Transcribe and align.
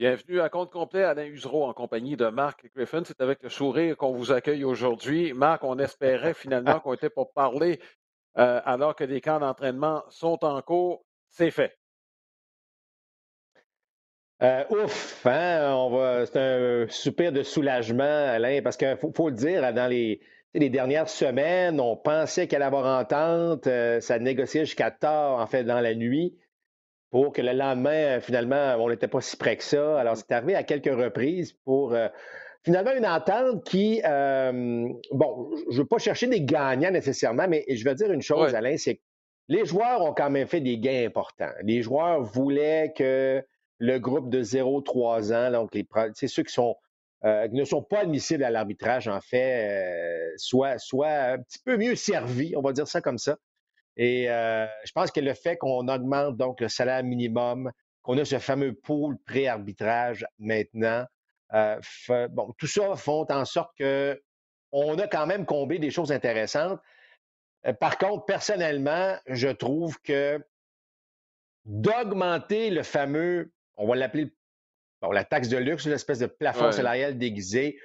Bienvenue 0.00 0.40
à 0.40 0.48
compte 0.48 0.70
complet, 0.70 1.04
Alain 1.04 1.26
Usereau 1.26 1.66
en 1.66 1.74
compagnie 1.74 2.16
de 2.16 2.26
Marc 2.28 2.64
Griffin. 2.74 3.02
C'est 3.04 3.20
avec 3.20 3.42
le 3.42 3.50
sourire 3.50 3.98
qu'on 3.98 4.12
vous 4.12 4.32
accueille 4.32 4.64
aujourd'hui. 4.64 5.34
Marc, 5.34 5.62
on 5.62 5.78
espérait 5.78 6.32
finalement 6.32 6.80
qu'on 6.80 6.94
était 6.94 7.10
pour 7.10 7.34
parler 7.34 7.78
euh, 8.38 8.62
alors 8.64 8.96
que 8.96 9.04
les 9.04 9.20
camps 9.20 9.40
d'entraînement 9.40 10.02
sont 10.08 10.42
en 10.42 10.62
cours. 10.62 11.04
C'est 11.28 11.50
fait. 11.50 11.76
Euh, 14.42 14.64
ouf, 14.70 15.26
hein? 15.26 15.70
On 15.74 15.90
va, 15.90 16.24
c'est 16.24 16.38
un 16.38 16.86
soupir 16.88 17.30
de 17.30 17.42
soulagement, 17.42 18.04
Alain, 18.04 18.62
parce 18.62 18.78
qu'il 18.78 18.96
faut, 18.96 19.28
le 19.28 19.34
dire, 19.34 19.70
dans 19.74 19.86
les, 19.86 20.22
les 20.54 20.70
dernières 20.70 21.10
semaines, 21.10 21.78
on 21.78 21.94
pensait 21.94 22.48
qu'elle 22.48 22.62
allait 22.62 22.74
avoir 22.74 22.98
entente, 22.98 23.66
euh, 23.66 24.00
ça 24.00 24.18
négociait 24.18 24.64
jusqu'à 24.64 24.90
tard, 24.90 25.40
en 25.40 25.46
fait, 25.46 25.64
dans 25.64 25.80
la 25.80 25.94
nuit 25.94 26.38
pour 27.10 27.32
que 27.32 27.42
le 27.42 27.52
lendemain, 27.52 28.16
euh, 28.16 28.20
finalement, 28.20 28.76
on 28.78 28.88
n'était 28.88 29.08
pas 29.08 29.20
si 29.20 29.36
près 29.36 29.56
que 29.56 29.64
ça. 29.64 29.98
Alors, 29.98 30.16
c'est 30.16 30.30
arrivé 30.32 30.54
à 30.54 30.62
quelques 30.62 30.94
reprises 30.94 31.52
pour 31.64 31.92
euh, 31.92 32.08
finalement 32.64 32.92
une 32.92 33.06
entente 33.06 33.64
qui, 33.64 34.00
euh, 34.04 34.88
bon, 35.10 35.50
je 35.70 35.76
ne 35.76 35.82
veux 35.82 35.86
pas 35.86 35.98
chercher 35.98 36.28
des 36.28 36.42
gagnants 36.42 36.90
nécessairement, 36.90 37.48
mais 37.48 37.64
je 37.68 37.84
vais 37.84 37.94
dire 37.94 38.12
une 38.12 38.22
chose, 38.22 38.54
Alain, 38.54 38.76
c'est 38.76 38.96
que 38.96 39.02
les 39.48 39.64
joueurs 39.64 40.02
ont 40.02 40.14
quand 40.14 40.30
même 40.30 40.46
fait 40.46 40.60
des 40.60 40.78
gains 40.78 41.06
importants. 41.06 41.50
Les 41.64 41.82
joueurs 41.82 42.22
voulaient 42.22 42.92
que 42.96 43.42
le 43.78 43.98
groupe 43.98 44.30
de 44.30 44.42
0-3 44.42 45.34
ans, 45.34 45.50
donc 45.50 45.74
les, 45.74 45.86
c'est 46.14 46.28
ceux 46.28 46.44
qui 46.44 46.52
sont 46.52 46.76
ne 47.22 47.64
sont 47.64 47.82
pas 47.82 48.00
admissibles 48.00 48.44
à 48.44 48.50
l'arbitrage, 48.50 49.06
en 49.06 49.20
fait, 49.20 50.32
soient, 50.36 50.78
soient 50.78 51.08
un 51.08 51.38
petit 51.38 51.58
peu 51.62 51.76
mieux 51.76 51.94
servis, 51.94 52.54
on 52.56 52.62
va 52.62 52.72
dire 52.72 52.88
ça 52.88 53.02
comme 53.02 53.18
ça. 53.18 53.36
Et 54.00 54.30
euh, 54.30 54.66
je 54.86 54.92
pense 54.92 55.10
que 55.10 55.20
le 55.20 55.34
fait 55.34 55.58
qu'on 55.58 55.86
augmente 55.86 56.38
donc 56.38 56.62
le 56.62 56.68
salaire 56.68 57.04
minimum, 57.04 57.70
qu'on 58.00 58.16
a 58.16 58.24
ce 58.24 58.38
fameux 58.38 58.72
pool 58.72 59.18
pré-arbitrage 59.26 60.24
maintenant, 60.38 61.04
euh, 61.52 61.78
bon, 62.30 62.54
tout 62.56 62.66
ça 62.66 62.96
font 62.96 63.26
en 63.28 63.44
sorte 63.44 63.76
que 63.76 64.18
on 64.72 64.98
a 64.98 65.06
quand 65.06 65.26
même 65.26 65.44
comblé 65.44 65.78
des 65.78 65.90
choses 65.90 66.12
intéressantes. 66.12 66.80
Euh, 67.66 67.74
par 67.74 67.98
contre, 67.98 68.24
personnellement, 68.24 69.18
je 69.26 69.48
trouve 69.48 70.00
que 70.00 70.42
d'augmenter 71.66 72.70
le 72.70 72.82
fameux, 72.82 73.52
on 73.76 73.86
va 73.86 73.96
l'appeler 73.96 74.34
la 75.12 75.24
taxe 75.24 75.48
de 75.48 75.58
luxe, 75.58 75.86
l'espèce 75.86 76.20
de 76.20 76.26
plafond 76.26 76.72
salarial 76.72 77.18
déguisé, 77.18 77.78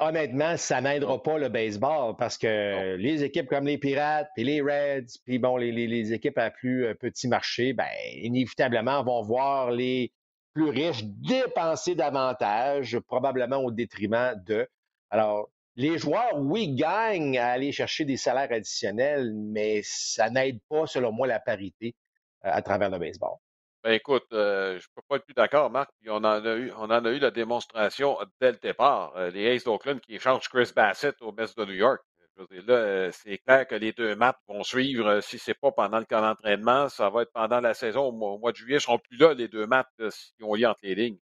honnêtement, 0.00 0.56
ça 0.56 0.80
n'aidera 0.80 1.22
pas 1.22 1.38
le 1.38 1.48
baseball 1.48 2.14
parce 2.16 2.38
que 2.38 2.94
les 2.96 3.24
équipes 3.24 3.48
comme 3.48 3.66
les 3.66 3.78
Pirates, 3.78 4.28
puis 4.34 4.44
les 4.44 4.60
Reds, 4.60 5.18
puis 5.24 5.38
bon, 5.38 5.56
les, 5.56 6.12
équipes 6.12 6.38
à 6.38 6.50
plus 6.50 6.86
euh, 6.86 6.94
petit 6.94 7.28
marché, 7.28 7.72
ben, 7.72 7.88
inévitablement 8.14 9.02
vont 9.02 9.22
voir 9.22 9.70
les 9.70 10.12
plus 10.54 10.70
riches 10.70 11.02
dépenser 11.04 11.94
davantage, 11.94 12.98
probablement 13.00 13.58
au 13.58 13.70
détriment 13.70 14.34
de. 14.46 14.68
Alors, 15.10 15.50
les 15.76 15.98
joueurs, 15.98 16.38
oui, 16.38 16.74
gagnent 16.74 17.38
à 17.38 17.48
aller 17.48 17.72
chercher 17.72 18.04
des 18.04 18.16
salaires 18.16 18.52
additionnels, 18.52 19.32
mais 19.34 19.80
ça 19.82 20.30
n'aide 20.30 20.60
pas, 20.68 20.86
selon 20.86 21.12
moi, 21.12 21.26
la 21.26 21.40
parité 21.40 21.96
euh, 22.44 22.50
à 22.52 22.62
travers 22.62 22.90
le 22.90 22.98
baseball. 22.98 23.36
Ben 23.84 23.94
écoute, 23.94 24.26
euh, 24.32 24.78
je 24.78 24.86
ne 24.86 24.94
peux 24.94 25.02
pas 25.08 25.16
être 25.16 25.24
plus 25.24 25.34
d'accord, 25.34 25.68
Marc. 25.68 25.90
on 26.06 26.12
en 26.12 26.24
a 26.24 26.54
eu, 26.54 26.70
on 26.76 26.84
en 26.84 27.04
a 27.04 27.10
eu 27.10 27.18
la 27.18 27.32
démonstration 27.32 28.16
dès 28.40 28.52
le 28.52 28.58
départ. 28.58 29.12
Euh, 29.16 29.30
les 29.30 29.56
Aces 29.56 29.64
d'Oakland 29.64 30.00
qui 30.00 30.14
échangent 30.14 30.48
Chris 30.48 30.70
Bassett 30.74 31.20
au 31.20 31.32
Mets 31.32 31.46
de 31.56 31.64
New 31.64 31.72
York. 31.72 32.00
là, 32.38 32.74
euh, 32.74 33.10
c'est 33.12 33.38
clair 33.38 33.66
que 33.66 33.74
les 33.74 33.92
deux 33.92 34.14
maps 34.14 34.38
vont 34.46 34.62
suivre. 34.62 35.20
Si 35.20 35.36
ce 35.36 35.50
n'est 35.50 35.54
pas 35.54 35.72
pendant 35.72 35.98
le 35.98 36.04
camp 36.04 36.20
d'entraînement, 36.20 36.88
ça 36.88 37.10
va 37.10 37.22
être 37.22 37.32
pendant 37.32 37.60
la 37.60 37.74
saison. 37.74 38.02
Au 38.04 38.38
mois, 38.38 38.52
de 38.52 38.56
juillet, 38.56 38.74
ils 38.74 38.76
ne 38.76 38.80
seront 38.80 38.98
plus 38.98 39.16
là, 39.16 39.34
les 39.34 39.48
deux 39.48 39.66
maps, 39.66 39.84
si 40.10 40.32
on 40.42 40.54
lit 40.54 40.64
entre 40.64 40.80
les 40.84 40.94
lignes. 40.94 41.18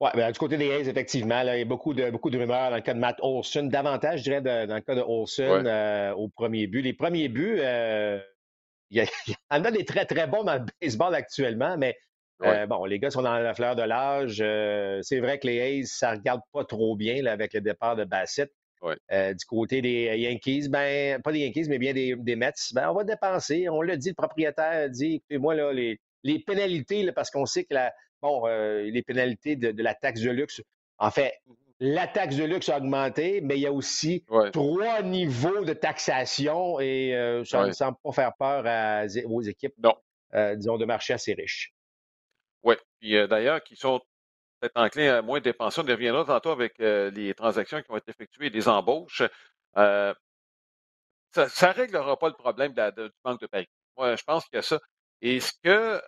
Oui, 0.00 0.10
ben, 0.14 0.30
du 0.30 0.38
côté 0.38 0.58
des 0.58 0.70
Aces, 0.70 0.88
effectivement, 0.88 1.40
il 1.40 1.46
y 1.46 1.62
a 1.62 1.64
beaucoup 1.64 1.94
de, 1.94 2.10
beaucoup 2.10 2.28
de 2.28 2.38
rumeurs 2.38 2.68
dans 2.68 2.76
le 2.76 2.82
cas 2.82 2.92
de 2.92 2.98
Matt 2.98 3.16
Olson, 3.22 3.64
davantage, 3.64 4.18
je 4.18 4.24
dirais, 4.24 4.42
dans 4.42 4.74
le 4.74 4.80
cas 4.82 4.94
de 4.94 5.00
Olson 5.00 6.12
au 6.14 6.28
premier 6.28 6.66
but. 6.66 6.82
Les 6.82 6.92
premiers 6.92 7.28
buts, 7.28 7.58
il 8.90 9.02
y, 9.02 9.34
en 9.50 9.64
a 9.64 9.70
des 9.70 9.84
très, 9.84 10.04
très 10.04 10.26
bons 10.26 10.44
dans 10.44 10.54
le 10.54 10.64
baseball 10.80 11.14
actuellement, 11.14 11.76
mais 11.76 11.96
euh, 12.42 12.66
bon, 12.66 12.84
les 12.84 12.98
gars 12.98 13.10
sont 13.10 13.22
dans 13.22 13.38
la 13.38 13.54
fleur 13.54 13.74
de 13.76 13.82
l'âge. 13.82 14.38
Euh, 14.40 15.00
c'est 15.02 15.20
vrai 15.20 15.38
que 15.38 15.46
les 15.46 15.80
A's, 15.80 15.90
ça 15.90 16.12
regarde 16.12 16.40
pas 16.52 16.64
trop 16.64 16.96
bien 16.96 17.22
là, 17.22 17.32
avec 17.32 17.52
le 17.52 17.60
départ 17.60 17.96
de 17.96 18.04
Bassett. 18.04 18.50
Euh, 19.10 19.34
du 19.34 19.44
côté 19.44 19.82
des 19.82 20.16
Yankees, 20.16 20.68
ben, 20.68 21.20
pas 21.20 21.32
des 21.32 21.40
Yankees, 21.40 21.66
mais 21.68 21.78
bien 21.78 21.92
des, 21.92 22.14
Mets, 22.36 22.52
ben, 22.74 22.88
on 22.90 22.94
va 22.94 23.02
dépenser. 23.02 23.68
On 23.68 23.82
l'a 23.82 23.96
dit, 23.96 24.10
le 24.10 24.14
propriétaire 24.14 24.88
dit, 24.88 25.16
écoutez-moi, 25.16 25.56
là, 25.56 25.72
les, 25.72 26.00
les 26.22 26.38
pénalités, 26.38 27.10
parce 27.10 27.30
qu'on 27.30 27.44
sait 27.44 27.64
que 27.64 27.74
la, 27.74 27.92
bon, 28.22 28.46
les 28.46 29.02
pénalités 29.02 29.56
de, 29.56 29.72
de, 29.72 29.82
la 29.82 29.94
taxe 29.94 30.20
de 30.20 30.30
luxe, 30.30 30.62
en 30.98 31.10
fait, 31.10 31.32
la 31.80 32.08
taxe 32.08 32.36
de 32.36 32.44
luxe 32.44 32.68
a 32.68 32.78
augmenté, 32.78 33.40
mais 33.40 33.56
il 33.56 33.60
y 33.60 33.66
a 33.66 33.72
aussi 33.72 34.24
trois 34.52 35.02
niveaux 35.02 35.64
de 35.64 35.72
taxation 35.72 36.80
et 36.80 37.14
euh, 37.14 37.44
ça 37.44 37.66
ne 37.66 37.72
semble 37.72 37.96
pas 38.02 38.12
faire 38.12 38.32
peur 38.36 38.64
aux 39.26 39.42
équipes, 39.42 39.74
euh, 40.34 40.56
disons, 40.56 40.76
de 40.76 40.84
marché 40.84 41.12
assez 41.12 41.34
riches. 41.34 41.72
Oui. 42.64 42.74
Puis 42.98 43.16
euh, 43.16 43.28
d'ailleurs, 43.28 43.62
qui 43.62 43.76
sont 43.76 44.00
peut-être 44.60 44.76
enclins 44.76 45.18
à 45.18 45.22
moins 45.22 45.40
dépenser. 45.40 45.80
On 45.80 45.86
y 45.86 45.92
reviendra 45.92 46.24
tantôt 46.24 46.50
avec 46.50 46.78
les 46.78 47.32
transactions 47.34 47.80
qui 47.80 47.88
vont 47.88 47.96
être 47.96 48.08
effectuées 48.08 48.46
et 48.46 48.50
les 48.50 48.66
embauches. 48.66 49.22
ça 49.74 50.14
ne 51.36 51.72
réglera 51.74 52.18
pas 52.18 52.28
le 52.28 52.34
problème 52.34 52.72
du 52.72 52.80
manque 53.24 53.40
de 53.40 53.46
parité. 53.46 53.70
Moi, 53.96 54.16
je 54.16 54.24
pense 54.24 54.44
qu'il 54.46 54.56
y 54.56 54.58
a 54.58 54.62
ça. 54.62 54.80
Et 55.20 55.38
ce 55.38 55.52
que, 55.62 56.02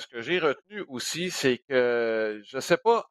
ce 0.00 0.06
que 0.08 0.20
j'ai 0.20 0.40
retenu 0.40 0.84
aussi, 0.88 1.30
c'est 1.30 1.58
que 1.68 2.42
je 2.44 2.56
ne 2.56 2.60
sais 2.60 2.76
pas 2.76 3.06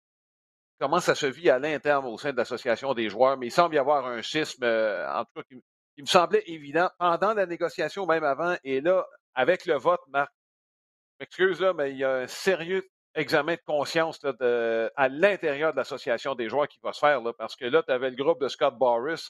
comment 0.82 1.00
ça 1.00 1.14
se 1.14 1.28
vit 1.28 1.52
à 1.52 1.60
l'interne 1.60 2.08
au 2.08 2.18
sein 2.18 2.32
de 2.32 2.38
l'association 2.38 2.96
des 2.96 3.08
joueurs, 3.08 3.38
mais 3.38 3.48
il 3.48 3.52
semble 3.52 3.76
y 3.76 3.78
avoir 3.78 4.08
un 4.08 4.24
schisme, 4.24 4.64
euh, 4.64 5.08
en 5.14 5.26
tout 5.26 5.32
cas, 5.36 5.44
qui, 5.44 6.02
me 6.02 6.08
semblait 6.08 6.42
évident 6.48 6.90
pendant 6.98 7.36
la 7.36 7.46
négociation, 7.46 8.08
même 8.08 8.24
avant, 8.24 8.56
et 8.64 8.82
là, 8.82 9.06
avec 9.36 9.68
le 9.68 9.76
vote, 9.78 10.02
Marc, 10.08 10.32
excuse 11.20 11.62
là, 11.62 11.74
mais 11.74 11.92
il 11.92 11.98
y 11.98 12.04
a 12.04 12.16
un 12.16 12.28
sérieux 12.28 12.84
examen 13.14 13.54
de 13.54 13.62
conscience 13.64 14.20
à 14.96 15.10
l'intérieur 15.10 15.72
de 15.74 15.78
l'association 15.78 16.34
des 16.34 16.50
joueurs 16.50 16.68
qui 16.68 16.80
va 16.82 16.94
se 16.94 17.00
faire, 17.00 17.22
là, 17.22 17.32
parce 17.38 17.56
que 17.56 17.66
là, 17.66 17.84
tu 17.84 17.92
avais 17.92 18.10
le 18.10 18.16
groupe 18.16 18.42
de 18.42 18.48
Scott 18.48 18.74
Boris 18.76 19.30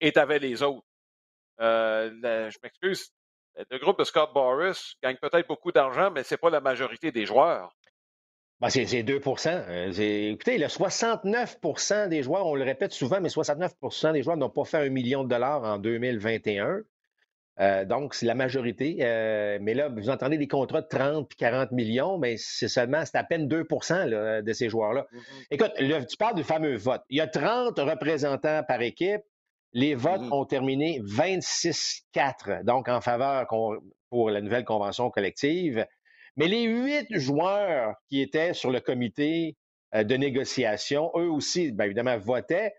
et 0.00 0.10
tu 0.10 0.18
avais 0.18 0.40
les 0.40 0.64
autres. 0.64 0.84
Euh, 1.60 2.10
je 2.50 2.58
m'excuse, 2.60 3.12
le 3.70 3.78
groupe 3.78 4.00
de 4.00 4.04
Scott 4.04 4.32
Boris 4.34 4.96
gagne 5.00 5.18
peut-être 5.18 5.46
beaucoup 5.46 5.70
d'argent, 5.70 6.10
mais 6.10 6.24
ce 6.24 6.34
n'est 6.34 6.38
pas 6.38 6.50
la 6.50 6.60
majorité 6.60 7.12
des 7.12 7.24
joueurs. 7.24 7.72
Ben, 8.62 8.70
c'est 8.70 8.84
2% 8.84 9.64
euh, 9.68 10.30
Écoutez, 10.30 10.56
le 10.56 10.66
69% 10.66 12.08
des 12.08 12.22
joueurs, 12.22 12.46
on 12.46 12.54
le 12.54 12.62
répète 12.62 12.92
souvent, 12.92 13.20
mais 13.20 13.28
69% 13.28 14.12
des 14.12 14.22
joueurs 14.22 14.36
n'ont 14.36 14.50
pas 14.50 14.62
fait 14.64 14.76
un 14.76 14.88
million 14.88 15.24
de 15.24 15.28
dollars 15.28 15.64
en 15.64 15.78
2021. 15.78 16.82
Euh, 17.58 17.84
donc, 17.84 18.14
c'est 18.14 18.24
la 18.24 18.36
majorité. 18.36 18.98
Euh, 19.00 19.58
mais 19.60 19.74
là, 19.74 19.88
vous 19.88 20.10
entendez 20.10 20.38
des 20.38 20.46
contrats 20.46 20.80
de 20.80 20.86
30 20.86 21.28
puis 21.28 21.36
40 21.38 21.72
millions, 21.72 22.18
mais 22.18 22.36
c'est 22.38 22.68
seulement, 22.68 23.04
c'est 23.04 23.16
à 23.16 23.24
peine 23.24 23.48
2% 23.48 24.42
de 24.42 24.52
ces 24.52 24.68
joueurs-là. 24.68 25.08
Mm-hmm. 25.12 25.46
Écoute, 25.50 26.06
tu 26.08 26.16
parles 26.16 26.36
du 26.36 26.44
fameux 26.44 26.76
vote. 26.76 27.02
Il 27.10 27.18
y 27.18 27.20
a 27.20 27.26
30 27.26 27.76
représentants 27.80 28.62
par 28.62 28.80
équipe. 28.80 29.22
Les 29.72 29.96
votes 29.96 30.20
mm-hmm. 30.20 30.34
ont 30.34 30.44
terminé 30.44 31.00
26-4, 31.00 32.62
donc 32.62 32.88
en 32.88 33.00
faveur 33.00 33.48
pour 34.08 34.30
la 34.30 34.40
nouvelle 34.40 34.64
convention 34.64 35.10
collective. 35.10 35.84
Mais 36.36 36.48
les 36.48 36.64
huit 36.64 37.06
joueurs 37.10 37.94
qui 38.08 38.20
étaient 38.20 38.54
sur 38.54 38.70
le 38.70 38.80
comité 38.80 39.56
euh, 39.94 40.04
de 40.04 40.14
négociation, 40.16 41.10
eux 41.16 41.30
aussi, 41.30 41.72
bien 41.72 41.86
évidemment, 41.86 42.18
votaient. 42.18 42.72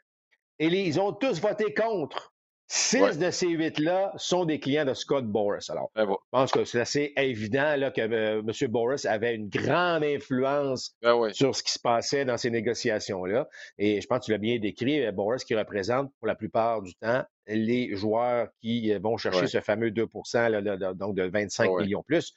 Et 0.60 0.68
ils 0.68 1.00
ont 1.00 1.14
tous 1.14 1.40
voté 1.40 1.74
contre. 1.74 2.34
Six 2.68 3.20
de 3.20 3.30
ces 3.30 3.50
huit-là 3.50 4.14
sont 4.16 4.46
des 4.46 4.60
clients 4.60 4.86
de 4.86 4.96
Scott 4.96 5.26
Boris. 5.26 5.70
Alors, 5.70 5.92
ben, 5.94 6.08
je 6.10 6.16
pense 6.32 6.52
que 6.52 6.64
c'est 6.64 6.80
assez 6.80 7.14
évident 7.18 7.76
là, 7.76 7.92
que 7.92 8.02
euh, 8.02 8.42
M. 8.42 8.72
Boris 8.72 9.06
avait 9.06 9.36
une 9.36 9.48
grande 9.48 10.04
influence 10.04 10.96
ben 11.02 11.32
sur 11.34 11.56
ce 11.56 11.62
qui 11.62 11.74
se 11.74 11.80
passait 11.80 12.26
dans 12.26 12.38
ces 12.38 12.50
négociations-là. 12.50 13.48
Et 13.78 14.02
je 14.02 14.08
pense 14.08 14.22
que 14.22 14.26
tu 14.26 14.32
l'as 14.32 14.40
bien 14.40 14.58
décrit, 14.58 15.06
euh, 15.06 15.12
Boris 15.12 15.44
qui 15.44 15.56
représente 15.56 16.12
pour 16.18 16.28
la 16.28 16.36
plupart 16.36 16.82
du 16.82 16.96
temps 16.96 17.24
les 17.46 17.96
joueurs 17.96 18.48
qui 18.62 18.92
vont 18.96 19.18
chercher 19.18 19.48
ce 19.48 19.60
fameux 19.60 19.92
2% 19.92 20.94
donc 20.96 21.16
de 21.16 21.24
25 21.24 21.70
millions 21.80 22.04
plus. 22.04 22.34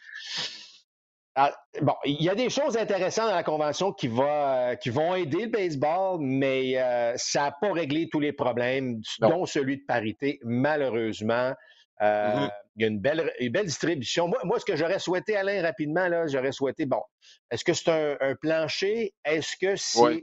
Ah, 1.38 1.54
bon, 1.82 1.92
il 2.06 2.22
y 2.22 2.30
a 2.30 2.34
des 2.34 2.48
choses 2.48 2.78
intéressantes 2.78 3.28
dans 3.28 3.34
la 3.34 3.42
convention 3.42 3.92
qui, 3.92 4.08
va, 4.08 4.74
qui 4.76 4.88
vont 4.88 5.14
aider 5.14 5.42
le 5.42 5.50
baseball, 5.50 6.18
mais 6.18 6.78
euh, 6.78 7.12
ça 7.16 7.42
n'a 7.42 7.50
pas 7.60 7.72
réglé 7.72 8.08
tous 8.10 8.20
les 8.20 8.32
problèmes, 8.32 9.02
dont 9.20 9.44
celui 9.44 9.76
de 9.76 9.84
parité, 9.86 10.40
malheureusement. 10.44 11.52
Euh, 12.00 12.36
mm-hmm. 12.36 12.50
Il 12.76 12.82
y 12.82 12.84
a 12.86 12.88
une 12.88 13.00
belle, 13.00 13.30
une 13.38 13.52
belle 13.52 13.66
distribution. 13.66 14.28
Moi, 14.28 14.38
moi 14.44 14.58
ce 14.58 14.64
que 14.64 14.76
j'aurais 14.76 14.98
souhaité, 14.98 15.36
Alain, 15.36 15.60
rapidement, 15.60 16.08
là, 16.08 16.26
j'aurais 16.26 16.52
souhaité, 16.52 16.86
bon, 16.86 17.02
est-ce 17.50 17.64
que 17.64 17.74
c'est 17.74 17.90
un, 17.90 18.34
plancher? 18.40 19.12
Est-ce 19.22 19.56
que 19.60 19.76
c'est 19.76 20.22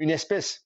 une 0.00 0.10
espèce 0.10 0.63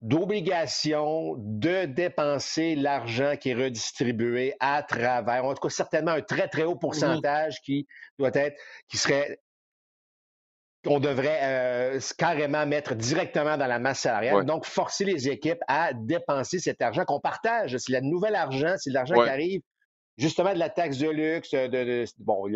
d'obligation 0.00 1.34
de 1.38 1.86
dépenser 1.86 2.76
l'argent 2.76 3.34
qui 3.36 3.50
est 3.50 3.54
redistribué 3.54 4.54
à 4.60 4.82
travers, 4.82 5.44
en 5.44 5.54
tout 5.54 5.62
cas 5.62 5.70
certainement 5.70 6.12
un 6.12 6.20
très, 6.20 6.48
très 6.48 6.62
haut 6.62 6.76
mmh 6.76 6.78
pourcentage 6.78 7.60
qui 7.62 7.86
doit 8.18 8.30
être, 8.34 8.56
qui 8.88 8.96
serait 8.96 9.40
qu'on 10.84 11.00
devrait 11.00 11.40
euh, 11.42 12.00
carrément 12.16 12.64
mettre 12.64 12.94
directement 12.94 13.56
dans 13.56 13.66
la 13.66 13.78
masse 13.78 14.00
salariale. 14.00 14.44
Donc, 14.44 14.64
forcer 14.64 15.04
les 15.04 15.28
équipes 15.28 15.58
à 15.66 15.92
dépenser 15.92 16.60
cet 16.60 16.80
argent 16.80 17.04
qu'on 17.04 17.20
partage. 17.20 17.76
C'est 17.78 17.92
le 17.92 18.00
nouvel 18.00 18.36
argent, 18.36 18.74
c'est 18.76 18.90
l'argent 18.90 19.14
qui 19.16 19.28
arrive 19.28 19.60
justement 20.16 20.52
de 20.52 20.58
la 20.58 20.70
taxe 20.70 20.98
de 20.98 21.08
luxe, 21.08 21.50
de, 21.50 22.04
bon, 22.18 22.46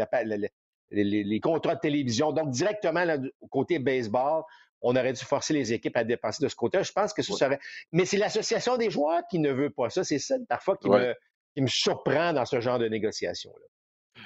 les, 0.91 1.41
contrats 1.41 1.75
de 1.75 1.81
télévision. 1.81 2.33
Donc, 2.33 2.51
directement 2.51 3.05
au 3.41 3.49
côté 3.49 3.81
baseball, 3.81 4.45
on 4.83 4.97
aurait 4.97 5.13
dû 5.13 5.25
forcer 5.25 5.55
les 5.55 5.73
équipes 5.73 5.97
à 5.97 6.05
dépenser 6.05 6.45
de 6.45 6.49
ce 6.49 6.57
côté. 6.57 6.83
Je 6.83 6.93
pense 6.93 7.13
que 7.13 7.23
ce 7.23 7.33
serait. 7.33 7.59
Mais 7.93 8.05
c'est 8.05 8.17
l'association 8.17 8.77
des 8.77 8.91
joueurs 8.91 9.23
qui 9.31 9.39
ne 9.39 9.53
veut 9.53 9.71
pas 9.71 9.91
ça. 9.91 10.05
C'est 10.05 10.19
ça, 10.19 10.37
parfois, 10.49 10.77
qui, 10.77 10.89
me, 10.89 11.15
qui 11.55 11.63
me 11.63 11.69
surprend 11.69 12.33
dans 12.33 12.45
ce 12.45 12.61
genre 12.61 12.79
de 12.79 12.89
négociation-là. 12.89 13.67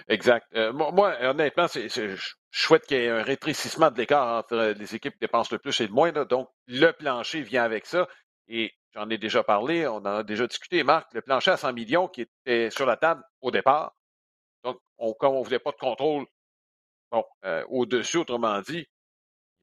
Exact. 0.09 0.47
Euh, 0.55 0.73
moi, 0.73 1.17
honnêtement, 1.23 1.69
c'est, 1.69 1.89
je 1.89 2.17
souhaite 2.51 2.87
qu'il 2.87 2.99
y 2.99 3.01
ait 3.01 3.09
un 3.09 3.23
rétrécissement 3.23 3.91
de 3.91 3.99
l'écart 3.99 4.39
entre 4.39 4.55
euh, 4.55 4.75
les 4.75 4.95
équipes 4.95 5.15
qui 5.15 5.21
dépensent 5.21 5.51
le 5.53 5.59
plus 5.59 5.81
et 5.81 5.87
le 5.87 5.93
moins. 5.93 6.13
Donc, 6.13 6.49
le 6.67 6.91
plancher 6.93 7.43
vient 7.43 7.63
avec 7.63 7.87
ça. 7.87 8.09
Et 8.49 8.73
j'en 8.95 9.09
ai 9.11 9.19
déjà 9.19 9.43
parlé, 9.43 9.87
on 9.87 9.97
en 9.97 10.07
a 10.07 10.23
déjà 10.23 10.47
discuté, 10.47 10.83
Marc, 10.83 11.13
le 11.15 11.23
plancher 11.23 11.51
à 11.53 11.57
100 11.57 11.73
millions 11.73 12.09
qui 12.09 12.23
était 12.23 12.71
sur 12.71 12.87
la 12.87 12.97
table 12.97 13.23
au 13.41 13.51
départ. 13.51 13.95
Donc, 14.65 14.79
on, 14.99 15.13
comme 15.13 15.35
on 15.35 15.41
ne 15.41 15.45
voulait 15.45 15.59
pas 15.59 15.73
de 15.73 15.77
contrôle 15.77 16.27
bon, 17.11 17.25
euh, 17.45 17.65
au-dessus, 17.69 18.19
autrement 18.19 18.61
dit, 18.61 18.87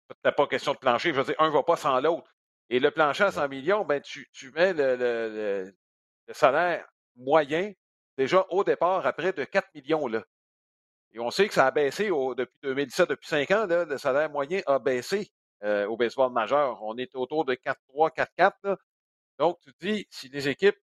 peut-être 0.07 0.35
pas 0.35 0.47
question 0.47 0.73
de 0.73 0.77
plancher. 0.77 1.13
Je 1.13 1.19
veux 1.19 1.23
dire, 1.23 1.35
un 1.39 1.47
ne 1.47 1.53
va 1.53 1.63
pas 1.63 1.75
sans 1.75 1.99
l'autre. 1.99 2.33
Et 2.69 2.79
le 2.79 2.91
plancher 2.91 3.25
à 3.25 3.31
100 3.31 3.49
millions, 3.49 3.85
ben, 3.85 4.01
tu, 4.01 4.29
tu 4.31 4.51
mets 4.51 4.73
le, 4.73 4.95
le, 4.95 5.73
le 6.27 6.33
salaire 6.33 6.87
moyen 7.15 7.73
déjà 8.17 8.45
au 8.49 8.63
départ 8.63 9.05
à 9.05 9.13
près 9.13 9.33
de 9.33 9.43
4 9.43 9.69
millions. 9.75 10.07
Là. 10.07 10.23
Et 11.13 11.19
on 11.19 11.29
sait 11.29 11.47
que 11.47 11.53
ça 11.53 11.67
a 11.67 11.71
baissé 11.71 12.09
depuis 12.09 12.59
2017, 12.63 13.09
depuis 13.09 13.27
5 13.27 13.51
ans, 13.51 13.65
là, 13.67 13.85
le 13.85 13.97
salaire 13.97 14.29
moyen 14.29 14.61
a 14.65 14.79
baissé 14.79 15.31
euh, 15.63 15.85
au 15.87 15.95
baseball 15.95 16.31
majeur. 16.31 16.81
On 16.81 16.97
est 16.97 17.15
autour 17.15 17.45
de 17.45 17.53
4-3, 17.53 18.27
4-4. 18.37 18.77
Donc, 19.37 19.59
tu 19.61 19.71
dis, 19.79 20.07
si 20.09 20.29
les 20.29 20.49
équipes, 20.49 20.77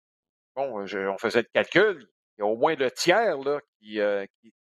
bon, 0.54 0.82
on 0.82 1.18
faisait 1.18 1.42
le 1.42 1.48
calcul, 1.52 2.08
il 2.36 2.40
y 2.40 2.42
a 2.42 2.46
au 2.46 2.56
moins 2.56 2.74
le 2.74 2.90
tiers 2.90 3.38
là, 3.38 3.60
qui, 3.78 4.00
euh, 4.00 4.24
qui, 4.40 4.52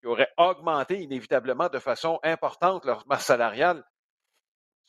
qui, 0.00 0.06
aurait 0.06 0.30
augmenté 0.36 1.00
inévitablement 1.00 1.68
de 1.68 1.78
façon 1.78 2.18
importante 2.22 2.84
leur 2.84 3.06
masse 3.06 3.26
salariale. 3.26 3.84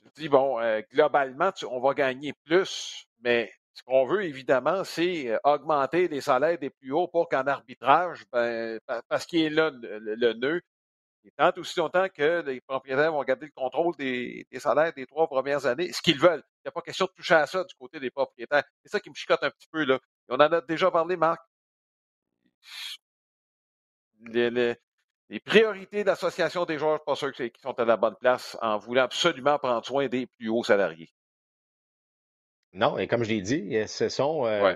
Tu 0.03 0.21
dis, 0.21 0.29
bon, 0.29 0.59
euh, 0.59 0.81
globalement, 0.91 1.51
on 1.69 1.79
va 1.79 1.93
gagner 1.93 2.33
plus, 2.45 3.07
mais 3.21 3.51
ce 3.73 3.83
qu'on 3.83 4.05
veut, 4.05 4.23
évidemment, 4.23 4.83
c'est 4.83 5.29
euh, 5.29 5.39
augmenter 5.43 6.07
les 6.07 6.21
salaires 6.21 6.57
des 6.59 6.69
plus 6.69 6.91
hauts 6.91 7.07
pour 7.07 7.29
qu'en 7.29 7.47
arbitrage, 7.47 8.25
ben, 8.31 8.79
parce 9.09 9.25
qu'il 9.25 9.41
est 9.41 9.49
là 9.49 9.71
le, 9.73 10.33
nœud, 10.33 10.61
et 11.25 11.31
tant 11.31 11.51
aussi 11.57 11.79
longtemps 11.79 12.07
que 12.09 12.41
les 12.41 12.61
propriétaires 12.61 13.11
vont 13.11 13.23
garder 13.23 13.45
le 13.45 13.51
contrôle 13.55 13.95
des, 13.95 14.45
salaires 14.59 14.93
des 14.93 15.05
trois 15.05 15.27
premières 15.27 15.65
années, 15.65 15.91
ce 15.93 16.01
qu'ils 16.01 16.19
veulent. 16.19 16.43
Il 16.59 16.67
n'y 16.67 16.69
a 16.69 16.71
pas 16.71 16.81
question 16.81 17.05
de 17.05 17.11
toucher 17.11 17.35
à 17.35 17.47
ça 17.47 17.63
du 17.63 17.73
côté 17.75 17.99
des 17.99 18.11
propriétaires. 18.11 18.63
C'est 18.83 18.91
ça 18.91 18.99
qui 18.99 19.09
me 19.09 19.15
chicote 19.15 19.43
un 19.43 19.49
petit 19.51 19.67
peu. 19.71 19.85
là. 19.85 19.99
on 20.29 20.35
en 20.35 20.39
a 20.39 20.61
déjà 20.61 20.91
parlé, 20.91 21.15
Marc. 21.17 21.41
Les, 24.27 24.77
priorités 25.45 26.03
de 26.03 26.07
l'association 26.07 26.65
des 26.65 26.77
joueurs, 26.77 27.01
je 27.07 27.11
ne 27.11 27.15
suis 27.15 27.25
pas 27.25 27.33
sûr 27.33 27.33
qu'ils 27.33 27.61
sont 27.61 27.79
à 27.79 27.85
la 27.85 27.97
bonne 27.97 28.15
place 28.19 28.57
en 28.61 28.77
voulant 28.77 29.03
absolument 29.03 29.57
prendre 29.57 29.85
soin 29.85 30.07
des 30.07 30.27
plus 30.27 30.49
hauts 30.49 30.63
salariés. 30.63 31.09
Non, 32.73 32.97
et 32.97 33.07
comme 33.07 33.23
je 33.23 33.29
l'ai 33.29 33.41
dit, 33.41 33.75
euh, 33.75 33.85
ce 33.85 34.09
sont, 34.09 34.47
euh, 34.47 34.73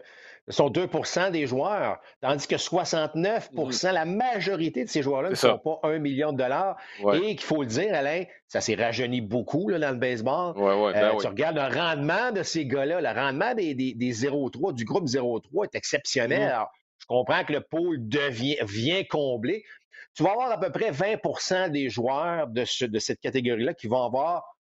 sont 0.49 0.69
2% 0.69 1.31
des 1.31 1.47
joueurs, 1.47 1.99
tandis 2.21 2.47
que 2.47 2.55
69% 2.55 3.89
mmh 3.89 3.91
la 3.91 4.05
majorité 4.05 4.83
de 4.83 4.89
ces 4.89 5.01
joueurs-là 5.01 5.31
ne 5.31 5.35
sont 5.35 5.57
pas 5.57 5.79
1 5.83 5.97
million 5.97 6.31
de 6.31 6.37
dollars. 6.37 6.77
Et 7.13 7.35
qu'il 7.35 7.41
faut 7.41 7.61
le 7.61 7.67
dire, 7.67 7.93
Alain, 7.95 8.23
ça 8.47 8.61
s'est 8.61 8.75
rajeuni 8.75 9.21
beaucoup 9.21 9.67
là, 9.69 9.79
dans 9.79 9.91
le 9.91 9.97
baseball. 9.97 10.53
Euh, 10.57 10.93
ben 10.93 11.17
tu 11.19 11.27
regardes 11.27 11.55
le 11.55 11.75
rendement 11.75 12.31
de 12.31 12.43
ces 12.43 12.67
gars-là, 12.67 13.01
le 13.01 13.19
rendement 13.19 13.55
des, 13.55 13.73
des, 13.73 13.93
des 13.95 14.13
0-3, 14.13 14.73
du 14.73 14.85
groupe 14.85 15.05
0-3 15.05 15.65
est 15.65 15.75
exceptionnel. 15.75 16.41
Mmh 16.41 16.53
Alors, 16.53 16.71
je 16.99 17.05
comprends 17.07 17.43
que 17.43 17.53
le 17.53 17.61
pôle 17.61 17.97
devient, 18.07 18.57
vient 18.63 19.03
combler. 19.09 19.63
Tu 20.17 20.23
vas 20.23 20.31
avoir 20.31 20.51
à 20.51 20.59
peu 20.59 20.71
près 20.71 20.89
20% 20.89 21.69
des 21.69 21.89
joueurs 21.91 22.47
de, 22.47 22.65
de 22.87 22.99
cette 22.99 23.19
catégorie-là 23.19 23.75
qui 23.75 23.85
vont 23.85 24.03
avoir 24.03 24.57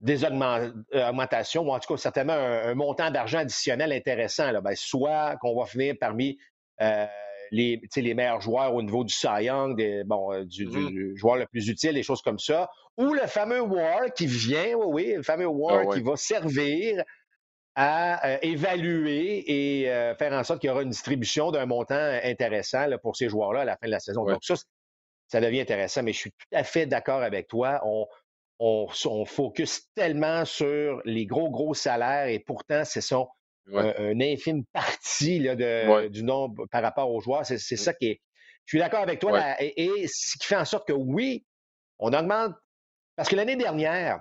des 0.00 0.24
euh, 0.24 1.08
augmentations, 1.08 1.62
ou 1.62 1.72
en 1.72 1.80
tout 1.80 1.94
cas 1.94 1.96
certainement 1.98 2.34
un, 2.34 2.74
montant 2.74 3.10
d'argent 3.10 3.38
additionnel 3.38 3.92
intéressant. 3.92 4.52
Là. 4.52 4.60
Ben, 4.60 4.76
soit 4.76 5.36
qu'on 5.40 5.58
va 5.58 5.66
finir 5.66 5.96
parmi 5.98 6.38
euh, 6.80 7.06
les, 7.50 7.80
les 7.96 8.14
meilleurs 8.14 8.40
joueurs 8.40 8.72
au 8.72 8.82
niveau 8.82 9.02
du 9.02 9.12
Cy 9.12 9.26
Young, 9.40 9.76
des, 9.76 10.04
bon, 10.04 10.32
euh, 10.32 10.44
du, 10.44 10.68
mm-hmm. 10.68 11.16
joueur 11.16 11.36
le 11.38 11.46
plus 11.46 11.68
utile, 11.68 11.94
des 11.94 12.04
choses 12.04 12.22
comme 12.22 12.38
ça, 12.38 12.70
ou 12.96 13.14
le 13.14 13.26
fameux 13.26 13.62
War 13.62 14.12
qui 14.14 14.26
vient, 14.26 14.74
oui, 14.76 14.86
oui, 14.86 15.14
le 15.16 15.24
fameux 15.24 15.46
War 15.46 15.86
ah 15.88 15.92
qui 15.92 16.02
va 16.02 16.14
servir 16.14 17.02
à 17.74 18.38
évaluer 18.44 19.42
et 19.48 20.14
faire 20.16 20.32
en 20.32 20.44
sorte 20.44 20.60
qu'il 20.60 20.68
y 20.68 20.70
aura 20.70 20.82
une 20.82 20.90
distribution 20.90 21.50
d'un 21.50 21.66
montant 21.66 22.20
intéressant 22.22 22.86
pour 23.02 23.16
ces 23.16 23.28
joueurs-là 23.28 23.62
à 23.62 23.64
la 23.64 23.76
fin 23.76 23.86
de 23.86 23.90
la 23.90 23.98
saison. 23.98 24.24
Donc 24.24 24.44
ça, 24.44 24.54
ça 25.28 25.40
devient 25.40 25.60
intéressant, 25.60 26.02
mais 26.02 26.12
je 26.12 26.18
suis 26.18 26.30
tout 26.30 26.56
à 26.56 26.64
fait 26.64 26.86
d'accord 26.86 27.22
avec 27.22 27.48
toi. 27.48 27.80
On, 27.84 28.06
on, 28.58 29.24
focus 29.24 29.88
tellement 29.94 30.44
sur 30.44 31.00
les 31.04 31.26
gros, 31.26 31.50
gros 31.50 31.74
salaires 31.74 32.28
et 32.28 32.38
pourtant, 32.38 32.84
ce 32.84 33.00
sont 33.00 33.28
un, 33.72 34.20
infime 34.20 34.64
partie 34.72 35.40
du 36.10 36.22
nombre 36.22 36.66
par 36.70 36.82
rapport 36.82 37.10
aux 37.10 37.20
joueurs. 37.20 37.44
C'est 37.44 37.56
mmh. 37.56 37.76
ça 37.76 37.94
qui 37.94 38.06
est. 38.06 38.20
Je 38.66 38.76
suis 38.76 38.78
d'accord 38.78 39.00
avec 39.00 39.20
toi. 39.20 39.56
et, 39.60 40.06
ce 40.06 40.38
qui 40.38 40.46
fait 40.46 40.56
en 40.56 40.64
sorte 40.64 40.88
que 40.88 40.94
oui, 40.94 41.44
on 41.98 42.12
augmente. 42.12 42.54
Parce 43.16 43.28
que 43.28 43.36
l'année 43.36 43.56
dernière, 43.56 44.20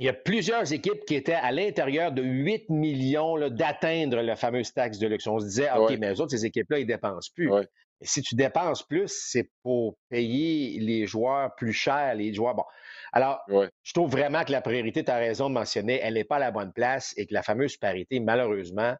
il 0.00 0.06
y 0.06 0.08
a 0.08 0.14
plusieurs 0.14 0.72
équipes 0.72 1.04
qui 1.06 1.14
étaient 1.14 1.34
à 1.34 1.52
l'intérieur 1.52 2.10
de 2.10 2.22
8 2.22 2.70
millions 2.70 3.36
d'atteindre 3.50 4.22
le 4.22 4.34
fameux 4.34 4.62
taxe 4.74 4.98
de 4.98 5.06
luxe. 5.06 5.26
On 5.26 5.38
se 5.38 5.44
disait, 5.44 5.70
OK, 5.76 5.90
mais 6.00 6.10
les 6.10 6.20
autres, 6.22 6.30
ces 6.30 6.46
équipes-là, 6.46 6.78
ils 6.78 6.86
ne 6.86 6.92
dépensent 6.92 7.30
plus. 7.34 7.50
Et 8.02 8.06
si 8.06 8.22
tu 8.22 8.34
dépenses 8.34 8.82
plus, 8.82 9.08
c'est 9.08 9.50
pour 9.62 9.98
payer 10.08 10.80
les 10.80 11.06
joueurs 11.06 11.54
plus 11.54 11.74
chers, 11.74 12.14
les 12.14 12.32
joueurs. 12.32 12.54
Bon. 12.54 12.64
Alors, 13.12 13.40
je 13.82 13.92
trouve 13.92 14.10
vraiment 14.10 14.42
que 14.44 14.52
la 14.52 14.62
priorité, 14.62 15.04
tu 15.04 15.10
as 15.10 15.18
raison 15.18 15.50
de 15.50 15.54
mentionner, 15.54 16.00
elle 16.02 16.14
n'est 16.14 16.24
pas 16.24 16.36
à 16.36 16.40
la 16.40 16.50
bonne 16.50 16.72
place 16.72 17.12
et 17.18 17.26
que 17.26 17.34
la 17.34 17.42
fameuse 17.42 17.76
parité, 17.76 18.20
malheureusement, 18.20 18.94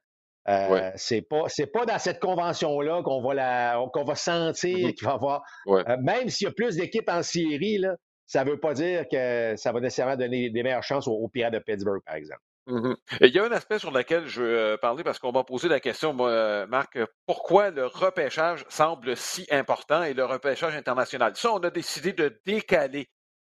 euh, 0.49 0.91
c'est 0.97 1.23
pas 1.23 1.45
c'est 1.49 1.67
pas 1.67 1.85
dans 1.85 1.99
cette 1.99 2.19
convention 2.19 2.81
là 2.81 3.03
qu'on 3.03 3.21
va 3.21 3.35
la 3.35 3.87
qu'on 3.93 4.05
va 4.05 4.15
sentir 4.15 4.75
mm-hmm. 4.75 4.95
qu'il 4.95 5.05
va 5.05 5.13
y 5.13 5.15
avoir 5.15 5.43
euh, 5.67 5.97
même 6.01 6.31
s'il 6.31 6.47
y 6.47 6.49
a 6.49 6.53
plus 6.53 6.77
d'équipes 6.77 7.11
en 7.11 7.23
série 7.23 7.77
là, 7.77 7.95
ça 8.31 8.45
veut 8.45 8.61
pas 8.61 8.75
dire 8.75 9.09
que 9.09 9.57
ça 9.57 9.73
va 9.73 9.81
nécessairement 9.81 10.15
donner 10.15 10.51
des 10.51 10.63
meilleures 10.63 10.85
chances 10.85 11.09
aux, 11.09 11.27
Pirates 11.27 11.53
de 11.53 11.59
Pittsburgh 11.59 12.01
par 12.05 12.15
exemple. 12.15 12.41
Mm-hmm. 12.69 12.97
il 13.23 13.35
y 13.35 13.39
a 13.41 13.45
un 13.45 13.51
aspect 13.51 13.81
sur 13.81 13.91
lequel 13.91 14.27
je 14.27 14.43
veux 14.43 14.59
euh, 14.59 14.77
parler 14.77 15.03
parce 15.03 15.19
qu'on 15.19 15.33
m'a 15.33 15.43
posé 15.43 15.67
la 15.67 15.81
question, 15.81 16.13
moi, 16.13 16.65
Marc, 16.67 16.97
pourquoi 17.27 17.71
le 17.71 17.87
repêchage 17.87 18.65
semble 18.69 19.17
si 19.17 19.47
important 19.51 20.05
et 20.05 20.15
le 20.15 20.25
repêchage 20.25 20.77
international? 20.77 21.35
Ça, 21.35 21.53
on 21.53 21.59
a 21.59 21.71
décidé 21.71 22.13
de 22.13 22.41
décaler 22.47 23.09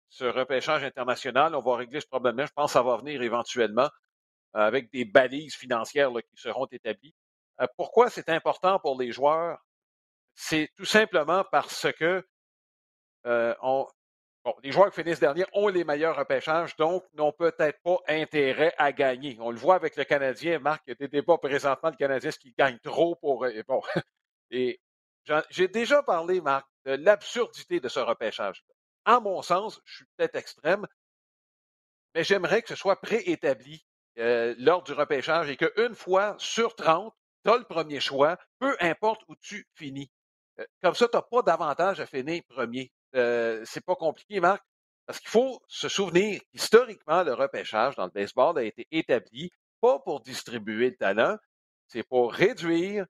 ce 0.10 0.26
repêchage 0.26 0.84
international. 0.84 1.54
On 1.54 1.62
va 1.62 1.76
régler 1.76 2.02
ce 2.02 2.08
problème-là. 2.08 2.48
Je 2.48 2.52
pense 2.56 2.72
que 2.72 2.74
ça 2.74 2.82
va 2.82 2.98
venir 2.98 3.22
éventuellement 3.22 3.90
euh, 4.56 4.60
avec 4.60 4.92
des 4.92 5.06
balises 5.06 5.54
financières 5.54 6.10
qui 6.12 6.42
seront 6.42 6.66
établies. 6.72 7.14
Euh, 7.62 7.68
pourquoi 7.78 8.10
c'est 8.10 8.30
important 8.30 8.80
pour 8.80 9.00
les 9.00 9.12
joueurs? 9.12 9.60
C'est 10.34 10.70
tout 10.76 10.86
simplement 10.86 11.44
parce 11.52 11.88
que 11.94 12.26
euh, 13.28 13.54
les 14.64 14.72
joueurs 14.72 14.90
qui 14.92 15.02
finissent 15.02 15.20
dernier 15.20 15.46
ont 15.54 15.68
les 15.68 15.84
meilleurs 15.84 16.18
repêchages, 16.18 16.76
donc 16.76 17.04
n'ont 17.14 17.32
peut-être 17.32 17.80
pas 17.84 17.98
intérêt 18.08 18.74
à 18.78 18.92
gagner. 18.92 19.38
On 19.40 19.52
le 19.52 19.58
voit 19.58 19.76
avec 19.76 19.96
le 19.96 20.04
Canadien, 20.04 20.60
Marc, 20.60 20.84
il 20.88 20.92
y 20.92 20.94
a 20.94 20.96
des 20.96 21.08
débats 21.08 21.38
présentement, 21.38 21.90
le 21.90 21.96
Canadien, 21.96 22.32
ce 22.32 22.40
qui 22.40 22.54
gagne 22.58 22.80
trop 22.80 23.16
pour. 23.16 23.46
Bon. 23.68 23.82
Et 24.52 24.80
j'ai 25.50 25.68
déjà 25.68 26.02
parlé, 26.04 26.42
Marc, 26.42 26.68
de 26.86 26.94
l'absurdité 26.94 27.80
de 27.80 27.88
ce 27.88 28.00
repêchage 28.00 28.64
à 29.06 29.20
mon 29.20 29.42
sens, 29.42 29.82
je 29.86 29.98
suis 29.98 30.06
peut-être 30.18 30.36
extrême, 30.36 30.86
mais 32.14 32.24
j'aimerais 32.24 32.62
que 32.62 32.70
ce 32.70 32.76
soit 32.76 33.00
préétabli 33.02 33.86
euh, 34.18 34.54
lors 34.58 34.84
du 34.84 34.94
repêchage 34.94 35.50
et 35.50 35.58
qu'une 35.58 35.96
fois 35.96 36.36
sur 36.38 36.76
30, 36.76 37.14
tu 37.44 37.52
as 37.52 37.58
le 37.58 37.64
premier 37.64 38.00
choix, 38.00 38.38
peu 38.60 38.76
importe 38.80 39.22
où 39.28 39.36
tu 39.36 39.68
finis. 39.76 40.12
Euh, 40.60 40.66
comme 40.82 40.94
ça, 40.94 41.08
tu 41.08 41.16
n'as 41.16 41.22
pas 41.24 41.42
d'avantage 41.42 42.00
à 42.00 42.06
finir 42.06 42.44
premier. 42.50 42.92
Euh, 43.16 43.62
c'est 43.66 43.84
pas 43.86 43.96
compliqué, 43.96 44.40
Marc, 44.40 44.64
parce 45.06 45.20
qu'il 45.20 45.30
faut 45.30 45.62
se 45.68 45.90
souvenir 45.90 46.42
historiquement, 46.54 47.24
le 47.24 47.34
repêchage 47.34 47.96
dans 47.96 48.06
le 48.06 48.12
baseball 48.12 48.58
a 48.58 48.64
été 48.64 48.88
établi 48.92 49.52
pas 49.82 50.00
pour 50.00 50.22
distribuer 50.22 50.92
le 50.92 50.96
talent, 50.96 51.38
c'est 51.88 52.04
pour 52.04 52.32
réduire 52.34 53.06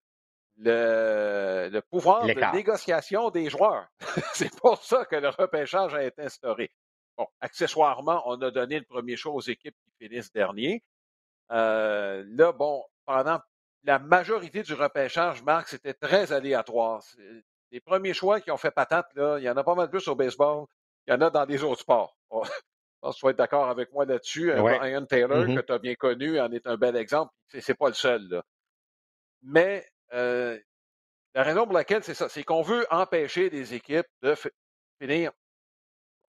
le, 0.58 1.80
pouvoir 1.90 2.26
de 2.26 2.54
négociation 2.54 3.30
des 3.30 3.50
joueurs. 3.50 3.88
c'est 4.34 4.54
pour 4.56 4.84
ça 4.84 5.06
que 5.06 5.16
le 5.16 5.30
repêchage 5.30 5.94
a 5.94 6.04
été 6.04 6.24
instauré. 6.24 6.72
Bon, 7.18 7.28
accessoirement, 7.42 8.24
on 8.26 8.42
a 8.42 8.52
donné 8.52 8.80
le 8.80 8.86
premier 8.86 9.16
choix 9.18 9.34
aux 9.34 9.42
équipes 9.42 9.76
qui 9.84 10.08
finissent 10.08 10.32
dernier. 10.32 10.84
Euh, 11.52 12.24
là, 12.30 12.52
bon, 12.54 12.84
pendant 13.06 13.40
la 13.84 14.00
majorité 14.00 14.64
du 14.64 14.74
repêchage, 14.74 15.44
Marc, 15.44 15.68
c'était 15.70 15.94
très 15.94 16.32
aléatoire. 16.32 17.04
Les 17.72 17.80
premiers 17.80 18.14
choix 18.14 18.42
qui 18.42 18.52
ont 18.52 18.58
fait 18.58 18.72
patate, 18.72 19.08
là, 19.16 19.38
il 19.40 19.44
y 19.44 19.50
en 19.50 19.58
a 19.58 19.64
pas 19.64 19.76
mal 19.76 19.90
plus 19.90 20.08
au 20.08 20.16
baseball, 20.16 20.66
il 21.08 21.14
y 21.14 21.14
en 21.16 21.22
a 21.22 21.30
dans 21.30 21.46
des 21.46 21.64
autres 21.64 21.82
sports. 21.82 22.18
pense 23.02 23.16
que 23.16 23.20
tu 23.20 23.26
vas 23.26 23.32
être 23.32 23.38
d'accord 23.38 23.68
avec 23.68 23.92
moi 23.92 24.06
là-dessus. 24.06 24.52
Brian 24.54 25.06
Taylor, 25.06 25.46
mm-hmm. 25.46 25.56
que 25.56 25.62
tu 25.62 25.74
as 25.74 25.80
bien 25.80 25.96
connu, 25.96 26.40
en 26.40 26.52
est 26.52 26.66
un 26.68 26.78
bel 26.78 26.96
exemple. 26.96 27.34
C'est 27.48 27.78
pas 27.78 27.88
le 27.88 27.94
seul. 27.94 28.28
Là. 28.30 28.44
Mais 29.42 29.86
euh, 30.14 30.58
la 31.34 31.44
raison 31.44 31.66
pour 31.66 31.74
laquelle 31.74 32.04
c'est 32.04 32.14
ça, 32.14 32.30
c'est 32.30 32.44
qu'on 32.44 32.62
veut 32.62 32.86
empêcher 32.92 33.50
des 33.50 33.74
équipes 33.74 34.08
de 34.22 34.36
finir. 35.02 35.32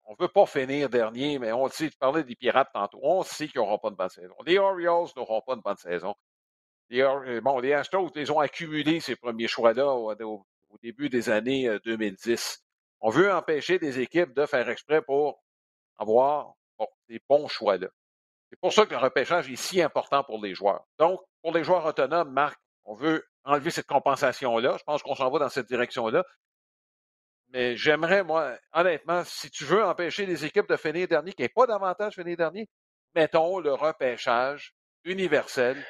On 0.04 0.12
ne 0.12 0.16
veut 0.18 0.28
pas 0.28 0.46
finir 0.46 0.88
dernier, 0.88 1.38
mais 1.38 1.52
on 1.52 1.68
sait, 1.68 1.90
tu 1.90 1.96
parlais 1.96 2.24
des 2.24 2.34
Pirates 2.34 2.70
tantôt. 2.72 2.98
On 3.02 3.22
sait 3.22 3.46
qu'ils 3.46 3.60
n'auront 3.60 3.78
pas 3.78 3.90
de 3.90 3.96
bonne 3.96 4.08
saison. 4.08 4.34
Les 4.46 4.58
Orioles 4.58 5.08
n'auront 5.16 5.42
pas 5.42 5.56
de 5.56 5.60
bonne 5.60 5.76
saison. 5.76 6.14
Les, 6.88 7.40
bon, 7.40 7.60
les 7.60 7.72
Astros, 7.72 8.10
ils 8.16 8.32
ont 8.32 8.40
accumulé 8.40 9.00
ces 9.00 9.16
premiers 9.16 9.46
choix-là 9.46 9.86
au, 9.86 10.44
début 10.78 11.08
des 11.08 11.30
années 11.30 11.68
2010. 11.84 12.30
Euh, 12.30 12.64
on 13.00 13.10
veut 13.10 13.32
empêcher 13.32 13.78
des 13.78 14.00
équipes 14.00 14.32
de 14.34 14.46
faire 14.46 14.68
exprès 14.68 15.02
pour 15.02 15.42
avoir 15.98 16.54
des 17.08 17.20
bons 17.28 17.48
choix-là. 17.48 17.88
C'est 18.50 18.60
pour 18.60 18.72
ça 18.72 18.86
que 18.86 18.90
le 18.90 18.98
repêchage 18.98 19.50
est 19.50 19.56
si 19.56 19.80
important 19.80 20.24
pour 20.24 20.42
les 20.42 20.54
joueurs. 20.54 20.84
Donc, 20.98 21.20
pour 21.40 21.52
les 21.52 21.64
joueurs 21.64 21.84
autonomes, 21.86 22.30
Marc, 22.30 22.60
on 22.84 22.94
veut 22.94 23.26
enlever 23.44 23.70
cette 23.70 23.86
compensation-là. 23.86 24.76
Je 24.78 24.84
pense 24.84 25.02
qu'on 25.02 25.14
s'en 25.14 25.30
va 25.30 25.38
dans 25.38 25.48
cette 25.48 25.68
direction-là. 25.68 26.24
Mais 27.48 27.76
j'aimerais, 27.76 28.24
moi, 28.24 28.56
honnêtement, 28.72 29.24
si 29.24 29.50
tu 29.50 29.64
veux 29.64 29.84
empêcher 29.84 30.26
les 30.26 30.44
équipes 30.44 30.68
de 30.68 30.76
finir 30.76 31.06
dernier, 31.08 31.32
qu'il 31.32 31.42
n'y 31.42 31.46
ait 31.46 31.52
pas 31.54 31.66
d'avantage 31.66 32.14
finir 32.14 32.36
dernier, 32.36 32.68
mettons 33.14 33.58
le 33.58 33.74
repêchage 33.74 34.74
universel. 35.04 35.84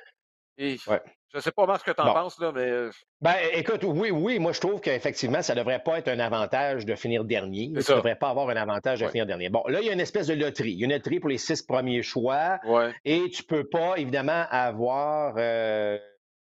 Je 1.32 1.38
ne 1.38 1.42
sais 1.42 1.50
pas, 1.50 1.78
ce 1.78 1.84
que 1.84 1.92
tu 1.92 2.02
en 2.02 2.12
penses, 2.12 2.38
là, 2.38 2.52
mais. 2.54 2.68
Euh, 2.68 2.90
ben, 3.22 3.34
écoute, 3.54 3.84
oui, 3.84 4.10
oui, 4.10 4.38
moi, 4.38 4.52
je 4.52 4.60
trouve 4.60 4.80
qu'effectivement, 4.80 5.40
ça 5.40 5.54
ne 5.54 5.60
devrait 5.60 5.82
pas 5.82 5.98
être 5.98 6.08
un 6.08 6.18
avantage 6.18 6.84
de 6.84 6.94
finir 6.94 7.24
dernier. 7.24 7.72
Ça 7.80 7.94
ne 7.94 7.98
devrait 7.98 8.16
pas 8.16 8.28
avoir 8.28 8.50
un 8.50 8.56
avantage 8.56 9.00
de 9.00 9.08
finir 9.08 9.24
dernier. 9.24 9.48
Bon, 9.48 9.62
là, 9.66 9.80
il 9.80 9.86
y 9.86 9.90
a 9.90 9.94
une 9.94 10.00
espèce 10.00 10.26
de 10.26 10.34
loterie. 10.34 10.72
Il 10.72 10.78
y 10.80 10.82
a 10.82 10.86
une 10.86 10.92
loterie 10.92 11.20
pour 11.20 11.30
les 11.30 11.38
six 11.38 11.62
premiers 11.62 12.02
choix. 12.02 12.58
Et 13.04 13.30
tu 13.30 13.42
ne 13.42 13.46
peux 13.46 13.64
pas, 13.64 13.94
évidemment, 13.96 14.44
avoir. 14.50 15.34
Euh, 15.38 15.98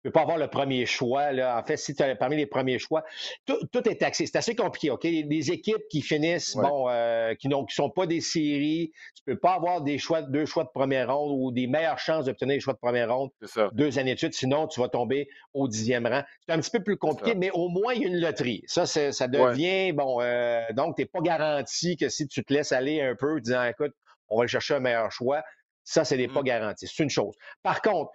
ne 0.03 0.09
peux 0.09 0.11
pas 0.11 0.21
avoir 0.21 0.37
le 0.37 0.47
premier 0.47 0.85
choix. 0.85 1.31
Là. 1.31 1.57
En 1.57 1.63
fait, 1.63 1.77
si 1.77 1.95
tu 1.95 2.03
parmi 2.19 2.35
les 2.35 2.45
premiers 2.45 2.79
choix, 2.79 3.03
tout, 3.45 3.89
est 3.89 3.95
taxé. 3.95 4.25
C'est 4.25 4.37
assez 4.37 4.55
compliqué, 4.55 4.89
OK? 4.89 5.03
Des 5.03 5.51
équipes 5.51 5.87
qui 5.89 6.01
finissent, 6.01 6.55
bon, 6.55 6.89
euh, 6.89 7.33
qui 7.35 7.47
ne 7.47 7.55
sont 7.69 7.89
pas 7.89 8.05
des 8.05 8.21
séries, 8.21 8.91
tu 9.15 9.23
ne 9.27 9.33
peux 9.33 9.39
pas 9.39 9.53
avoir 9.53 9.81
des 9.81 9.97
choix, 9.97 10.21
deux 10.21 10.45
choix 10.45 10.63
de 10.63 10.69
première 10.73 11.13
ronde 11.15 11.37
ou 11.39 11.51
des 11.51 11.67
meilleures 11.67 11.99
chances 11.99 12.25
d'obtenir 12.25 12.55
des 12.55 12.59
choix 12.59 12.73
de 12.73 12.79
première 12.79 13.13
ronde 13.13 13.29
deux 13.73 13.99
années 13.99 14.13
de 14.13 14.19
suite, 14.19 14.33
sinon 14.33 14.67
tu 14.67 14.79
vas 14.79 14.89
tomber 14.89 15.27
au 15.53 15.67
dixième 15.67 16.05
rang. 16.05 16.23
C'est 16.45 16.53
un 16.53 16.59
petit 16.59 16.71
peu 16.71 16.83
plus 16.83 16.97
compliqué, 16.97 17.35
mais 17.35 17.51
au 17.51 17.69
moins 17.69 17.93
il 17.93 18.01
y 18.01 18.05
a 18.05 18.07
une 18.07 18.19
loterie. 18.19 18.63
Ça, 18.67 18.85
ça 18.85 19.27
devient, 19.27 19.93
bon, 19.93 20.21
euh, 20.21 20.61
donc 20.73 20.95
tu 20.95 21.01
n'es 21.01 21.05
pas 21.05 21.21
garanti 21.21 21.97
que 21.97 22.09
si 22.09 22.27
tu 22.27 22.43
te 22.43 22.53
laisses 22.53 22.71
aller 22.71 23.01
un 23.01 23.15
peu, 23.15 23.39
disant, 23.39 23.63
écoute, 23.63 23.93
on 24.29 24.39
va 24.39 24.47
chercher 24.47 24.75
un 24.75 24.79
meilleur 24.79 25.11
choix, 25.11 25.43
ça, 25.83 26.05
ce 26.05 26.15
n'est 26.15 26.27
pas 26.27 26.41
mmh. 26.41 26.45
garanti. 26.45 26.87
C'est 26.87 27.03
une 27.03 27.09
chose. 27.09 27.35
Par 27.61 27.81
contre, 27.81 28.11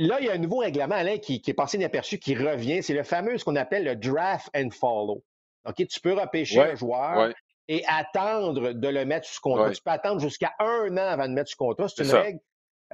Là, 0.00 0.16
il 0.18 0.26
y 0.26 0.30
a 0.30 0.32
un 0.32 0.38
nouveau 0.38 0.58
règlement, 0.58 0.94
Alain, 0.94 1.18
qui, 1.18 1.42
est 1.46 1.52
passé 1.52 1.76
inaperçu, 1.76 2.18
qui 2.18 2.34
revient. 2.34 2.82
C'est 2.82 2.94
le 2.94 3.02
fameux, 3.02 3.36
ce 3.36 3.44
qu'on 3.44 3.56
appelle 3.56 3.84
le 3.84 3.96
draft 3.96 4.48
and 4.56 4.70
follow. 4.70 5.22
OK? 5.66 5.86
Tu 5.86 6.00
peux 6.00 6.14
repêcher 6.14 6.58
un 6.58 6.74
joueur 6.74 7.34
et 7.68 7.84
attendre 7.86 8.72
de 8.72 8.88
le 8.88 9.04
mettre 9.04 9.28
sous 9.28 9.42
contrat. 9.42 9.70
Tu 9.70 9.82
peux 9.82 9.90
attendre 9.90 10.18
jusqu'à 10.18 10.54
un 10.58 10.96
an 10.96 11.06
avant 11.06 11.28
de 11.28 11.34
mettre 11.34 11.50
sous 11.50 11.58
contrat. 11.58 11.86
C'est 11.88 12.04
une 12.04 12.12
règle 12.12 12.40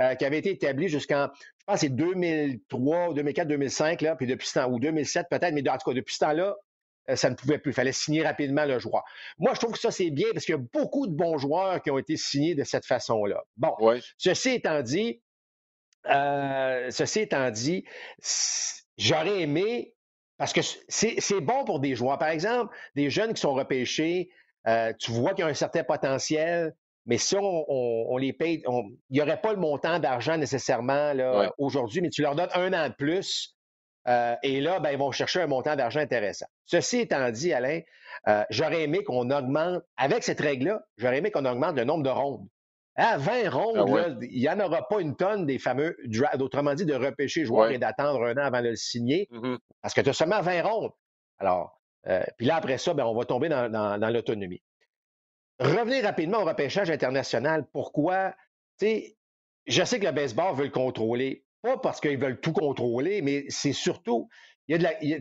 euh, 0.01 0.17
qui 0.17 0.25
avait 0.25 0.39
été 0.39 0.51
établie 0.51 0.89
jusqu'en, 0.89 1.29
je 1.61 1.65
pense, 1.65 1.79
c'est 1.79 1.91
2003, 1.91 3.15
2004, 3.15 3.47
2005, 3.47 4.01
là, 4.03 4.17
puis 4.17 4.27
depuis 4.27 4.49
ce 4.49 4.59
temps, 4.59 4.69
ou 4.69 4.81
2007 4.81 5.29
peut-être, 5.31 5.55
mais 5.55 5.67
en 5.69 5.79
tout 5.79 5.89
cas, 5.91 5.95
depuis 5.95 6.15
ce 6.15 6.19
temps-là, 6.19 6.57
euh, 7.09 7.15
ça 7.15 7.31
ne 7.31 7.37
pouvait 7.37 7.59
plus. 7.59 7.71
Il 7.71 7.75
fallait 7.75 7.93
signer 7.93 8.25
rapidement 8.25 8.65
le 8.65 8.81
joueur. 8.81 9.05
Moi, 9.39 9.55
je 9.55 9.61
trouve 9.61 9.73
que 9.73 9.79
ça, 9.79 9.93
c'est 9.93 10.11
bien 10.11 10.27
parce 10.35 10.45
qu'il 10.45 10.57
y 10.57 10.59
a 10.59 10.63
beaucoup 10.73 11.07
de 11.07 11.15
bons 11.15 11.39
joueurs 11.39 11.81
qui 11.81 11.93
ont 11.93 11.99
été 11.99 12.17
signés 12.17 12.57
de 12.57 12.65
cette 12.65 12.85
façon-là. 12.85 13.45
Bon, 13.57 13.75
ceci 14.19 14.51
étant 14.51 14.83
dit, 14.83 15.21
euh, 16.09 16.91
ceci 16.91 17.21
étant 17.21 17.51
dit, 17.51 17.85
j'aurais 18.97 19.43
aimé, 19.43 19.95
parce 20.39 20.53
que 20.53 20.61
c'est 20.89 21.41
bon 21.41 21.65
pour 21.65 21.81
des 21.81 21.95
joueurs. 21.95 22.19
Par 22.19 22.29
exemple, 22.29 22.75
des 22.95 23.11
jeunes 23.11 23.35
qui 23.35 23.41
sont 23.41 23.55
repêchés, 23.55 24.31
euh, 24.67 24.93
tu 24.99 25.11
vois 25.11 25.35
qu'ils 25.35 25.45
ont 25.45 25.49
un 25.49 25.55
certain 25.55 25.85
potentiel, 25.85 26.75
mais 27.07 27.19
si 27.19 27.37
on, 27.39 28.17
les 28.17 28.33
paye, 28.33 28.63
il 28.67 28.97
n'y 29.11 29.21
aurait 29.21 29.41
pas 29.41 29.53
le 29.53 29.61
montant 29.61 30.01
d'argent 30.01 30.37
nécessairement 30.37 31.13
aujourd'hui, 31.57 32.01
mais 32.01 32.11
tu 32.11 32.23
leur 32.23 32.35
donnes 32.35 32.51
un 32.55 32.73
an 32.73 32.89
de 32.89 32.95
plus. 32.95 33.55
Euh, 34.09 34.35
et 34.43 34.61
là, 34.61 34.81
ben, 34.81 34.91
ils 34.91 34.99
vont 34.99 35.13
chercher 35.13 35.41
un 35.41 35.47
montant 35.47 35.77
d'argent 35.77 36.01
intéressant. 36.01 36.47
Ceci 36.65 37.01
étant 37.01 37.31
dit, 37.31 37.53
Alain, 37.53 37.81
j'aurais 38.51 38.83
aimé 38.83 39.05
qu'on 39.05 39.31
augmente, 39.31 39.83
avec 39.97 40.25
cette 40.25 40.41
règle-là, 40.41 40.83
j'aurais 40.97 41.19
aimé 41.19 41.31
qu'on 41.31 41.45
augmente 41.45 41.77
le 41.77 41.85
nombre 41.85 42.03
de 42.03 42.11
rondes. 42.11 42.47
À 42.99 43.19
20 43.19 43.51
rondes, 43.51 43.95
ah 43.95 44.09
il 44.23 44.41
n'y 44.41 44.49
en 44.49 44.59
aura 44.59 44.89
pas 44.89 45.01
une 45.01 45.17
tonne 45.17 45.45
des 45.45 45.59
fameux 45.59 45.97
drafts, 46.07 46.41
autrement 46.41 46.75
dit, 46.75 46.87
de 46.87 46.95
repêcher 46.95 47.41
le 47.41 47.47
joueur 47.47 47.71
et 47.71 47.79
d'attendre 47.79 48.25
un 48.25 48.33
an 48.33 48.47
avant 48.47 48.63
de 48.63 48.69
le 48.69 48.77
signer, 48.77 49.29
mm-hmm. 49.31 49.59
parce 49.83 49.93
que 49.93 50.01
tu 50.01 50.09
as 50.09 50.13
seulement 50.15 50.41
20 50.41 50.63
rondes. 50.63 50.93
Alors, 51.39 51.79
euh, 52.07 52.23
puis 52.39 52.47
là, 52.47 52.57
après 52.57 52.79
ça, 52.79 52.95
ben, 52.95 53.05
on 53.05 53.15
va 53.15 53.27
tomber 53.27 53.51
dans, 53.51 54.11
l'autonomie. 54.11 54.63
Revenir 55.59 56.05
rapidement 56.05 56.39
au 56.39 56.45
repêchage 56.45 56.91
international. 56.91 57.67
Pourquoi? 57.73 58.35
sais, 58.79 59.17
je 59.67 59.85
sais 59.85 59.99
que 59.99 60.07
le 60.07 60.13
baseball 60.13 60.55
veut 60.55 60.65
le 60.65 60.71
contrôler. 60.71 61.45
Pas 61.63 61.79
parce 61.79 62.01
qu'ils 62.01 62.19
veulent 62.19 62.41
tout 62.41 62.53
contrôler, 62.53 63.23
mais 63.23 63.45
c'est 63.49 63.73
surtout, 63.73 64.29
il 64.69 64.73
y 64.73 64.75
a 64.75 64.79
de 64.79 64.83
la, 64.85 65.03
il 65.03 65.11
y 65.11 65.15
a 65.15 65.21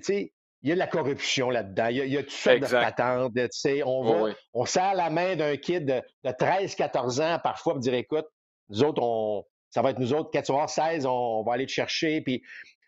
de 0.74 0.80
la 0.80 0.88
corruption 0.88 1.50
là-dedans. 1.50 1.88
Il, 1.88 1.98
y 1.98 2.18
a, 2.18 2.24
toutes 2.24 2.32
sortes 2.32 2.60
de 2.60 2.68
patentes. 2.68 3.34
Tu 3.36 3.48
sais, 3.52 3.84
on, 3.84 4.04
va, 4.04 4.34
on 4.54 4.66
serre 4.66 4.96
la 4.96 5.10
main 5.10 5.36
d'un 5.36 5.56
kid 5.58 5.86
de, 5.86 6.02
13-14 6.30 7.22
ans 7.22 7.40
parfois 7.44 7.74
pour 7.74 7.82
dire 7.82 7.94
écoute, 7.94 8.26
nous 8.70 8.84
autres, 8.84 9.02
on, 9.04 9.46
ça 9.70 9.82
va 9.82 9.92
être 9.92 10.00
nous 10.00 10.14
autres, 10.14 10.32
14 10.32 10.72
16, 10.72 11.06
on, 11.06 11.44
va 11.44 11.54
aller 11.54 11.66
te 11.66 11.72
chercher. 11.72 12.22
Puis 12.22 12.42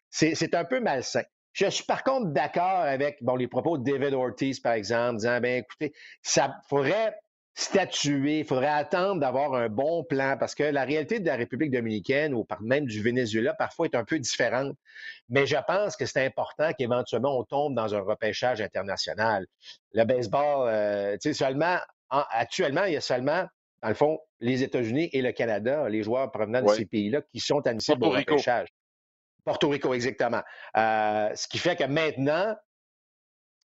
c'est 0.10 0.56
un 0.56 0.66
peu 0.66 0.80
malsain. 0.80 1.24
Je 1.54 1.68
suis 1.68 1.84
par 1.84 2.04
contre 2.04 2.28
d'accord 2.28 2.64
avec 2.64 3.18
bon, 3.22 3.36
les 3.36 3.48
propos 3.48 3.78
de 3.78 3.92
David 3.92 4.14
Ortiz, 4.14 4.60
par 4.60 4.74
exemple, 4.74 5.18
disant 5.18 5.40
ben 5.40 5.64
écoutez, 5.64 5.94
ça 6.22 6.56
faudrait 6.70 7.16
statuer, 7.58 8.40
il 8.40 8.46
faudrait 8.46 8.68
attendre 8.68 9.20
d'avoir 9.20 9.56
un 9.56 9.68
bon 9.68 10.04
plan 10.04 10.38
parce 10.40 10.54
que 10.54 10.62
la 10.62 10.84
réalité 10.84 11.20
de 11.20 11.26
la 11.26 11.36
République 11.36 11.72
dominicaine 11.72 12.36
ou 12.36 12.46
même 12.62 12.86
du 12.86 13.02
Venezuela 13.02 13.56
parfois 13.56 13.88
est 13.88 13.96
un 13.96 14.06
peu 14.06 14.20
différente. 14.20 14.76
Mais 15.30 15.48
je 15.48 15.58
pense 15.68 15.98
que 15.98 16.06
c'est 16.06 16.24
important 16.24 16.72
qu'éventuellement 16.78 17.36
on 17.40 17.44
tombe 17.44 17.74
dans 17.74 17.96
un 17.96 18.02
repêchage 18.02 18.62
international. 18.62 19.48
Le 19.94 20.04
baseball, 20.04 20.70
euh, 20.70 21.14
tu 21.14 21.30
sais, 21.30 21.34
seulement, 21.34 21.78
actuellement, 22.12 22.84
il 22.84 22.94
y 22.94 22.98
a 22.98 23.02
seulement, 23.02 23.48
dans 23.82 23.90
le 23.90 23.96
fond, 23.96 24.20
les 24.40 24.62
États-Unis 24.62 25.10
et 25.12 25.24
le 25.24 25.32
Canada, 25.32 25.90
les 25.90 26.04
joueurs 26.04 26.32
provenant 26.32 26.62
de 26.62 26.70
ces 26.70 26.86
pays-là 26.86 27.22
qui 27.34 27.40
sont 27.40 27.66
admissibles 27.66 28.06
au 28.06 28.12
repêchage. 28.12 28.68
Porto 29.44 29.70
Rico, 29.70 29.96
exactement. 29.96 30.44
Euh, 30.76 31.32
ce 31.34 31.48
qui 31.48 31.58
fait 31.58 31.76
que 31.76 31.86
maintenant, 31.86 32.56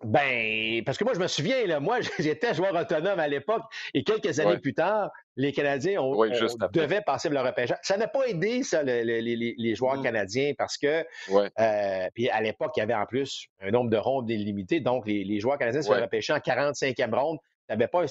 ben, 0.02 0.82
parce 0.84 0.96
que 0.96 1.04
moi, 1.04 1.12
je 1.14 1.18
me 1.18 1.26
souviens, 1.26 1.66
là, 1.66 1.78
moi, 1.78 1.98
j'étais 2.18 2.54
joueur 2.54 2.74
autonome 2.74 3.18
à 3.18 3.28
l'époque 3.28 3.62
et 3.92 4.02
quelques 4.02 4.40
années 4.40 4.58
plus 4.58 4.72
tard, 4.72 5.10
les 5.36 5.52
Canadiens 5.52 6.00
ont, 6.00 6.24
devaient 6.72 7.02
passer 7.02 7.28
le 7.28 7.38
repêchage. 7.38 7.78
Ça 7.82 7.96
n'a 7.96 8.08
pas 8.08 8.26
aidé, 8.26 8.62
ça, 8.62 8.82
les, 8.82 9.74
joueurs 9.74 9.98
mmh. 9.98 10.02
canadiens, 10.02 10.52
parce 10.56 10.78
que, 10.78 11.04
euh, 11.30 12.08
puis 12.14 12.28
à 12.30 12.40
l'époque, 12.40 12.72
il 12.76 12.80
y 12.80 12.82
avait 12.82 12.94
en 12.94 13.06
plus 13.06 13.46
un 13.60 13.70
nombre 13.70 13.90
de 13.90 13.96
rondes 13.96 14.30
illimité, 14.30 14.80
donc 14.80 15.06
les, 15.06 15.40
joueurs 15.40 15.58
canadiens 15.58 15.82
se 15.82 15.92
repêchaient 15.92 16.32
en 16.32 16.38
45e 16.38 17.14
ronde 17.14 17.38
n'avait 17.70 17.88
pas 17.88 18.04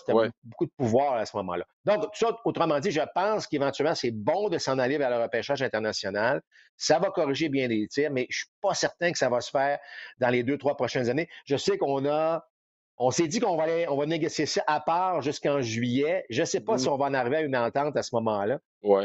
beaucoup 0.44 0.66
de 0.66 0.72
pouvoir 0.78 1.16
à 1.16 1.26
ce 1.26 1.36
moment-là. 1.38 1.66
Donc, 1.86 2.04
tout 2.04 2.10
ça, 2.14 2.38
autrement 2.46 2.80
dit, 2.80 2.92
je 2.92 3.02
pense 3.14 3.48
qu'éventuellement, 3.48 3.96
c'est 3.96 4.12
bon 4.12 4.50
de 4.50 4.58
s'en 4.58 4.80
aller 4.80 4.98
vers 4.98 5.10
le 5.10 5.22
repêchage 5.22 5.62
international. 5.62 6.42
Ça 6.78 7.00
va 7.00 7.10
corriger 7.10 7.50
bien 7.50 7.68
des 7.68 7.88
tirs, 7.88 8.12
mais 8.12 8.28
je 8.30 8.38
ne 8.38 8.40
suis 8.40 8.50
pas 8.62 8.74
certain 8.74 9.12
que 9.12 9.18
ça 9.18 9.30
va 9.30 9.42
se 9.42 9.52
faire 9.52 9.80
dans 10.20 10.30
les 10.30 10.44
deux, 10.44 10.58
trois 10.58 10.76
prochaines 10.76 11.10
années. 11.10 11.28
Je 11.46 11.58
sais 11.58 11.78
qu'on 11.78 12.06
a 12.06 12.46
on 13.02 13.12
s'est 13.12 13.28
dit 13.28 13.40
qu'on 13.40 13.56
va, 13.56 13.66
on 13.88 13.98
va 13.98 14.06
négocier 14.06 14.46
ça 14.46 14.62
à 14.68 14.82
part 14.82 15.22
jusqu'en 15.22 15.62
juillet. 15.62 16.26
Je 16.30 16.42
ne 16.42 16.46
sais 16.46 16.60
pas 16.60 16.78
si 16.78 16.88
mmh. 16.88 16.92
on 16.92 16.98
va 16.98 17.06
en 17.06 17.14
arriver 17.14 17.38
à 17.38 17.42
une 17.42 17.56
entente 17.56 17.96
à 17.96 18.04
ce 18.04 18.14
moment-là. 18.16 18.60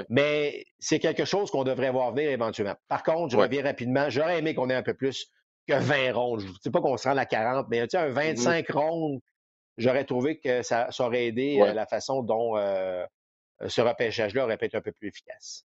Mais 0.08 0.64
c'est 0.80 0.99
quelque 0.99 1.25
chose 1.25 1.50
qu'on 1.52 1.62
devrait 1.62 1.92
voir 1.92 2.12
venir 2.12 2.28
éventuellement. 2.30 2.75
Par 2.88 3.04
contre, 3.04 3.30
je 3.30 3.37
reviens 3.37 3.62
rapidement. 3.62 4.11
J'aurais 4.11 4.40
aimé 4.40 4.54
qu'on 4.54 4.68
ait 4.68 4.75
un 4.75 4.82
peu 4.82 4.94
plus 4.94 5.28
que 5.68 5.75
20 5.75 6.12
rondes. 6.12 6.40
Je 6.40 6.49
ne 6.49 6.52
sais 6.61 6.70
pas 6.73 6.80
qu'on 6.80 6.96
se 6.96 7.08
rende 7.08 7.18
à 7.18 7.25
40, 7.25 7.68
mais 7.70 7.82
tu 7.82 7.90
sais, 7.90 7.99
un 7.99 8.08
25 8.08 8.68
mmh. 8.68 8.73
rondes 8.76 9.20
j'aurais 9.76 10.04
trouvé 10.04 10.38
que 10.38 10.62
ça, 10.62 10.88
aurait 11.00 11.26
aidé 11.26 11.60
euh, 11.60 11.72
la 11.72 11.86
façon 11.86 12.22
dont 12.22 12.56
euh, 12.56 13.04
ce 13.66 13.80
repêchage-là 13.80 14.44
aurait 14.44 14.56
pu 14.56 14.66
être 14.66 14.74
un 14.74 14.80
peu 14.80 14.92
plus 14.92 15.08
efficace. 15.08 15.64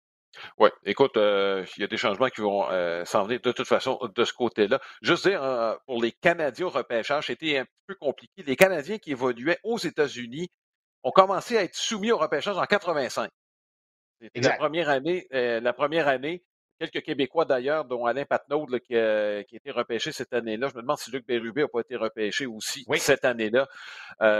Oui, 0.58 0.70
écoute, 0.84 1.18
euh, 1.18 1.66
il 1.76 1.82
y 1.82 1.84
a 1.84 1.86
des 1.86 1.98
changements 1.98 2.28
qui 2.28 2.40
vont 2.40 2.64
s'en 3.04 3.24
venir 3.24 3.40
de 3.40 3.52
toute 3.52 3.66
façon 3.66 3.98
de 4.14 4.24
ce 4.24 4.32
côté-là. 4.32 4.80
Juste 5.02 5.28
dire, 5.28 5.78
pour 5.86 6.02
les 6.02 6.12
Canadiens 6.12 6.66
au 6.66 6.70
repêchage, 6.70 7.26
c'était 7.26 7.58
un 7.58 7.66
peu 7.86 7.94
compliqué. 7.96 8.42
Les 8.42 8.56
Canadiens 8.56 8.98
qui 8.98 9.10
évoluaient 9.10 9.58
aux 9.62 9.78
États-Unis 9.78 10.50
ont 11.02 11.10
commencé 11.10 11.58
à 11.58 11.64
être 11.64 11.74
soumis 11.74 12.12
au 12.12 12.16
repêchage 12.16 12.56
en 12.56 12.64
85. 12.64 13.30
C'était 14.22 14.40
la 14.40 14.56
première 14.56 14.88
année, 14.88 15.26
la 15.30 15.72
première 15.74 16.08
année 16.08 16.42
quelques 16.90 17.04
Québécois 17.04 17.44
d'ailleurs, 17.44 17.84
dont 17.84 18.06
Alain 18.06 18.24
Patnaud, 18.24 18.66
qui, 18.86 18.96
a, 18.96 19.40
été 19.40 19.70
repêché 19.70 20.12
cette 20.12 20.32
année-là. 20.32 20.68
Je 20.68 20.76
me 20.76 20.82
demande 20.82 20.98
si 20.98 21.10
Luc 21.10 21.26
Bérubé 21.26 21.62
n'a 21.62 21.68
pas 21.68 21.80
été 21.80 21.96
repêché 21.96 22.46
aussi 22.46 22.84
cette 22.96 23.24
année-là. 23.24 23.66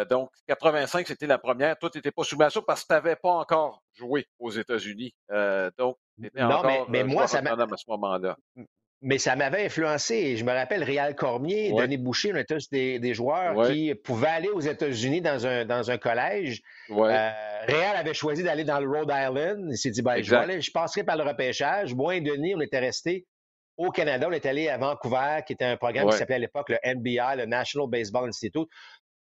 donc, 0.07 0.31
85, 0.49 1.07
c'était 1.07 1.27
la 1.27 1.39
première. 1.39 1.79
Toi, 1.79 1.91
tu 1.91 1.99
n'étais 1.99 2.11
pas 2.11 2.25
soumis 2.25 2.45
à 2.45 2.51
ça 2.51 2.61
parce 2.63 2.83
que 2.83 2.89
tu 2.89 2.93
n'avais 2.95 3.17
pas 3.17 3.31
encore 3.31 3.83
joué 3.95 4.27
aux 4.39 4.51
États-Unis. 4.51 5.15
donc, 5.79 5.97
tu 6.21 6.27
étais 6.27 6.43
encore 6.43 6.67
mais, 6.67 6.85
mais 6.89 7.05
moi, 7.05 7.27
ça 7.27 7.39
à 7.39 7.77
ce 7.77 7.91
moment-là 7.91 8.37
mais 9.03 9.19
ça 9.19 9.35
m'avait 9.35 9.67
influencé. 9.67 10.37
Je 10.37 10.45
me 10.45 10.53
rappelle 10.53 10.85
Réal 10.85 11.17
Cormier, 11.17 11.73
Denis 11.73 11.97
Boucher, 11.97 12.33
on 12.33 12.37
était 12.37 12.55
tous 12.55 12.71
des, 12.71 13.15
joueurs 13.15 13.67
qui 13.69 13.95
pouvaient 13.97 14.29
aller 14.29 14.49
aux 14.49 14.61
États-Unis 14.61 15.21
dans 15.21 15.45
un, 15.45 15.65
dans 15.65 15.91
un 15.91 15.99
collège. 15.99 16.63
Euh, 16.91 17.31
Réal 17.67 17.97
avait 17.97 18.15
choisi 18.15 18.45
d'aller 18.45 18.65
dans 18.65 18.79
le 18.79 18.89
Rhode 18.89 19.13
Island. 19.13 19.69
Il 19.71 19.77
s'est 19.77 19.91
dit, 19.91 20.03
ben, 20.03 20.23
je, 20.23 20.61
je 20.61 20.71
passerai 20.71 21.03
par 21.03 21.17
le 21.17 21.25
repêchage. 21.25 21.95
Moi 21.95 22.17
et 22.17 22.21
Denis, 22.21 22.55
on 22.55 22.61
était 22.61 22.79
restés 22.79 23.27
au 23.77 23.91
Canada. 23.91 24.29
On 24.29 24.33
est 24.33 24.47
allé 24.47 24.69
à 24.69 24.79
Vancouver, 24.79 25.41
qui 25.47 25.55
était 25.55 25.65
un 25.65 25.77
programme 25.77 26.09
qui 26.09 26.17
s'appelait 26.17 26.37
à 26.37 26.41
l'époque 26.41 26.69
le 26.69 26.79
NBA, 26.85 27.37
le 27.37 27.47
National 27.47 27.91
Baseball 27.91 28.29
Institute. 28.29 28.69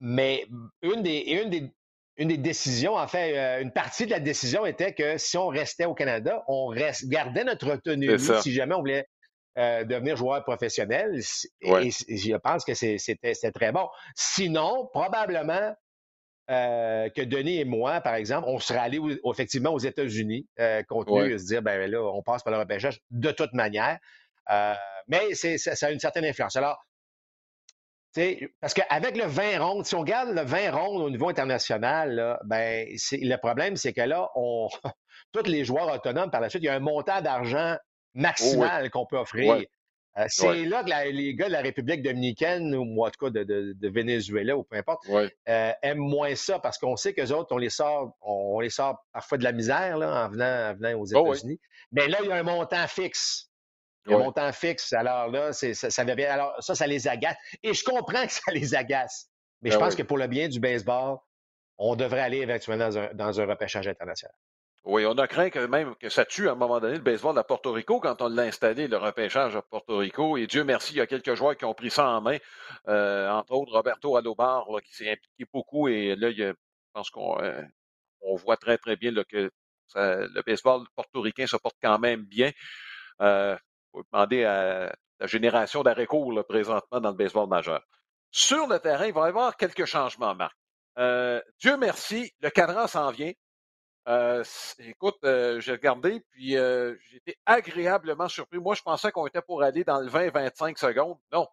Mais 0.00 0.46
une 0.82 1.02
des, 1.02 1.18
une 1.42 1.50
des, 1.50 1.72
une 2.18 2.28
des 2.28 2.36
décisions, 2.38 2.94
en 2.94 3.08
fait, 3.08 3.36
euh, 3.36 3.62
une 3.62 3.72
partie 3.72 4.06
de 4.06 4.10
la 4.10 4.20
décision 4.20 4.64
était 4.64 4.92
que 4.92 5.18
si 5.18 5.36
on 5.36 5.48
restait 5.48 5.86
au 5.86 5.94
Canada, 5.94 6.44
on 6.46 6.72
gardait 7.04 7.44
notre 7.44 7.74
autonomie 7.74 8.08
si 8.40 8.52
jamais 8.52 8.74
on 8.74 8.80
voulait 8.80 9.06
euh, 9.58 9.84
devenir 9.84 10.16
joueur 10.16 10.42
professionnel. 10.44 11.18
Et, 11.62 11.90
je 11.90 12.36
pense 12.36 12.64
que 12.64 12.74
c'était 12.74 13.52
très 13.52 13.72
bon. 13.72 13.88
Sinon, 14.14 14.88
probablement 14.92 15.74
euh, 16.48 17.08
que 17.10 17.22
Denis 17.22 17.58
et 17.58 17.64
moi, 17.64 18.00
par 18.00 18.14
exemple, 18.14 18.46
on 18.48 18.60
serait 18.60 18.78
allés 18.78 19.00
effectivement 19.24 19.70
aux 19.70 19.80
États-Unis, 19.80 20.46
euh, 20.60 20.82
compte 20.84 21.08
tenu 21.08 21.32
de 21.32 21.38
se 21.38 21.46
dire, 21.46 21.60
ben 21.60 21.90
là, 21.90 22.00
on 22.00 22.22
passe 22.22 22.44
par 22.44 22.52
le 22.52 22.60
repêchage 22.60 23.00
de 23.10 23.32
toute 23.32 23.52
manière. 23.52 23.98
Euh, 24.50 24.74
mais 25.08 25.34
ça, 25.34 25.86
a 25.86 25.90
une 25.90 25.98
certaine 25.98 26.24
influence. 26.24 26.54
Alors, 26.54 26.78
parce 28.60 28.74
qu'avec 28.74 29.16
le 29.16 29.26
20 29.26 29.58
rondes, 29.58 29.84
si 29.84 29.94
on 29.94 30.00
regarde 30.00 30.30
le 30.30 30.42
20 30.42 30.70
rondes 30.70 31.02
au 31.02 31.10
niveau 31.10 31.28
international, 31.28 32.14
là, 32.14 32.40
ben, 32.44 32.86
le 33.12 33.36
problème, 33.36 33.76
c'est 33.76 33.92
que 33.92 34.02
là, 34.02 34.30
on, 34.36 34.68
tous 35.32 35.46
les 35.46 35.64
joueurs 35.64 35.92
autonomes, 35.92 36.30
par 36.30 36.40
la 36.40 36.48
suite, 36.48 36.62
il 36.62 36.66
y 36.66 36.70
a 36.70 36.74
un 36.74 36.80
montant 36.80 37.20
d'argent 37.22 37.76
Oh, 38.16 38.20
maximale 38.20 38.90
qu'on 38.90 39.06
peut 39.06 39.18
offrir. 39.18 39.66
Euh, 40.18 40.24
c'est 40.28 40.64
là 40.64 40.82
que 40.82 41.10
les 41.10 41.34
gars 41.34 41.48
de 41.48 41.52
la 41.52 41.60
République 41.60 42.02
dominicaine, 42.02 42.74
ou 42.74 43.04
en 43.04 43.10
tout 43.10 43.26
cas 43.26 43.30
de, 43.30 43.88
Venezuela, 43.88 44.56
ou 44.56 44.64
peu 44.64 44.76
importe, 44.76 45.06
euh, 45.10 45.72
aiment 45.82 45.98
moins 45.98 46.34
ça 46.34 46.58
parce 46.58 46.78
qu'on 46.78 46.96
sait 46.96 47.12
qu'eux 47.12 47.32
autres, 47.32 47.54
on 47.54 47.58
les 47.58 47.68
sort, 47.68 48.16
on, 48.22 48.60
les 48.60 48.70
sort 48.70 49.04
parfois 49.12 49.36
de 49.36 49.44
la 49.44 49.52
misère 49.52 49.98
là, 49.98 50.24
en, 50.24 50.30
venant, 50.30 50.74
venant 50.74 50.98
aux 50.98 51.14
oh, 51.14 51.34
États-Unis. 51.34 51.60
Mais 51.92 52.08
là, 52.08 52.18
il 52.22 52.28
y 52.28 52.32
a 52.32 52.36
un 52.36 52.42
montant 52.42 52.86
fixe. 52.86 53.50
Il 54.06 54.12
y 54.12 54.14
a 54.14 54.18
un 54.18 54.22
montant 54.22 54.50
fixe. 54.52 54.92
Alors 54.94 55.28
là, 55.30 55.52
ça, 55.52 55.74
ça, 55.74 56.02
alors, 56.02 56.54
ça, 56.62 56.74
ça 56.74 56.86
les 56.86 57.08
agace. 57.08 57.36
Et 57.62 57.74
je 57.74 57.84
comprends 57.84 58.24
que 58.26 58.32
ça 58.32 58.52
les 58.52 58.74
agace. 58.74 59.28
Mais 59.60 59.70
je 59.70 59.76
ben 59.76 59.84
pense 59.84 59.94
que 59.96 60.02
pour 60.02 60.16
le 60.16 60.28
bien 60.28 60.48
du 60.48 60.60
baseball, 60.60 61.18
on 61.76 61.94
devrait 61.94 62.20
aller 62.20 62.38
éventuellement 62.38 62.86
dans 62.86 62.98
un, 62.98 63.12
dans 63.12 63.40
un 63.40 63.46
repêchage 63.46 63.86
international. 63.86 64.34
Oui, 64.86 65.04
on 65.04 65.18
a 65.18 65.26
craint 65.26 65.50
que 65.50 65.58
même 65.66 65.96
que 65.96 66.08
ça 66.08 66.24
tue 66.24 66.48
à 66.48 66.52
un 66.52 66.54
moment 66.54 66.78
donné 66.78 66.94
le 66.94 67.00
baseball 67.00 67.36
à 67.36 67.42
Porto 67.42 67.72
Rico 67.72 67.98
quand 67.98 68.22
on 68.22 68.28
l'a 68.28 68.44
installé, 68.44 68.86
le 68.86 68.96
repêchage 68.96 69.56
à 69.56 69.62
Porto 69.62 69.96
Rico. 69.96 70.36
Et 70.36 70.46
Dieu 70.46 70.62
merci, 70.62 70.92
il 70.92 70.98
y 70.98 71.00
a 71.00 71.08
quelques 71.08 71.34
joueurs 71.34 71.56
qui 71.56 71.64
ont 71.64 71.74
pris 71.74 71.90
ça 71.90 72.08
en 72.08 72.20
main, 72.20 72.38
euh, 72.86 73.28
entre 73.28 73.54
autres 73.54 73.72
Roberto 73.72 74.16
Alobar, 74.16 74.64
qui 74.84 74.94
s'est 74.94 75.10
impliqué 75.10 75.44
beaucoup. 75.52 75.88
Et 75.88 76.14
là, 76.14 76.30
je 76.30 76.52
pense 76.92 77.10
qu'on 77.10 77.36
euh, 77.40 77.62
voit 78.36 78.56
très, 78.56 78.78
très 78.78 78.94
bien 78.94 79.12
que 79.28 79.50
le 79.96 80.42
baseball 80.42 80.84
portoricain 80.94 81.48
se 81.48 81.56
porte 81.56 81.76
quand 81.82 81.98
même 81.98 82.22
bien. 82.22 82.52
Euh, 83.22 83.56
faut 83.90 84.04
demander 84.12 84.44
à 84.44 84.94
la 85.18 85.26
génération 85.26 85.82
court 86.08 86.44
présentement 86.48 87.00
dans 87.00 87.10
le 87.10 87.16
baseball 87.16 87.48
majeur. 87.48 87.82
Sur 88.30 88.68
le 88.68 88.78
terrain, 88.78 89.06
il 89.06 89.12
va 89.12 89.26
y 89.26 89.28
avoir 89.30 89.56
quelques 89.56 89.86
changements, 89.86 90.36
Marc. 90.36 90.56
Dieu 91.58 91.76
merci, 91.76 92.32
le 92.38 92.50
cadran 92.50 92.86
s'en 92.86 93.10
vient. 93.10 93.32
Euh, 94.08 94.44
écoute, 94.78 95.18
euh, 95.24 95.60
j'ai 95.60 95.72
regardé, 95.72 96.20
puis 96.30 96.56
euh, 96.56 96.94
été 97.12 97.36
agréablement 97.44 98.28
surpris. 98.28 98.58
Moi, 98.58 98.74
je 98.76 98.82
pensais 98.82 99.10
qu'on 99.10 99.26
était 99.26 99.42
pour 99.42 99.62
aller 99.62 99.82
dans 99.82 100.00
le 100.00 100.08
20-25 100.08 100.78
secondes. 100.78 101.18
Non. 101.32 101.48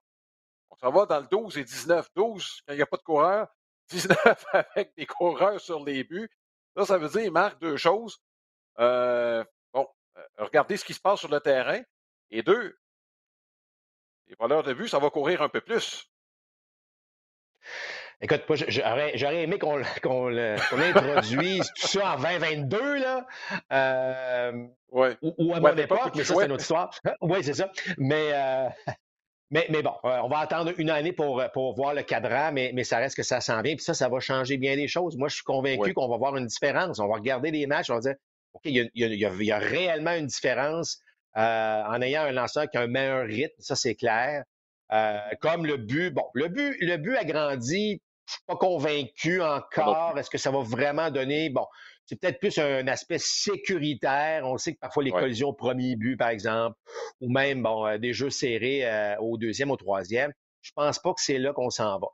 On 0.70 0.76
s'en 0.76 0.92
va 0.92 1.06
dans 1.06 1.20
le 1.20 1.28
12 1.28 1.58
et 1.58 1.64
19. 1.64 2.10
12 2.16 2.62
quand 2.68 2.74
il 2.74 2.78
n'y 2.78 2.84
a 2.84 2.86
pas 2.86 2.98
de 2.98 3.04
coureur. 3.04 3.48
19 3.90 4.46
avec 4.54 4.94
des 4.96 5.06
coureurs 5.08 5.60
sur 5.60 5.84
les 5.84 6.04
buts. 6.04 6.30
Ça, 6.78 6.86
ça 6.86 6.98
veut 6.98 7.10
dire, 7.10 7.32
marque 7.32 7.60
deux 7.60 7.78
choses. 7.78 8.20
bon, 8.78 9.88
regardez 10.38 10.78
ce 10.78 10.86
qui 10.86 10.94
se 10.94 11.02
passe 11.02 11.20
sur 11.20 11.30
le 11.30 11.40
terrain. 11.40 11.82
Et 12.30 12.44
deux, 12.44 12.78
les 14.28 14.36
valeurs 14.40 14.64
de 14.64 14.74
but, 14.74 14.88
ça 14.88 15.00
va 15.00 15.10
courir 15.10 15.42
un 15.42 15.50
peu 15.50 15.62
plus. 15.62 16.08
Écoute, 18.22 18.44
j'aurais 18.68 19.44
aimé 19.44 19.58
qu'on 19.60 19.80
introduise 19.80 21.72
tout 21.76 21.88
ça 21.88 22.16
en 22.16 22.18
2022, 22.18 22.98
là. 23.00 23.28
Euh, 23.72 24.68
ou, 24.92 25.54
à 25.54 25.60
mon 25.60 25.76
époque, 25.76 26.14
mais 26.16 26.24
ça, 26.24 26.36
c'est 26.36 26.46
une 26.46 26.52
autre 26.52 26.62
histoire. 26.62 26.92
oui, 27.22 27.44
c'est 27.44 27.54
ça. 27.54 27.70
Mais, 27.98 28.32
euh, 28.34 28.70
mais, 29.52 29.68
mais, 29.70 29.82
bon, 29.82 29.94
euh, 30.06 30.20
on 30.24 30.30
va 30.30 30.40
attendre 30.40 30.72
une 30.78 30.90
année 30.90 31.12
pour, 31.12 31.44
pour 31.54 31.76
voir 31.76 31.94
le 31.94 32.04
cadran, 32.04 32.52
mais, 32.54 32.72
mais 32.74 32.84
ça 32.84 32.98
reste 32.98 33.18
que 33.18 33.24
ça 33.24 33.42
s'en 33.42 33.62
vient. 33.62 33.76
Puis 33.76 33.84
ça, 33.84 33.94
ça 33.94 34.10
va 34.10 34.20
changer 34.20 34.58
bien 34.58 34.76
des 34.76 34.88
choses. 34.88 35.18
Moi, 35.18 35.28
je 35.28 35.36
suis 35.36 35.44
convaincu 35.44 35.94
qu'on 35.94 36.08
va 36.08 36.18
voir 36.18 36.38
une 36.38 36.48
différence. 36.48 37.00
On 37.00 37.08
va 37.08 37.16
regarder 37.16 37.52
les 37.52 37.68
matchs, 37.68 37.90
on 37.90 37.96
va 37.96 38.02
dire, 38.02 38.16
OK, 38.54 38.62
il 38.66 38.90
y 38.94 39.52
a, 39.52 39.58
réellement 39.60 40.14
une 40.14 40.28
différence 40.28 41.00
en 41.36 42.02
ayant 42.02 42.24
un 42.24 42.32
lanceur 42.32 42.70
qui 42.70 42.78
a 42.78 42.82
un 42.82 42.88
meilleur 42.88 43.26
rythme, 43.26 43.56
ça, 43.60 43.76
c'est 43.76 43.96
clair. 43.96 44.44
Comme 45.42 45.66
le 45.66 45.78
but, 45.78 46.12
bon, 46.12 46.26
le 46.34 46.48
but, 46.48 46.78
le 46.82 46.98
but 46.98 47.16
a 47.16 47.26
grandi 47.26 48.02
je 48.26 48.34
suis 48.34 48.44
pas 48.48 48.56
convaincu 48.56 49.42
encore. 49.42 50.18
Est-ce 50.18 50.30
que 50.30 50.38
ça 50.38 50.52
va 50.52 50.62
vraiment 50.62 51.12
donner, 51.12 51.50
bon, 51.50 51.66
c'est 52.06 52.20
peut-être 52.20 52.40
plus 52.40 52.58
un 52.58 52.88
aspect 52.88 53.18
sécuritaire. 53.20 54.46
On 54.46 54.58
sait 54.58 54.74
que 54.74 54.80
parfois 54.80 55.04
les 55.04 55.12
collisions 55.12 55.50
au 55.50 55.54
premier 55.54 55.96
but, 55.96 56.18
par 56.18 56.30
exemple, 56.30 56.78
ou 57.22 57.32
même, 57.32 57.62
bon, 57.64 57.86
euh, 57.86 57.98
des 57.98 58.14
jeux 58.14 58.30
serrés 58.30 58.86
euh, 58.86 59.18
au 59.20 59.38
deuxième, 59.38 59.72
au 59.72 59.78
troisième. 59.78 60.32
Je 60.62 60.72
pense 60.76 61.00
pas 61.00 61.14
que 61.14 61.22
c'est 61.22 61.38
là 61.38 61.54
qu'on 61.54 61.70
s'en 61.70 62.00
va. 62.00 62.08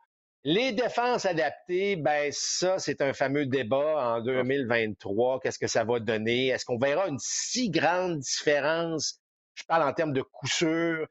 Les 0.43 0.71
défenses 0.71 1.25
adaptées, 1.25 1.97
ben 1.97 2.31
ça, 2.31 2.79
c'est 2.79 3.01
un 3.01 3.13
fameux 3.13 3.45
débat 3.45 4.15
en 4.15 4.21
2023. 4.21 5.41
Qu'est-ce 5.41 5.59
que 5.59 5.67
ça 5.67 5.83
va 5.83 5.99
donner? 5.99 6.47
Est-ce 6.47 6.65
qu'on 6.65 6.77
verra 6.77 7.07
une 7.07 7.19
si 7.19 7.69
grande 7.69 8.19
différence? 8.19 9.19
Je 9.53 9.63
parle 9.67 9.83
en 9.83 9.93
termes 9.93 10.13
de 10.13 10.21
coup 10.21 10.47
sûr. 10.47 11.05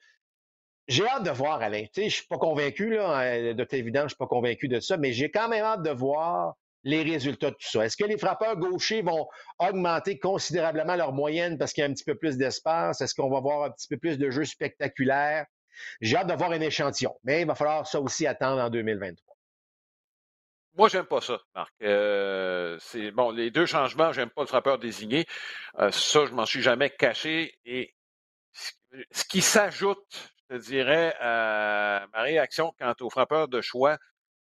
J'ai 0.88 1.06
hâte 1.06 1.22
de 1.22 1.30
voir, 1.30 1.60
Alain. 1.60 1.84
Je 1.94 2.08
suis 2.08 2.26
pas 2.26 2.38
convaincu, 2.38 2.94
là, 2.94 3.18
hein, 3.18 3.54
de 3.54 3.66
évidence, 3.72 4.04
je 4.04 4.08
suis 4.08 4.16
pas 4.16 4.26
convaincu 4.26 4.68
de 4.68 4.80
ça, 4.80 4.96
mais 4.96 5.12
j'ai 5.12 5.30
quand 5.30 5.48
même 5.48 5.62
hâte 5.62 5.82
de 5.82 5.90
voir 5.90 6.54
les 6.82 7.02
résultats 7.02 7.50
de 7.50 7.56
tout 7.56 7.68
ça. 7.68 7.84
Est-ce 7.84 7.96
que 7.96 8.04
les 8.04 8.16
frappeurs 8.16 8.56
gauchers 8.56 9.02
vont 9.02 9.28
augmenter 9.58 10.18
considérablement 10.18 10.96
leur 10.96 11.12
moyenne 11.12 11.58
parce 11.58 11.74
qu'il 11.74 11.82
y 11.82 11.86
a 11.86 11.90
un 11.90 11.92
petit 11.92 12.04
peu 12.04 12.14
plus 12.14 12.38
d'espace? 12.38 13.02
Est-ce 13.02 13.14
qu'on 13.14 13.28
va 13.28 13.40
voir 13.40 13.64
un 13.64 13.70
petit 13.70 13.88
peu 13.88 13.98
plus 13.98 14.18
de 14.18 14.30
jeux 14.30 14.46
spectaculaires? 14.46 15.44
J'ai 16.00 16.16
hâte 16.16 16.28
de 16.28 16.34
voir 16.34 16.52
un 16.52 16.60
échantillon, 16.60 17.14
mais 17.22 17.42
il 17.42 17.46
va 17.46 17.54
falloir 17.54 17.86
ça 17.86 18.00
aussi 18.00 18.26
attendre 18.26 18.62
en 18.62 18.70
2023. 18.70 19.36
Moi, 20.76 20.88
j'aime 20.88 21.06
pas 21.06 21.20
ça, 21.20 21.40
Marc. 21.54 21.74
Euh, 21.82 22.78
c'est 22.80 23.10
bon, 23.10 23.30
les 23.30 23.50
deux 23.50 23.66
changements, 23.66 24.12
j'aime 24.12 24.30
pas 24.30 24.42
le 24.42 24.46
frappeur 24.46 24.78
désigné. 24.78 25.26
Euh, 25.80 25.90
ça, 25.90 26.24
je 26.24 26.32
m'en 26.32 26.46
suis 26.46 26.62
jamais 26.62 26.88
caché. 26.88 27.58
Et 27.64 27.94
ce 29.10 29.24
qui 29.24 29.42
s'ajoute, 29.42 30.32
je 30.50 30.56
dirais, 30.56 31.14
ma 31.20 32.22
réaction 32.22 32.72
quant 32.78 32.94
aux 33.00 33.10
frappeurs 33.10 33.48
de 33.48 33.60
choix, 33.60 33.98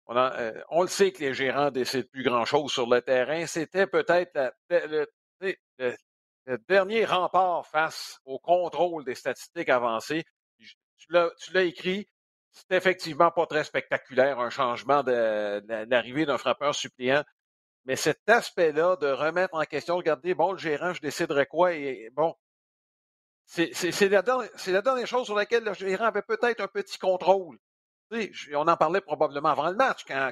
on, 0.09 0.17
euh, 0.17 0.51
on, 0.69 0.81
le 0.81 0.87
sait 0.87 1.11
que 1.11 1.19
les 1.19 1.33
gérants 1.35 1.69
décident 1.69 2.07
plus 2.11 2.23
grand-chose 2.23 2.71
sur 2.71 2.87
le 2.89 3.01
terrain. 3.01 3.45
C'était 3.45 3.85
peut-être 3.85 4.53
le, 4.69 5.07
dernier 6.67 7.05
rempart 7.05 7.67
face 7.67 8.19
au 8.25 8.39
contrôle 8.39 9.05
des 9.05 9.13
statistiques 9.13 9.69
avancées. 9.69 10.23
Tu 10.57 11.07
l'as 11.11 11.63
écrit, 11.63 12.09
c'est 12.51 12.75
effectivement 12.75 13.29
pas 13.29 13.45
très 13.45 13.63
spectaculaire, 13.63 14.39
un 14.39 14.49
changement 14.49 15.03
de, 15.03 15.63
l'arrivée 15.89 16.25
d'un 16.25 16.39
frappeur 16.39 16.73
suppléant. 16.73 17.23
Mais 17.85 17.95
cet 17.95 18.27
aspect-là 18.27 18.95
de 18.97 19.07
remettre 19.07 19.53
en 19.53 19.63
question, 19.63 19.95
regardez, 19.95 20.33
bon, 20.33 20.53
le 20.53 20.57
gérant, 20.57 20.93
je 20.93 21.01
déciderai 21.01 21.45
quoi, 21.45 21.73
et 21.73 22.09
bon, 22.13 22.35
c'est 23.49 24.09
la, 24.09 24.21
la, 24.67 24.81
dernière 24.81 25.07
chose 25.07 25.25
sur 25.25 25.35
laquelle 25.35 25.63
le 25.63 25.73
gérant 25.73 26.05
avait 26.05 26.21
peut-être 26.21 26.61
un 26.61 26.67
petit 26.67 26.99
contrôle. 26.99 27.57
on 28.11 28.67
en 28.67 28.77
parlait 28.77 29.01
probablement 29.01 29.49
avant 29.49 29.69
le 29.69 29.75
match, 29.75 30.05
quand, 30.05 30.31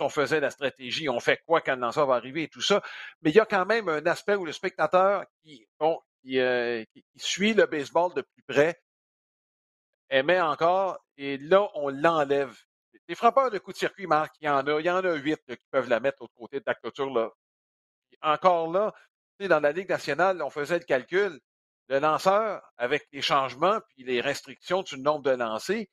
on, 0.00 0.08
faisait 0.08 0.40
la 0.40 0.50
stratégie, 0.50 1.10
on 1.10 1.20
fait 1.20 1.42
quoi 1.46 1.60
quand 1.60 1.74
le 1.74 1.82
lanceur 1.82 2.06
va 2.06 2.14
arriver 2.14 2.44
et 2.44 2.48
tout 2.48 2.62
ça. 2.62 2.82
Mais 3.20 3.30
il 3.30 3.36
y 3.36 3.40
a 3.40 3.44
quand 3.44 3.66
même 3.66 3.90
un 3.90 4.06
aspect 4.06 4.36
où 4.36 4.46
le 4.46 4.52
spectateur 4.52 5.24
qui, 5.42 5.66
bon, 5.78 6.00
qui, 6.22 6.38
euh, 6.38 6.82
suit 7.16 7.52
le 7.52 7.66
baseball 7.66 8.14
de 8.14 8.22
plus 8.22 8.42
près 8.48 8.80
aimait 10.08 10.40
encore, 10.40 10.98
et 11.18 11.36
là, 11.36 11.68
on 11.74 11.90
l'enlève. 11.90 12.56
Les 13.06 13.14
frappeurs 13.14 13.50
de 13.50 13.58
coup 13.58 13.72
de 13.72 13.76
circuit, 13.76 14.06
Marc, 14.06 14.34
il 14.40 14.46
y 14.46 14.48
en 14.48 14.66
a, 14.66 14.80
il 14.80 14.86
y 14.86 14.90
en 14.90 14.96
a 14.96 15.14
huit 15.14 15.40
qui 15.46 15.66
peuvent 15.70 15.88
la 15.90 16.00
mettre 16.00 16.22
au 16.22 16.28
côté 16.28 16.58
de 16.58 16.64
la 16.66 16.74
clôture. 16.74 17.12
Là. 17.12 17.30
Encore 18.22 18.72
là, 18.72 18.94
dans 19.40 19.60
la 19.60 19.72
Ligue 19.72 19.90
nationale, 19.90 20.42
on 20.42 20.50
faisait 20.50 20.78
le 20.78 20.84
calcul 20.84 21.38
le 21.90 21.98
lanceur, 21.98 22.62
avec 22.78 23.08
les 23.12 23.20
changements 23.20 23.80
puis 23.88 24.04
les 24.04 24.20
restrictions 24.20 24.82
du 24.82 24.96
nombre 24.96 25.24
de 25.24 25.32
lancers, 25.32 25.86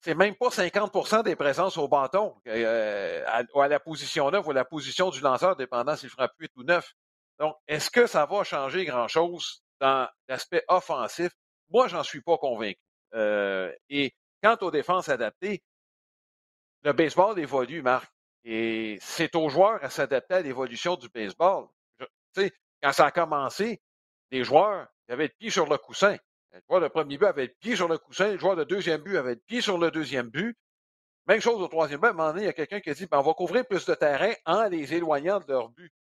c'est 0.00 0.14
même 0.14 0.34
pas 0.34 0.48
50% 0.48 1.22
des 1.22 1.36
présences 1.36 1.76
au 1.76 1.86
bâton 1.86 2.34
euh, 2.46 3.24
à, 3.26 3.68
la 3.68 3.78
position 3.78 4.30
9 4.30 4.46
ou 4.46 4.52
la 4.52 4.64
position 4.64 5.10
du 5.10 5.20
lanceur, 5.20 5.54
dépendant 5.54 5.96
s'il 5.96 6.08
frappe 6.08 6.32
8 6.38 6.52
ou 6.56 6.62
9. 6.62 6.94
Donc, 7.38 7.56
est-ce 7.68 7.90
que 7.90 8.06
ça 8.06 8.24
va 8.24 8.42
changer 8.42 8.86
grand-chose 8.86 9.62
dans 9.80 10.08
l'aspect 10.28 10.64
offensif? 10.68 11.30
Moi, 11.68 11.88
j'en 11.88 12.02
suis 12.02 12.22
pas 12.22 12.38
convaincu. 12.38 12.80
Euh, 13.14 13.70
et 13.90 14.14
quant 14.42 14.56
aux 14.62 14.70
défenses 14.70 15.10
adaptées, 15.10 15.62
le 16.84 16.92
baseball 16.94 17.38
évolue, 17.38 17.82
Marc. 17.82 18.10
Et 18.44 18.96
c'est 19.02 19.34
aux 19.34 19.48
joueurs 19.48 19.82
à 19.82 19.90
s'adapter 19.90 20.34
à 20.34 20.40
l'évolution 20.40 20.96
du 20.96 21.08
baseball. 21.08 21.66
Sais, 22.34 22.52
quand 22.82 22.92
ça 22.92 23.06
a 23.06 23.10
commencé, 23.10 23.82
les 24.30 24.44
joueurs 24.44 24.88
avaient 25.08 25.24
le 25.24 25.34
pied 25.38 25.50
sur 25.50 25.66
le 25.66 25.78
coussin. 25.78 26.16
Le 26.52 26.60
joueur 26.68 26.80
de 26.80 26.88
premier 26.88 27.18
but 27.18 27.26
avait 27.26 27.46
le 27.46 27.54
pied 27.60 27.76
sur 27.76 27.88
le 27.88 27.98
coussin, 27.98 28.32
le 28.32 28.38
joueur 28.38 28.56
de 28.56 28.64
deuxième 28.64 29.02
but 29.02 29.16
avait 29.16 29.34
le 29.34 29.40
pied 29.46 29.60
sur 29.60 29.78
le 29.78 29.90
deuxième 29.90 30.28
but. 30.28 30.56
Même 31.26 31.40
chose 31.40 31.60
au 31.60 31.68
troisième 31.68 32.00
but, 32.00 32.06
à 32.06 32.10
un 32.10 32.12
moment 32.14 32.28
donné, 32.30 32.42
il 32.42 32.46
y 32.46 32.48
a 32.48 32.52
quelqu'un 32.52 32.80
qui 32.80 32.90
a 32.90 32.94
dit 32.94 33.06
ben, 33.06 33.18
on 33.18 33.22
va 33.22 33.34
couvrir 33.34 33.66
plus 33.66 33.84
de 33.84 33.94
terrain 33.94 34.32
en 34.44 34.68
les 34.68 34.94
éloignant 34.94 35.40
de 35.40 35.46
leur 35.48 35.68
but. 35.70 35.92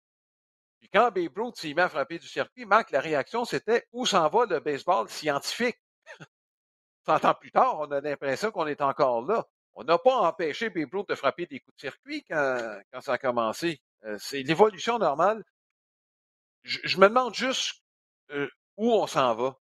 Puis 0.79 0.89
quand 0.89 1.11
Babe 1.11 1.35
Ruth 1.35 1.57
s'y 1.57 1.73
met 1.73 1.81
à 1.81 1.89
frapper 1.89 2.19
du 2.19 2.27
circuit, 2.27 2.65
Marc, 2.65 2.91
la 2.91 3.01
réaction, 3.01 3.43
c'était 3.43 3.85
où 3.91 4.05
s'en 4.05 4.27
va 4.29 4.45
le 4.45 4.59
baseball 4.59 5.09
scientifique? 5.09 5.77
100 7.05 7.25
ans 7.25 7.33
plus 7.33 7.51
tard, 7.51 7.79
on 7.79 7.91
a 7.91 8.01
l'impression 8.01 8.51
qu'on 8.51 8.67
est 8.67 8.81
encore 8.81 9.25
là. 9.25 9.45
On 9.75 9.83
n'a 9.83 9.97
pas 9.97 10.15
empêché 10.15 10.69
Babe 10.69 10.93
Ruth 10.93 11.09
de 11.09 11.15
frapper 11.15 11.45
des 11.45 11.59
coups 11.59 11.75
de 11.75 11.81
circuit 11.81 12.23
quand, 12.23 12.79
quand 12.91 13.01
ça 13.01 13.13
a 13.13 13.17
commencé. 13.17 13.81
Euh, 14.05 14.17
c'est 14.19 14.41
l'évolution 14.43 14.97
normale. 14.99 15.43
Je, 16.63 16.97
me 16.97 17.07
demande 17.07 17.35
juste 17.35 17.83
euh, 18.31 18.47
où 18.77 18.91
on 18.91 19.07
s'en 19.07 19.35
va. 19.35 19.57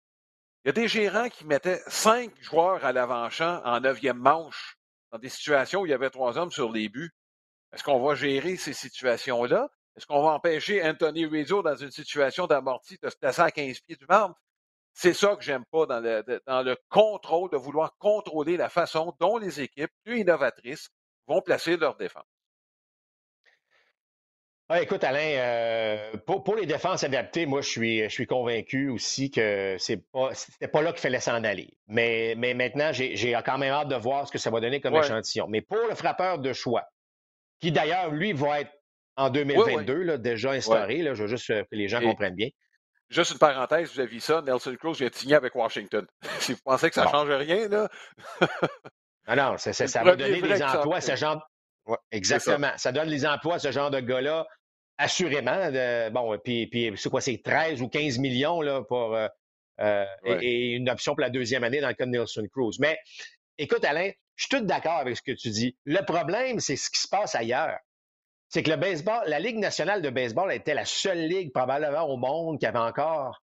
Il 0.65 0.69
y 0.69 0.71
a 0.71 0.73
des 0.73 0.89
gérants 0.89 1.29
qui 1.29 1.47
mettaient 1.47 1.81
cinq 1.87 2.33
joueurs 2.43 2.85
à 2.85 2.93
l'avant-champ 2.93 3.63
en 3.65 3.81
neuvième 3.81 4.19
manche 4.19 4.77
dans 5.11 5.19
des 5.19 5.29
situations 5.29 5.81
où 5.81 5.87
il 5.87 5.91
y 5.91 5.95
avait 5.95 6.11
trois 6.11 6.39
hommes 6.39 6.51
sur 6.51 6.71
les 6.71 6.89
buts. 6.89 7.11
Est-ce 7.73 7.83
qu'on 7.83 8.03
va 8.03 8.15
gérer 8.15 8.57
ces 8.57 8.73
situations-là? 8.73 9.69
Est-ce 9.97 10.07
qu'on 10.07 10.23
va 10.23 10.33
empêcher 10.33 10.83
Anthony 10.87 11.27
Rizzo 11.27 11.63
dans 11.63 11.77
une 11.77 11.91
situation 11.91 12.47
d'amorti 12.47 12.99
de 13.03 13.09
se 13.09 13.17
placer 13.17 13.43
à 13.43 13.51
15 13.51 13.81
pieds 13.81 13.97
du 13.97 14.07
marbre? 14.07 14.35
C'est 14.93 15.15
ça 15.15 15.37
que 15.37 15.43
j'aime 15.43 15.65
pas 15.71 15.87
dans 15.87 16.01
le, 16.01 16.43
dans 16.47 16.63
le 16.63 16.77
contrôle, 16.89 17.51
de 17.51 17.57
vouloir 17.57 17.97
contrôler 17.99 18.57
la 18.57 18.69
façon 18.69 19.15
dont 19.21 19.39
les 19.39 19.61
équipes 19.61 19.93
plus 20.05 20.21
innovatrices 20.21 20.91
vont 21.27 21.41
placer 21.41 21.77
leur 21.77 21.97
défense. 21.97 22.25
Ah, 24.73 24.81
écoute, 24.81 25.03
Alain, 25.03 25.19
euh, 25.19 26.13
pour, 26.27 26.55
les 26.55 26.65
défenses 26.65 27.03
adaptées, 27.03 27.45
moi, 27.45 27.61
je 27.61 27.69
suis, 27.69 28.05
je 28.05 28.09
suis 28.09 28.27
convaincu 28.29 28.89
aussi 28.89 29.29
que 29.29 29.75
c'est 29.81 29.97
pas, 30.13 30.33
c'était 30.33 30.69
pas 30.69 30.81
là 30.81 30.93
qu'il 30.93 31.01
fallait 31.01 31.19
s'en 31.19 31.43
aller. 31.43 31.77
Mais, 31.89 32.35
mais 32.39 32.55
maintenant, 32.55 32.93
j'ai, 32.93 33.37
quand 33.45 33.59
même 33.59 33.73
hâte 33.73 33.89
de 33.89 33.97
voir 33.97 34.29
ce 34.29 34.33
que 34.33 34.39
ça 34.39 34.49
va 34.51 34.61
donner 34.61 34.81
comme 34.81 34.95
échantillon. 34.95 35.49
Mais 35.49 35.61
pour 35.61 35.85
le 35.89 35.97
frappeur 35.97 36.39
de 36.39 36.53
choix, 36.53 36.85
qui 37.59 37.73
d'ailleurs, 37.73 38.13
lui, 38.13 38.33
va 38.33 38.61
être 38.61 38.71
en 39.17 39.29
2022, 39.29 40.03
Là, 40.05 40.19
déjà 40.19 40.53
instauré, 40.53 40.99
là, 40.99 41.15
je 41.15 41.23
veux 41.23 41.29
juste 41.29 41.49
que 41.49 41.67
les 41.73 41.89
gens 41.89 42.01
comprennent 42.01 42.37
bien. 42.37 42.51
Juste 43.09 43.33
une 43.33 43.39
parenthèse, 43.39 43.93
vous 43.93 43.99
avez 43.99 44.09
vu 44.09 44.21
ça, 44.21 44.41
Nelson 44.41 44.77
Cruz 44.79 44.95
vient 44.95 45.09
de 45.09 45.15
signer 45.17 45.35
avec 45.35 45.53
Washington. 45.57 46.07
si 46.39 46.53
vous 46.53 46.61
pensez 46.65 46.91
que 46.91 46.95
ça 46.95 47.07
ne 47.07 47.11
change 47.11 47.29
rien, 47.29 47.67
là. 47.67 47.89
non, 49.27 49.35
non, 49.35 49.59
ça, 49.59 49.73
ça, 49.73 50.05
va 50.05 50.15
donner 50.15 50.41
des 50.41 50.63
emplois 50.63 50.99
à 50.99 51.01
ce 51.01 51.17
genre. 51.17 51.45
exactement. 52.13 52.71
Ça. 52.77 52.93
donne 52.93 53.09
les 53.09 53.27
emplois 53.27 53.57
à 53.57 53.59
ce 53.59 53.73
genre 53.73 53.91
de 53.91 53.99
gars-là, 53.99 54.47
assurément. 55.01 55.71
Bon, 56.13 56.39
puis, 56.43 56.67
puis 56.67 56.93
c'est 56.97 57.09
quoi, 57.11 57.21
c'est 57.21 57.43
13 57.43 57.83
ou 57.83 57.89
15 57.89 58.19
millions 58.19 58.61
là, 58.61 58.83
pour, 58.83 59.15
euh, 59.15 59.27
euh, 59.81 60.05
et, 60.25 60.73
une 60.75 60.89
option 60.89 61.15
pour 61.15 61.23
la 61.23 61.31
deuxième 61.31 61.65
année 61.65 61.81
dans 61.81 61.89
le 61.89 61.95
cas 61.95 62.07
de 62.07 62.11
Nelson 62.11 62.47
Cruz. 62.53 62.77
Mais 62.79 62.99
écoute, 63.59 63.85
Alain, 63.85 64.11
je 64.37 64.45
suis 64.45 64.49
tout 64.51 64.65
d'accord 64.65 64.99
avec 64.99 65.17
ce 65.17 65.23
que 65.23 65.33
tu 65.33 65.51
dis. 65.51 65.77
Le 65.85 66.05
problème, 66.05 66.61
c'est 66.61 66.77
ce 66.77 66.91
qui 66.91 67.01
se 67.01 67.09
passe 67.09 67.35
ailleurs 67.35 67.79
c'est 68.51 68.65
que 68.65 68.71
le 68.71 68.77
baseball, 68.77 69.23
la 69.29 69.39
Ligue 69.39 69.59
nationale 69.59 70.03
de 70.03 70.11
baseball 70.11 70.53
était 70.53 70.75
la 70.75 70.85
seule 70.85 71.29
ligue 71.29 71.53
probablement 71.53 72.03
au 72.03 72.17
monde 72.17 72.59
qui 72.59 72.67
avait 72.67 72.79
encore. 72.79 73.41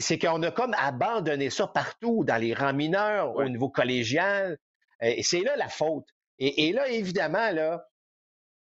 C'est 0.00 0.18
qu'on 0.18 0.42
a 0.42 0.50
comme 0.50 0.74
abandonné 0.74 1.50
ça 1.50 1.68
partout, 1.68 2.24
dans 2.24 2.36
les 2.36 2.52
rangs 2.52 2.72
mineurs, 2.72 3.36
au 3.36 3.44
niveau 3.44 3.68
collégial. 3.68 4.58
Et 5.00 5.22
c'est 5.22 5.42
là 5.42 5.54
la 5.54 5.68
faute. 5.68 6.08
Et, 6.40 6.72
là, 6.72 6.88
évidemment, 6.88 7.52
là, 7.52 7.84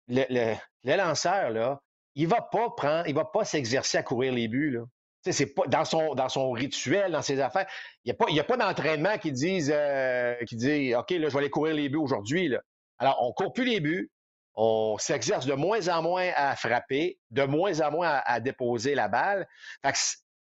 le, 0.10 0.26
le, 0.84 0.96
lanceur, 0.98 1.52
là, 1.52 1.82
il 2.16 2.28
va 2.28 2.42
pas 2.42 2.70
prendre, 2.70 3.08
il 3.08 3.14
va 3.14 3.26
pas 3.26 3.46
s'exercer 3.46 3.98
à 3.98 4.04
courir 4.04 4.34
les 4.34 4.48
buts. 4.48 4.72
Là. 4.72 4.82
C'est 5.32 5.54
pas 5.54 5.66
dans 5.68 5.86
son, 5.86 6.14
dans 6.16 6.30
son 6.30 6.52
rituel, 6.52 7.12
dans 7.12 7.22
ses 7.22 7.40
affaires. 7.40 7.68
Il 8.04 8.10
n'y 8.10 8.12
a 8.12 8.16
pas, 8.16 8.26
il 8.30 8.36
y 8.36 8.40
a 8.40 8.44
pas 8.44 8.58
d'entraînement 8.58 9.18
qui 9.18 9.32
dise 9.32 9.72
euh, 9.74 10.36
qui 10.46 10.56
dit 10.56 10.96
OK, 10.96 11.12
là, 11.12 11.30
je 11.30 11.34
vais 11.34 11.40
aller 11.40 11.50
courir 11.50 11.76
les 11.76 11.90
buts 11.90 11.98
aujourd'hui. 11.98 12.54
Alors, 13.00 13.18
on 13.22 13.34
court 13.34 13.52
plus 13.52 13.66
les 13.66 13.80
buts, 13.80 14.12
on 14.54 14.98
s'exerce 14.98 15.46
de 15.46 15.54
moins 15.54 15.90
en 15.90 16.02
moins 16.02 16.30
à 16.36 16.56
frapper, 16.56 17.20
de 17.32 17.44
moins 17.44 17.82
en 17.82 17.92
moins 17.92 18.22
à, 18.24 18.40
déposer 18.40 18.96
la 18.96 19.10
balle. 19.10 19.48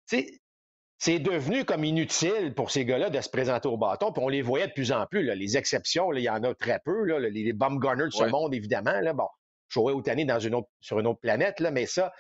c'est 0.07 1.19
devenu 1.19 1.65
comme 1.65 1.85
inutile 1.85 2.55
pour 2.55 2.71
ces 2.71 2.85
gars-là 2.85 3.11
de 3.11 3.21
se 3.21 3.29
présenter 3.29 3.69
au 3.69 3.77
bâton, 3.77 4.13
puis 4.13 4.23
on 4.23 4.29
les 4.29 4.43
voyait 4.43 4.69
de 4.69 4.73
plus 4.73 4.93
en 4.93 5.07
plus. 5.07 5.35
Les 5.35 5.57
exceptions, 5.57 6.13
il 6.13 6.23
y 6.23 6.31
en 6.31 6.43
a 6.45 6.55
très 6.55 6.81
peu. 6.85 7.05
les, 7.19 7.31
les 7.31 7.53
Baumgartner 7.53 8.05
de 8.05 8.11
ce 8.11 8.25
monde, 8.25 8.55
évidemment. 8.55 9.01
Là, 9.01 9.13
bon, 9.13 9.29
Joey 9.69 9.93
Otani 9.93 10.25
dans 10.25 10.39
une 10.39 10.55
autre, 10.55 10.69
sur 10.81 10.99
une 10.99 11.07
autre 11.07 11.21
planète, 11.21 11.61
là, 11.61 11.71
mais 11.71 11.87
ça. 11.87 12.13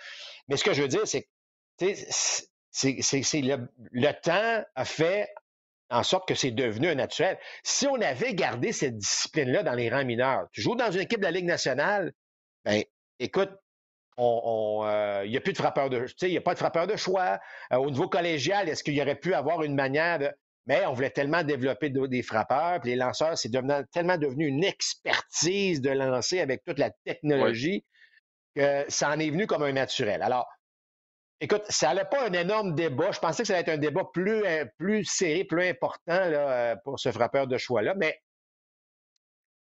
Mais 0.48 0.56
ce 0.56 0.64
que 0.64 0.72
je 0.72 0.82
veux 0.82 0.88
dire, 0.88 1.06
c'est 1.06 1.22
que 1.22 1.26
c'est 2.70 3.40
le, 3.40 4.12
temps 4.20 4.64
a 4.74 4.84
fait 4.84 5.28
en 5.90 6.02
sorte 6.02 6.26
que 6.26 6.34
c'est 6.34 6.50
devenu 6.50 6.88
un 6.88 6.94
naturel. 6.96 7.38
Si 7.62 7.86
on 7.86 8.00
avait 8.00 8.34
gardé 8.34 8.72
cette 8.72 8.96
discipline-là 8.96 9.62
dans 9.62 9.74
les 9.74 9.88
rangs 9.88 10.04
mineurs, 10.04 10.46
tu 10.52 10.60
joues 10.60 10.74
dans 10.74 10.90
une 10.90 11.00
équipe 11.00 11.20
de 11.20 11.24
la 11.24 11.30
Ligue 11.30 11.44
nationale, 11.44 12.12
ben, 12.64 12.82
écoute, 13.20 13.50
il 14.18 15.30
n'y 15.30 15.36
a 15.36 15.40
plus 15.40 15.52
de 15.52 15.58
frappeur 15.58 15.90
de, 15.90 16.06
il 16.22 16.28
n'y 16.30 16.36
a 16.36 16.40
pas 16.40 16.54
de 16.54 16.58
frappeur 16.58 16.86
de 16.86 16.96
choix. 16.96 17.38
Euh, 17.72 17.76
au 17.76 17.90
niveau 17.90 18.08
collégial, 18.08 18.68
est-ce 18.68 18.82
qu'il 18.82 18.94
y 18.94 19.02
aurait 19.02 19.16
pu 19.16 19.34
avoir 19.34 19.62
une 19.62 19.74
manière 19.74 20.18
de, 20.18 20.30
mais 20.66 20.84
on 20.86 20.92
voulait 20.92 21.10
tellement 21.10 21.42
développer 21.42 21.90
des 21.90 22.22
frappeurs, 22.22 22.80
puis 22.80 22.90
les 22.90 22.96
lanceurs, 22.96 23.38
c'est 23.38 23.50
tellement 23.50 24.18
devenu 24.18 24.46
une 24.46 24.64
expertise 24.64 25.80
de 25.80 25.90
lancer 25.90 26.40
avec 26.40 26.62
toute 26.64 26.78
la 26.78 26.90
technologie 27.04 27.84
que 28.54 28.84
ça 28.88 29.10
en 29.10 29.18
est 29.18 29.30
venu 29.30 29.46
comme 29.46 29.62
un 29.62 29.72
naturel. 29.72 30.22
Alors, 30.22 30.48
Écoute, 31.40 31.64
ça 31.68 31.88
n'allait 31.88 32.08
pas 32.08 32.26
un 32.26 32.32
énorme 32.32 32.74
débat. 32.74 33.12
Je 33.12 33.18
pensais 33.18 33.42
que 33.42 33.46
ça 33.46 33.54
allait 33.54 33.62
être 33.62 33.68
un 33.68 33.76
débat 33.78 34.04
plus, 34.12 34.44
euh, 34.46 34.64
plus 34.78 35.04
serré, 35.04 35.44
plus 35.44 35.68
important 35.68 36.18
là, 36.18 36.50
euh, 36.72 36.76
pour 36.82 36.98
ce 36.98 37.12
frappeur 37.12 37.46
de 37.46 37.58
choix-là. 37.58 37.94
Mais 37.94 38.18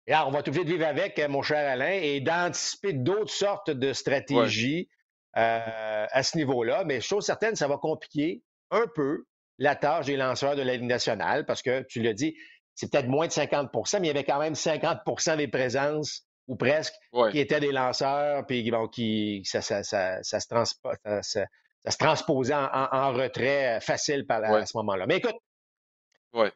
là, 0.06 0.26
on 0.26 0.30
va 0.30 0.42
tout 0.42 0.50
de 0.50 0.60
vivre 0.60 0.86
avec, 0.86 1.18
euh, 1.18 1.28
mon 1.28 1.42
cher 1.42 1.70
Alain, 1.70 1.90
et 1.90 2.20
d'anticiper 2.20 2.94
d'autres 2.94 3.32
sortes 3.32 3.70
de 3.70 3.92
stratégies 3.92 4.88
à 5.34 6.22
ce 6.24 6.36
niveau-là. 6.36 6.82
Mais 6.84 7.00
chose 7.00 7.24
certaine, 7.24 7.54
ça 7.54 7.68
va 7.68 7.76
compliquer 7.76 8.42
un 8.72 8.86
peu 8.92 9.24
la 9.58 9.76
tâche 9.76 10.06
des 10.06 10.16
lanceurs 10.16 10.56
de 10.56 10.62
la 10.62 10.74
Ligue 10.74 10.84
nationale 10.84 11.44
parce 11.44 11.62
que, 11.62 11.82
tu 11.82 12.00
l'as 12.00 12.14
dit, 12.14 12.36
c'est 12.74 12.90
peut-être 12.90 13.08
moins 13.08 13.26
de 13.26 13.32
50% 13.32 14.00
mais 14.00 14.06
il 14.06 14.08
y 14.08 14.10
avait 14.10 14.24
quand 14.24 14.38
même 14.38 14.54
50% 14.54 15.36
des 15.36 15.48
présences 15.48 16.28
ou 16.48 16.56
presque, 16.56 16.94
qui 17.30 17.38
étaient 17.38 17.60
des 17.60 17.72
lanceurs, 17.72 18.46
puis 18.46 18.68
bon, 18.70 18.88
qui, 18.88 19.42
ça, 19.44 19.60
ça, 19.60 19.82
ça, 19.82 20.22
ça, 20.22 20.40
se, 20.40 21.98
transposait 21.98 22.54
en, 22.54 23.12
retrait 23.12 23.78
facile 23.82 24.26
par, 24.26 24.42
à 24.42 24.64
ce 24.64 24.76
moment-là. 24.78 25.06
Mais 25.06 25.18
écoute, 25.18 25.36
ouais. 26.32 26.50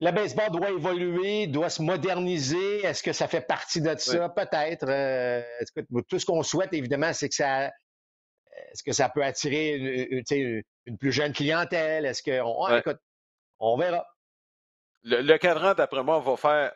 le 0.00 0.10
baseball 0.12 0.50
doit 0.50 0.70
évoluer, 0.70 1.46
doit 1.46 1.68
se 1.68 1.82
moderniser. 1.82 2.86
Est-ce 2.86 3.02
que 3.02 3.12
ça 3.12 3.28
fait 3.28 3.42
partie 3.42 3.82
de 3.82 3.94
ça? 3.98 4.30
Peut-être. 4.30 4.86
Euh, 4.88 5.42
tout 6.08 6.18
ce 6.18 6.24
qu'on 6.24 6.42
souhaite, 6.42 6.72
évidemment, 6.72 7.12
c'est 7.12 7.28
que 7.28 7.34
ça. 7.34 7.70
Est-ce 8.74 8.82
que 8.82 8.92
ça 8.92 9.08
peut 9.08 9.24
attirer 9.24 9.76
une, 9.76 10.62
une, 10.86 10.98
plus 10.98 11.12
jeune 11.12 11.32
clientèle? 11.32 12.04
Est-ce 12.04 12.22
que. 12.22 12.40
On, 12.42 12.76
écoute, 12.76 12.98
on 13.60 13.76
verra. 13.78 14.04
Le, 15.04 15.22
le 15.22 15.38
cadran, 15.38 15.74
d'après 15.74 16.02
moi, 16.02 16.18
va 16.18 16.36
faire 16.36 16.72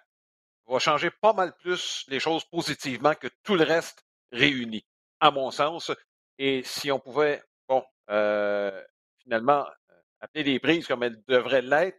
va 0.68 0.78
changer 0.78 1.10
pas 1.10 1.32
mal 1.32 1.54
plus 1.56 2.04
les 2.08 2.20
choses 2.20 2.44
positivement 2.44 3.14
que 3.14 3.28
tout 3.42 3.56
le 3.56 3.64
reste 3.64 4.04
réuni, 4.32 4.86
à 5.20 5.30
mon 5.30 5.50
sens. 5.50 5.90
Et 6.38 6.62
si 6.62 6.92
on 6.92 7.00
pouvait, 7.00 7.42
bon, 7.68 7.84
euh, 8.10 8.84
finalement, 9.22 9.66
euh, 9.66 9.94
appeler 10.20 10.44
les 10.44 10.60
prises 10.60 10.86
comme 10.86 11.02
elles 11.02 11.20
devraient 11.26 11.62
l'être, 11.62 11.98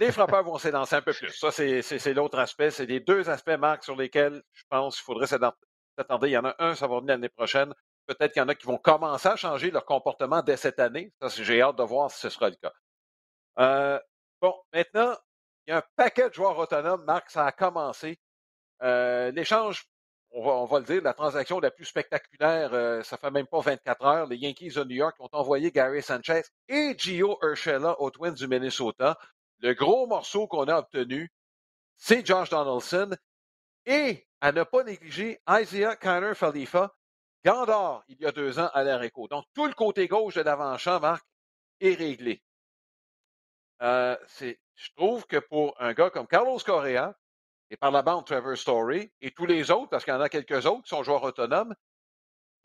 les 0.00 0.12
frappeurs 0.12 0.44
vont 0.44 0.58
s'élancer 0.58 0.96
un 0.96 1.02
peu 1.02 1.12
plus. 1.12 1.30
Ça, 1.32 1.50
c'est 1.50 2.14
l'autre 2.14 2.38
aspect. 2.38 2.70
C'est 2.70 2.86
les 2.86 3.00
deux 3.00 3.28
aspects, 3.30 3.50
Marc, 3.58 3.84
sur 3.84 3.96
lesquels 3.96 4.42
je 4.52 4.62
pense 4.68 4.96
qu'il 4.96 5.04
faudrait 5.04 5.26
s'attendre. 5.26 5.56
Il 6.22 6.28
y 6.28 6.36
en 6.36 6.44
a 6.44 6.54
un, 6.58 6.74
ça 6.74 6.86
va 6.86 7.00
venir 7.00 7.14
l'année 7.14 7.28
prochaine. 7.30 7.74
Peut-être 8.08 8.32
qu'il 8.32 8.40
y 8.40 8.44
en 8.44 8.48
a 8.48 8.54
qui 8.54 8.66
vont 8.66 8.78
commencer 8.78 9.28
à 9.28 9.36
changer 9.36 9.70
leur 9.70 9.84
comportement 9.84 10.42
dès 10.42 10.56
cette 10.56 10.80
année. 10.80 11.12
J'ai 11.36 11.60
hâte 11.60 11.76
de 11.76 11.82
voir 11.82 12.10
si 12.10 12.18
ce 12.20 12.30
sera 12.30 12.48
le 12.48 12.56
cas. 12.56 12.72
Euh, 13.58 14.00
bon, 14.40 14.54
maintenant, 14.72 15.14
il 15.66 15.70
y 15.70 15.74
a 15.74 15.78
un 15.78 15.82
paquet 15.94 16.30
de 16.30 16.34
joueurs 16.34 16.58
autonomes, 16.58 17.04
Marc, 17.04 17.30
ça 17.30 17.44
a 17.44 17.52
commencé. 17.52 18.18
Euh, 18.82 19.30
l'échange 19.32 19.86
on 20.30 20.64
va, 20.66 20.78
le 20.78 20.84
dire, 20.84 21.02
la 21.02 21.14
transaction 21.14 21.58
la 21.60 21.70
plus 21.70 21.84
spectaculaire, 21.84 22.72
euh, 22.74 23.02
ça 23.02 23.16
fait 23.16 23.30
même 23.30 23.46
pas 23.46 23.60
24 23.60 24.04
heures. 24.04 24.26
Les 24.26 24.36
Yankees 24.36 24.72
de 24.74 24.84
New 24.84 24.96
York 24.96 25.16
ont 25.20 25.28
envoyé 25.32 25.70
Gary 25.70 26.02
Sanchez 26.02 26.42
et 26.68 26.94
Gio 26.98 27.38
Urshela 27.42 28.00
aux 28.00 28.10
Twins 28.10 28.34
du 28.34 28.46
Minnesota. 28.46 29.18
Le 29.60 29.74
gros 29.74 30.06
morceau 30.06 30.46
qu'on 30.46 30.68
a 30.68 30.78
obtenu, 30.78 31.32
c'est 31.96 32.24
Josh 32.26 32.50
Donaldson. 32.50 33.10
Et 33.86 34.26
à 34.40 34.52
ne 34.52 34.62
pas 34.64 34.84
négliger 34.84 35.40
Isaiah 35.48 35.96
Kyler 35.96 36.34
Khalifa, 36.38 36.94
Gandor, 37.44 38.04
il 38.08 38.20
y 38.20 38.26
a 38.26 38.32
deux 38.32 38.58
ans 38.58 38.70
à 38.74 38.82
l'Areco. 38.82 39.28
Donc, 39.28 39.44
tout 39.54 39.66
le 39.66 39.74
côté 39.74 40.08
gauche 40.08 40.34
de 40.34 40.42
l'avant-champ, 40.42 41.00
Marc, 41.00 41.24
est 41.80 41.94
réglé. 41.94 42.42
Euh, 43.82 44.16
je 44.40 44.90
trouve 44.96 45.26
que 45.26 45.36
pour 45.36 45.74
un 45.80 45.92
gars 45.92 46.10
comme 46.10 46.26
Carlos 46.26 46.58
Correa, 46.58 47.14
et 47.70 47.76
par 47.76 47.90
la 47.90 48.02
bande 48.02 48.24
Trevor 48.24 48.56
Story, 48.56 49.12
et 49.20 49.30
tous 49.30 49.46
les 49.46 49.70
autres, 49.70 49.90
parce 49.90 50.04
qu'il 50.04 50.14
y 50.14 50.16
en 50.16 50.20
a 50.20 50.28
quelques 50.28 50.66
autres 50.66 50.82
qui 50.82 50.88
sont 50.88 51.02
joueurs 51.02 51.22
autonomes, 51.22 51.74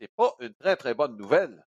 c'est 0.00 0.10
pas 0.16 0.34
une 0.40 0.54
très, 0.54 0.76
très 0.76 0.94
bonne 0.94 1.16
nouvelle. 1.16 1.64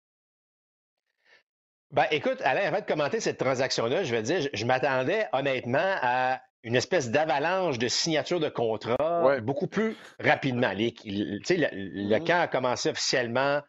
Ben, 1.91 2.07
écoute, 2.11 2.41
Alain, 2.41 2.67
avant 2.67 2.81
de 2.81 2.87
commenter 2.87 3.21
cette 3.21 3.39
transaction-là, 3.39 4.03
je 4.03 4.11
vais 4.11 4.23
dire, 4.23 4.49
je, 4.53 4.65
m'attendais 4.65 5.29
honnêtement 5.33 5.97
à 6.03 6.41
une 6.63 6.77
espèce 6.77 7.11
d'avalanche 7.11 7.79
de 7.79 7.89
signatures 7.89 8.41
de 8.41 8.49
contrats 8.49 9.41
beaucoup 9.41 9.69
plus 9.69 9.97
rapidement. 10.19 10.73
le, 10.73 11.39
le, 11.45 12.19
camp 12.19 12.41
a 12.41 12.49
commencé 12.49 12.91
officiellement 12.91 13.61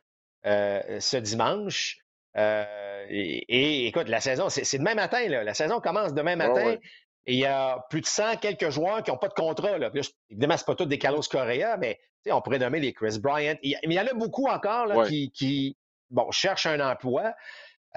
euh, 0.46 1.00
ce 1.00 1.18
dimanche. 1.18 1.98
Euh, 2.38 3.06
et, 3.10 3.88
écoute, 3.88 4.08
la 4.08 4.22
saison, 4.22 4.50
c'est 4.50 4.78
demain 4.78 4.96
matin. 4.96 5.28
Là. 5.28 5.44
La 5.44 5.54
saison 5.54 5.80
commence 5.80 6.14
demain 6.14 6.36
matin. 6.36 6.78
Et 7.26 7.34
il 7.34 7.40
y 7.40 7.46
a 7.46 7.86
plus 7.90 8.02
de 8.02 8.06
100 8.06 8.38
quelques 8.38 8.70
joueurs 8.70 9.04
qui 9.04 9.12
n'ont 9.12 9.18
pas 9.18 9.28
de 9.28 9.34
contrat. 9.34 9.78
Là. 9.78 9.92
évidemment, 10.30 10.56
ce 10.56 10.64
pas 10.64 10.76
tous 10.76 10.86
des 10.86 10.98
Carlos 10.98 11.22
Correa, 11.30 11.76
mais 11.78 12.00
on 12.30 12.42
pourrait 12.42 12.60
nommer 12.60 12.80
les 12.80 12.94
Chris 12.94 13.20
Bryant. 13.20 13.58
mais 13.64 13.78
il 13.84 13.94
y 13.94 14.00
en 14.00 14.08
a 14.08 14.14
beaucoup 14.14 14.48
encore 14.48 14.86
là, 14.86 15.06
qui, 15.08 15.32
qui 15.32 15.76
bon, 16.10 16.32
cherchent 16.32 16.68
un 16.68 16.80
emploi. 16.80 17.34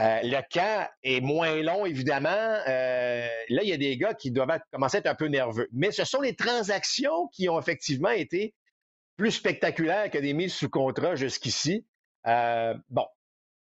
Euh, 0.01 0.21
le 0.23 0.41
camp 0.51 0.89
est 1.03 1.21
moins 1.21 1.57
long, 1.57 1.85
évidemment. 1.85 2.31
Euh, 2.31 3.29
là, 3.49 3.63
il 3.63 3.69
y 3.69 3.73
a 3.73 3.77
des 3.77 3.99
gars 3.99 4.15
qui 4.15 4.31
doivent 4.31 4.59
commencer 4.73 4.97
à 4.97 5.01
être 5.01 5.07
un 5.07 5.15
peu 5.15 5.27
nerveux. 5.27 5.69
Mais 5.73 5.91
ce 5.91 6.05
sont 6.05 6.23
les 6.23 6.35
transactions 6.35 7.29
qui 7.29 7.51
ont 7.51 7.61
effectivement 7.61 8.11
été 8.11 8.55
plus 9.19 9.33
spectaculaires 9.33 10.11
que 10.11 10.17
des 10.17 10.33
mises 10.33 10.55
sous 10.55 10.71
contrat 10.71 11.17
jusqu'ici. 11.17 11.87
Euh, 12.27 12.75
bon, 12.89 13.05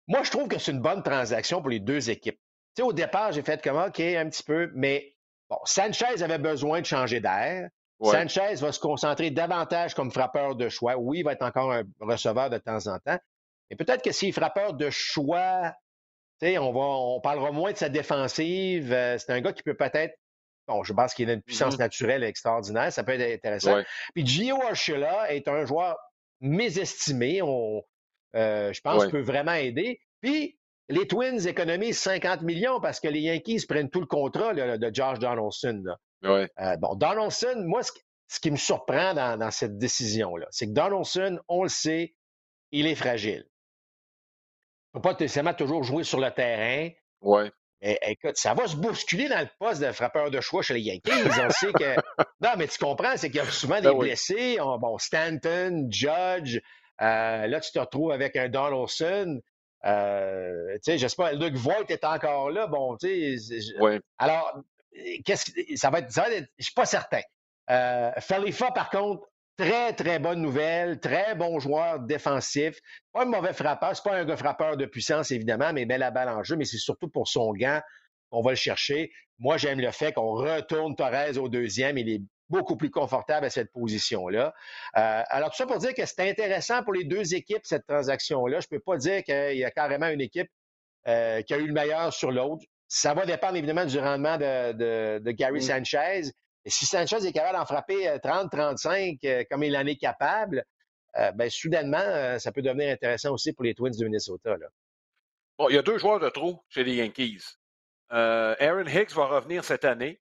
moi, 0.07 0.22
je 0.22 0.31
trouve 0.31 0.46
que 0.46 0.59
c'est 0.59 0.70
une 0.70 0.81
bonne 0.81 1.03
transaction 1.03 1.61
pour 1.61 1.70
les 1.70 1.81
deux 1.81 2.09
équipes. 2.09 2.38
Tu 2.77 2.83
sais, 2.83 2.88
au 2.88 2.92
départ, 2.92 3.33
j'ai 3.33 3.42
fait 3.42 3.61
comme 3.61 3.77
OK, 3.77 3.98
un 3.98 4.29
petit 4.29 4.44
peu, 4.44 4.70
mais 4.74 5.16
bon, 5.51 5.59
Sanchez 5.64 6.22
avait 6.22 6.38
besoin 6.38 6.81
de 6.81 6.87
changer 6.87 7.18
d'air. 7.18 7.68
Sanchez 8.01 8.55
va 8.61 8.70
se 8.70 8.79
concentrer 8.79 9.33
davantage 9.33 9.94
comme 9.94 10.12
frappeur 10.12 10.55
de 10.55 10.68
choix. 10.68 10.96
Oui, 10.96 11.18
il 11.18 11.24
va 11.24 11.33
être 11.33 11.42
encore 11.42 11.72
un 11.72 11.83
receveur 11.98 12.48
de 12.48 12.59
temps 12.59 12.87
en 12.87 13.01
temps. 13.01 13.18
Mais 13.68 13.77
peut-être 13.77 14.03
que 14.03 14.12
s'il 14.12 14.29
est 14.29 14.33
frappeur 14.33 14.74
de 14.74 14.88
choix, 14.88 15.74
on, 16.42 16.72
va, 16.72 16.81
on 16.81 17.20
parlera 17.20 17.53
moins 17.53 17.72
de 17.72 17.77
sa 17.77 17.88
défensive. 17.88 18.92
Euh, 18.92 19.18
c'est 19.18 19.33
un 19.33 19.40
gars 19.40 19.53
qui 19.53 19.62
peut 19.62 19.77
peut-être 19.77 20.14
Bon, 20.66 20.85
je 20.85 20.92
pense 20.92 21.14
qu'il 21.14 21.31
a 21.31 21.33
une 21.33 21.40
puissance 21.40 21.77
mm-hmm. 21.77 21.79
naturelle 21.79 22.22
extraordinaire. 22.22 22.92
Ça 22.92 23.03
peut 23.03 23.18
être 23.18 23.37
intéressant. 23.37 23.81
Puis 24.14 24.27
Gio 24.27 24.61
Archula 24.61 25.33
est 25.33 25.48
un 25.48 25.64
joueur 25.64 25.96
mésestimé. 26.40 27.40
On, 27.40 27.83
euh, 28.37 28.72
je 28.72 28.81
pense, 28.83 29.07
peut 29.09 29.22
vraiment 29.22 29.55
aider. 29.55 29.98
Puis, 30.20 30.59
les 30.90 31.07
Twins 31.07 31.46
économisent 31.46 31.98
50 31.98 32.42
millions 32.42 32.81
parce 32.81 33.01
que 33.01 33.09
les 33.09 33.20
Yankees 33.20 33.64
prennent 33.66 33.90
tout 33.90 34.01
le 34.01 34.07
contrat 34.07 34.55
de 34.55 34.90
Josh 34.92 35.18
Donaldson. 35.18 35.85
Euh, 36.24 36.77
bon, 36.79 36.94
Donaldson, 36.94 37.62
moi, 37.64 37.83
ce, 37.83 38.40
qui 38.40 38.51
me 38.51 38.57
surprend 38.57 39.14
dans, 39.14 39.51
cette 39.51 39.79
décision-là, 39.79 40.46
c'est 40.51 40.66
que 40.66 40.72
Donaldson, 40.72 41.38
on 41.48 41.62
le 41.62 41.68
sait, 41.68 42.14
il 42.72 42.87
est 42.87 42.94
fragile. 42.94 43.47
Ne 44.98 45.02
peut 45.02 45.11
pas 45.11 45.16
nécessairement 45.20 45.54
toujours 45.54 45.84
jouer 45.84 46.04
sur 46.04 46.20
le 46.20 46.30
terrain. 46.30 46.90
Ouais. 47.20 47.50
Mais 47.80 47.98
écoute, 48.02 48.37
ça 48.37 48.54
va 48.54 48.66
se 48.66 48.76
bousculer 48.76 49.28
dans 49.28 49.40
le 49.40 49.48
poste 49.58 49.80
de 49.80 49.92
frappeur 49.92 50.30
de 50.30 50.40
choix 50.40 50.62
chez 50.62 50.74
les 50.74 50.80
Yankees. 50.80 51.12
On 51.12 51.50
sait 51.50 51.72
que. 51.72 51.94
Non, 52.40 52.50
mais 52.56 52.68
tu 52.68 52.78
comprends, 52.78 53.16
c'est 53.16 53.30
qu'il 53.30 53.38
y 53.38 53.40
a 53.40 53.50
souvent 53.50 53.80
ben 53.80 53.90
des 53.90 53.98
blessés. 53.98 54.58
bon, 54.58 54.96
Stanton, 54.98 55.88
Judge, 55.90 56.61
euh, 57.00 57.46
là, 57.46 57.61
tu 57.61 57.72
te 57.72 57.78
retrouves 57.80 58.12
avec 58.12 58.37
un 58.37 58.48
Donaldson. 58.48 59.40
Euh, 59.84 60.74
tu 60.74 60.80
sais, 60.82 60.98
j'espère, 60.98 61.34
Luke 61.34 61.56
Voigt 61.56 61.84
est 61.88 62.04
encore 62.04 62.50
là. 62.50 62.68
Bon, 62.68 62.96
tu 62.96 63.38
sais. 63.38 63.58
Alors, 64.18 64.61
qu'est-ce 65.24 65.50
que 65.50 65.76
ça 65.76 65.90
va 65.90 65.98
être, 65.98 66.12
ça 66.12 66.22
va 66.22 66.30
être, 66.30 66.48
je 66.58 66.64
suis 66.64 66.74
pas 66.74 66.87
certain. 66.87 67.22
Euh, 67.70 68.12
Falifa, 68.18 68.70
par 68.70 68.90
contre, 68.90 69.27
très, 69.58 69.92
très 69.92 70.18
bonne 70.20 70.40
nouvelle, 70.40 71.00
très 71.00 71.34
bon 71.34 71.58
joueur 71.58 72.00
défensif. 72.00 72.78
Pas 73.12 73.22
un 73.22 73.26
mauvais 73.26 73.52
frappeur, 73.52 73.94
c'est 73.94 74.04
pas 74.04 74.16
un 74.16 74.24
gars 74.24 74.36
frappeur 74.36 74.76
de 74.76 74.86
puissance, 74.86 75.32
évidemment, 75.32 75.72
mais 75.72 75.84
met 75.84 75.98
la 75.98 76.10
balle 76.10 76.28
en 76.28 76.42
jeu, 76.44 76.56
mais 76.56 76.64
c'est 76.64 76.78
surtout 76.78 77.08
pour 77.08 77.28
son 77.28 77.52
gant 77.52 77.80
qu'on 78.30 78.40
va 78.40 78.50
le 78.50 78.56
chercher. 78.56 79.10
Moi, 79.38 79.56
j'aime 79.56 79.80
le 79.80 79.90
fait 79.90 80.12
qu'on 80.12 80.32
retourne 80.32 80.94
Torres 80.94 81.36
au 81.38 81.48
deuxième. 81.48 81.98
Il 81.98 82.08
est 82.08 82.22
beaucoup 82.48 82.76
plus 82.76 82.90
confortable 82.90 83.46
à 83.46 83.50
cette 83.50 83.72
position-là. 83.72 84.54
Euh, 84.96 85.22
alors, 85.28 85.50
tout 85.50 85.56
ça 85.56 85.66
pour 85.66 85.78
dire 85.78 85.92
que 85.92 86.06
c'est 86.06 86.30
intéressant 86.30 86.82
pour 86.82 86.94
les 86.94 87.04
deux 87.04 87.34
équipes, 87.34 87.62
cette 87.64 87.86
transaction-là. 87.86 88.60
Je 88.60 88.66
ne 88.70 88.78
peux 88.78 88.82
pas 88.82 88.96
dire 88.96 89.22
qu'il 89.24 89.58
y 89.58 89.64
a 89.64 89.70
carrément 89.70 90.08
une 90.08 90.20
équipe 90.20 90.48
euh, 91.08 91.42
qui 91.42 91.54
a 91.54 91.58
eu 91.58 91.66
le 91.66 91.72
meilleur 91.72 92.12
sur 92.12 92.30
l'autre. 92.30 92.64
Ça 92.86 93.12
va 93.12 93.26
dépendre 93.26 93.56
évidemment 93.56 93.84
du 93.84 93.98
rendement 93.98 94.38
de, 94.38 95.30
Gary 95.32 95.62
Sanchez. 95.62 96.30
Et 96.64 96.70
si 96.70 96.86
Sanchez 96.86 97.24
est 97.26 97.32
capable 97.32 97.58
d'en 97.58 97.64
frapper 97.64 98.08
30-35 98.18 99.18
euh, 99.24 99.44
comme 99.50 99.62
il 99.62 99.76
en 99.76 99.86
est 99.86 99.96
capable, 99.96 100.64
ben, 101.34 101.50
soudainement, 101.50 102.38
ça 102.38 102.52
peut 102.52 102.62
devenir 102.62 102.92
intéressant 102.92 103.32
aussi 103.32 103.52
pour 103.52 103.64
les 103.64 103.74
Twins 103.74 103.90
du 103.90 104.04
Minnesota. 104.04 104.54
Bon, 105.58 105.68
il 105.68 105.74
y 105.74 105.78
a 105.78 105.82
deux 105.82 105.98
joueurs 105.98 106.20
de 106.20 106.28
trop 106.28 106.62
chez 106.68 106.84
les 106.84 106.94
Yankees. 106.94 107.56
Aaron 108.10 108.86
Hicks 108.86 109.14
va 109.14 109.26
revenir 109.26 109.64
cette 109.64 109.84
année 109.84 110.20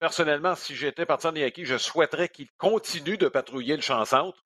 personnellement, 0.00 0.56
si 0.56 0.74
j'étais 0.74 1.06
parti 1.06 1.30
des 1.32 1.40
Yankees, 1.40 1.66
je 1.66 1.78
souhaiterais 1.78 2.28
qu'il 2.28 2.50
continue 2.56 3.18
de 3.18 3.28
patrouiller 3.28 3.76
le 3.76 3.82
champ 3.82 4.04
centre. 4.04 4.44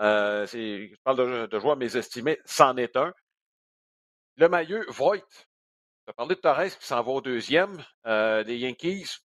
Euh, 0.00 0.46
je 0.46 0.94
parle 1.04 1.18
de, 1.18 1.46
de 1.46 1.58
joueurs 1.58 1.76
mésestimés, 1.76 2.38
c'en 2.46 2.76
est 2.76 2.96
un. 2.96 3.12
Le 4.36 4.48
maillot, 4.48 4.82
Voigt. 4.88 5.18
Tu 5.18 6.10
as 6.10 6.12
parlé 6.14 6.34
de 6.34 6.40
Torres 6.40 6.78
qui 6.78 6.86
s'en 6.86 7.02
va 7.02 7.12
au 7.12 7.20
deuxième. 7.20 7.84
Euh, 8.06 8.42
les 8.44 8.56
Yankees, 8.56 9.18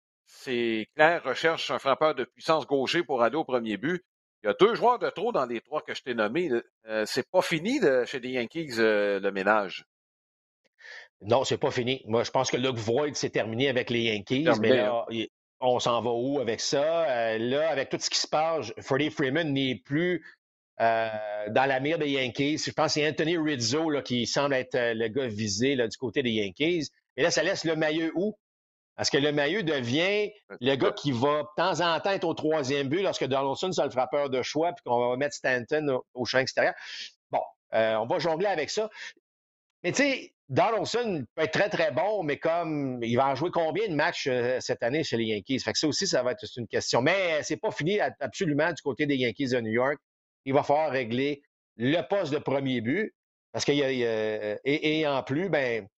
c'est 0.47 0.89
clair, 0.95 1.23
recherchent 1.25 1.71
un 1.71 1.79
frappeur 1.79 2.15
de 2.15 2.25
puissance 2.25 2.67
gaucher 2.67 3.03
pour 3.03 3.23
aller 3.23 3.37
au 3.37 3.45
premier 3.45 3.77
but. 3.77 4.03
Il 4.43 4.47
y 4.47 4.51
a 4.51 4.55
deux 4.59 4.75
joueurs 4.75 4.99
de 4.99 5.11
trop 5.11 5.33
dans 5.33 5.47
les 5.47 5.61
trois 5.61 5.83
que 5.83 5.95
je 5.95 6.03
t'ai 6.03 6.15
nommés. 6.15 6.51
Euh, 6.87 7.05
c'est 7.07 7.29
pas 7.31 7.43
fini 7.43 7.81
chez 8.07 8.21
les 8.21 8.31
Yankees, 8.31 8.77
le 8.79 9.31
ménage? 9.31 9.85
Non, 11.23 11.45
c'est 11.45 11.59
pas 11.59 11.71
fini. 11.71 12.03
Moi, 12.07 12.25
je 12.25 12.31
pense 12.31 12.51
que 12.51 12.57
Luke 12.57 12.77
Voigt, 12.77 13.15
c'est 13.15 13.31
terminé 13.31 13.69
avec 13.69 13.91
les 13.91 14.03
Yankees, 14.03 14.49
mais 14.61 14.77
là, 14.77 15.07
hein 15.11 15.25
on 15.61 15.79
s'en 15.79 16.03
va 16.03 16.11
où 16.11 16.39
avec 16.41 16.61
ça? 16.61 17.05
Euh, 17.09 17.39
là, 17.39 17.71
avec 17.71 17.89
tout 17.89 17.99
ce 17.99 18.11
qui 18.11 18.19
se 18.19 18.29
passe, 18.29 18.73
Freddie 18.81 19.11
Freeman 19.11 19.53
n'est 19.53 19.77
plus 19.77 20.25
euh, 20.81 21.09
dans 21.49 21.67
la 21.67 21.81
mire 21.81 21.99
des 21.99 22.11
Yankees. 22.11 22.59
Je 22.59 22.73
pense 22.73 22.95
que 22.95 23.01
c'est 23.01 23.09
Anthony 23.09 23.39
Rizzo 23.39 23.89
là, 23.91 24.03
qui 24.03 24.27
semble 24.27 24.55
être 24.55 24.75
euh, 24.75 24.95
le 24.95 25.09
gars 25.09 25.27
visé 25.27 25.75
là, 25.75 25.89
du 25.89 25.97
côté 25.97 26.23
des 26.23 26.33
Yankees. 26.33 26.89
Et 27.17 27.23
là, 27.23 27.31
ça 27.31 27.43
laisse 27.43 27.65
le 27.65 27.77
maillot 27.77 28.11
où? 28.15 28.37
Parce 28.97 29.11
que 29.11 29.19
le 29.19 29.31
maillot 29.31 29.63
devient 29.63 30.33
le 30.61 30.75
gars 30.75 30.93
qui 30.93 31.13
va 31.13 31.43
de 31.43 31.49
temps 31.57 31.81
en 31.81 32.01
temps 32.01 32.11
être 32.11 32.25
au 32.25 32.35
troisième 32.35 32.89
but 32.89 33.03
lorsque 33.03 33.25
Donaldson 33.25 33.71
sera 33.71 33.87
le 33.87 33.93
frappeur 33.93 34.31
de 34.31 34.43
choix, 34.43 34.73
puis 34.73 34.83
qu'on 34.85 35.11
va 35.11 35.17
mettre 35.17 35.35
Stanton 35.35 36.01
au, 36.15 36.25
champ 36.25 36.39
extérieur. 36.39 36.75
Bon, 37.31 37.41
on 37.73 38.07
va 38.07 38.19
jongler 38.19 38.47
avec 38.47 38.71
ça. 38.71 38.89
Mais 39.83 39.93
tu 39.93 40.03
sais, 40.03 40.33
Donaldson 40.49 41.25
peut 41.35 41.43
être 41.43 41.53
très, 41.53 41.69
très 41.69 41.91
bon, 41.91 42.23
mais 42.23 42.39
comme 42.39 43.03
il 43.03 43.17
va 43.17 43.29
en 43.29 43.35
jouer 43.35 43.51
combien 43.51 43.89
de 43.89 43.95
matchs 43.95 44.29
euh, 44.29 44.59
cette 44.61 44.83
année 44.83 45.03
chez 45.03 45.17
les 45.17 45.25
Yankees? 45.25 45.61
Fait 45.61 45.73
que 45.73 45.79
ça 45.79 45.89
aussi, 45.89 46.07
ça 46.07 46.23
va 46.23 46.33
être 46.33 46.45
une 46.57 46.69
question. 46.69 47.03
Mais 47.03 47.43
c'est 47.43 47.57
pas 47.57 47.73
fini 47.73 47.99
absolument 48.01 48.73
du 48.73 48.81
côté 48.83 49.07
des 49.07 49.17
Yankees 49.17 49.49
de 49.49 49.61
New 49.61 49.73
York. 49.73 49.99
Il 50.45 50.55
va 50.55 50.63
falloir 50.63 50.91
régler 50.91 51.43
le 51.77 52.01
poste 52.03 52.33
de 52.33 52.39
premier 52.39 52.81
but. 52.81 53.13
Parce 53.53 53.65
qu'il 53.65 53.75
y 53.75 53.83
a, 53.83 53.91
et, 53.91 55.01
et, 55.01 55.07
en 55.07 55.23
plus, 55.23 55.49
ben, 55.49 55.89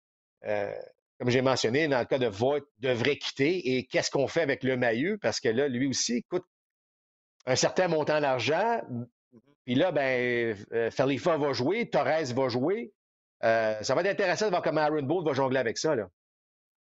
euh, 0.44 0.72
comme 1.18 1.30
j'ai 1.30 1.42
mentionné, 1.42 1.88
dans 1.88 1.98
le 1.98 2.04
cas 2.04 2.18
de 2.18 2.28
Voigt, 2.28 2.60
devrait 2.78 3.16
quitter. 3.16 3.76
Et 3.76 3.86
qu'est-ce 3.86 4.10
qu'on 4.10 4.28
fait 4.28 4.42
avec 4.42 4.62
le 4.62 4.76
Maillot? 4.76 5.18
Parce 5.18 5.40
que 5.40 5.48
là, 5.48 5.68
lui 5.68 5.86
aussi 5.88 6.22
coûte 6.24 6.44
un 7.46 7.56
certain 7.56 7.88
montant 7.88 8.20
d'argent. 8.20 8.80
Puis 9.64 9.74
là, 9.74 9.90
ben, 9.90 10.56
euh, 10.72 10.90
Falifa 10.90 11.36
va 11.36 11.52
jouer, 11.52 11.90
Torres 11.90 12.32
va 12.34 12.48
jouer. 12.48 12.92
Euh, 13.44 13.82
ça 13.82 13.94
va 13.94 14.02
être 14.02 14.08
intéressant 14.08 14.46
de 14.46 14.50
voir 14.50 14.62
comment 14.62 14.80
Aaron 14.80 15.02
Boone 15.02 15.24
va 15.24 15.32
jongler 15.32 15.58
avec 15.58 15.78
ça. 15.78 15.94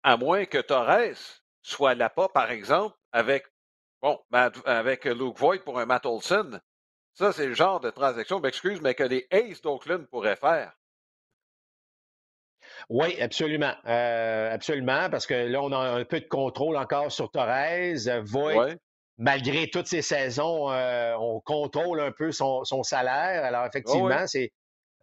À 0.02 0.16
moins 0.16 0.46
que 0.46 0.58
Torres 0.58 1.36
soit 1.62 1.94
là-pas, 1.94 2.28
par 2.28 2.50
exemple, 2.50 2.96
avec, 3.12 3.44
bon, 4.00 4.18
avec 4.64 5.04
Luke 5.04 5.38
Voigt 5.38 5.62
pour 5.64 5.78
un 5.78 5.86
Matt 5.86 6.06
Olson. 6.06 6.60
Ça, 7.12 7.32
c'est 7.32 7.46
le 7.46 7.54
genre 7.54 7.80
de 7.80 7.90
transaction, 7.90 8.40
m'excuse, 8.40 8.80
mais 8.80 8.94
que 8.94 9.04
les 9.04 9.26
Aces 9.30 9.62
d'Oakland 9.62 10.06
pourraient 10.06 10.36
faire. 10.36 10.74
Oui, 12.88 13.20
absolument. 13.20 13.72
Euh, 13.86 14.52
absolument, 14.52 15.08
parce 15.10 15.26
que 15.26 15.34
là, 15.34 15.62
on 15.62 15.72
a 15.72 15.78
un 15.78 16.04
peu 16.04 16.20
de 16.20 16.26
contrôle 16.26 16.76
encore 16.76 17.10
sur 17.12 17.30
Torres. 17.30 18.22
Voigt 18.24 18.74
malgré 19.16 19.70
toutes 19.70 19.86
ces 19.86 20.02
saisons, 20.02 20.70
on 20.70 21.40
contrôle 21.40 22.00
un 22.00 22.12
peu 22.12 22.32
son, 22.32 22.64
salaire. 22.82 23.44
Alors, 23.44 23.66
effectivement, 23.66 24.26
c'est. 24.26 24.52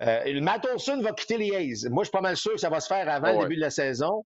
Euh, 0.02 0.42
Matt 0.42 0.66
va 0.66 1.12
quitter 1.14 1.38
les 1.38 1.56
A's. 1.56 1.86
Moi, 1.90 2.04
je 2.04 2.08
suis 2.08 2.12
pas 2.12 2.22
mal 2.22 2.36
sûr 2.36 2.54
que 2.54 2.60
ça 2.60 2.70
va 2.70 2.80
se 2.80 2.88
faire 2.88 3.08
avant 3.08 3.34
le 3.34 3.44
début 3.44 3.56
de 3.56 3.62
la 3.62 3.70
saison. 3.70 4.26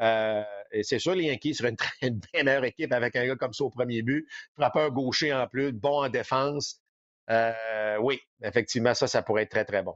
et 0.00 0.82
c'est 0.82 0.98
sûr, 0.98 1.14
les 1.14 1.24
Yankees 1.24 1.54
seraient 1.54 1.70
une 1.70 1.76
très 1.76 2.10
bien 2.32 2.44
meilleure 2.44 2.64
équipe 2.64 2.92
avec 2.92 3.16
un 3.16 3.26
gars 3.26 3.36
comme 3.36 3.52
ça 3.52 3.64
au 3.64 3.70
premier 3.70 4.02
but. 4.02 4.26
Frappeur 4.54 4.90
gaucher 4.90 5.34
en 5.34 5.46
plus, 5.46 5.72
bon 5.72 6.04
en 6.04 6.08
défense. 6.08 6.80
oui, 8.00 8.20
effectivement, 8.42 8.94
ça, 8.94 9.06
ça 9.06 9.22
pourrait 9.22 9.42
être 9.42 9.50
très, 9.50 9.64
très 9.64 9.82
bon. 9.82 9.94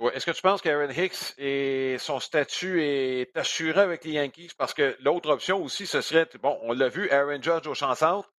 Est-ce 0.00 0.26
que 0.26 0.30
tu 0.30 0.42
penses 0.42 0.62
qu'Aaron 0.62 0.90
Hicks 0.90 1.34
et 1.38 1.96
son 1.98 2.20
statut 2.20 2.82
est 2.82 3.36
assuré 3.36 3.80
avec 3.80 4.04
les 4.04 4.12
Yankees? 4.12 4.50
Parce 4.56 4.72
que 4.72 4.96
l'autre 5.00 5.28
option 5.30 5.62
aussi, 5.62 5.86
ce 5.86 6.00
serait, 6.00 6.28
bon, 6.40 6.56
on 6.62 6.72
l'a 6.72 6.88
vu, 6.88 7.10
Aaron 7.10 7.42
Judge 7.42 7.66
au 7.66 7.74
champ 7.74 7.94
centre, 7.96 8.32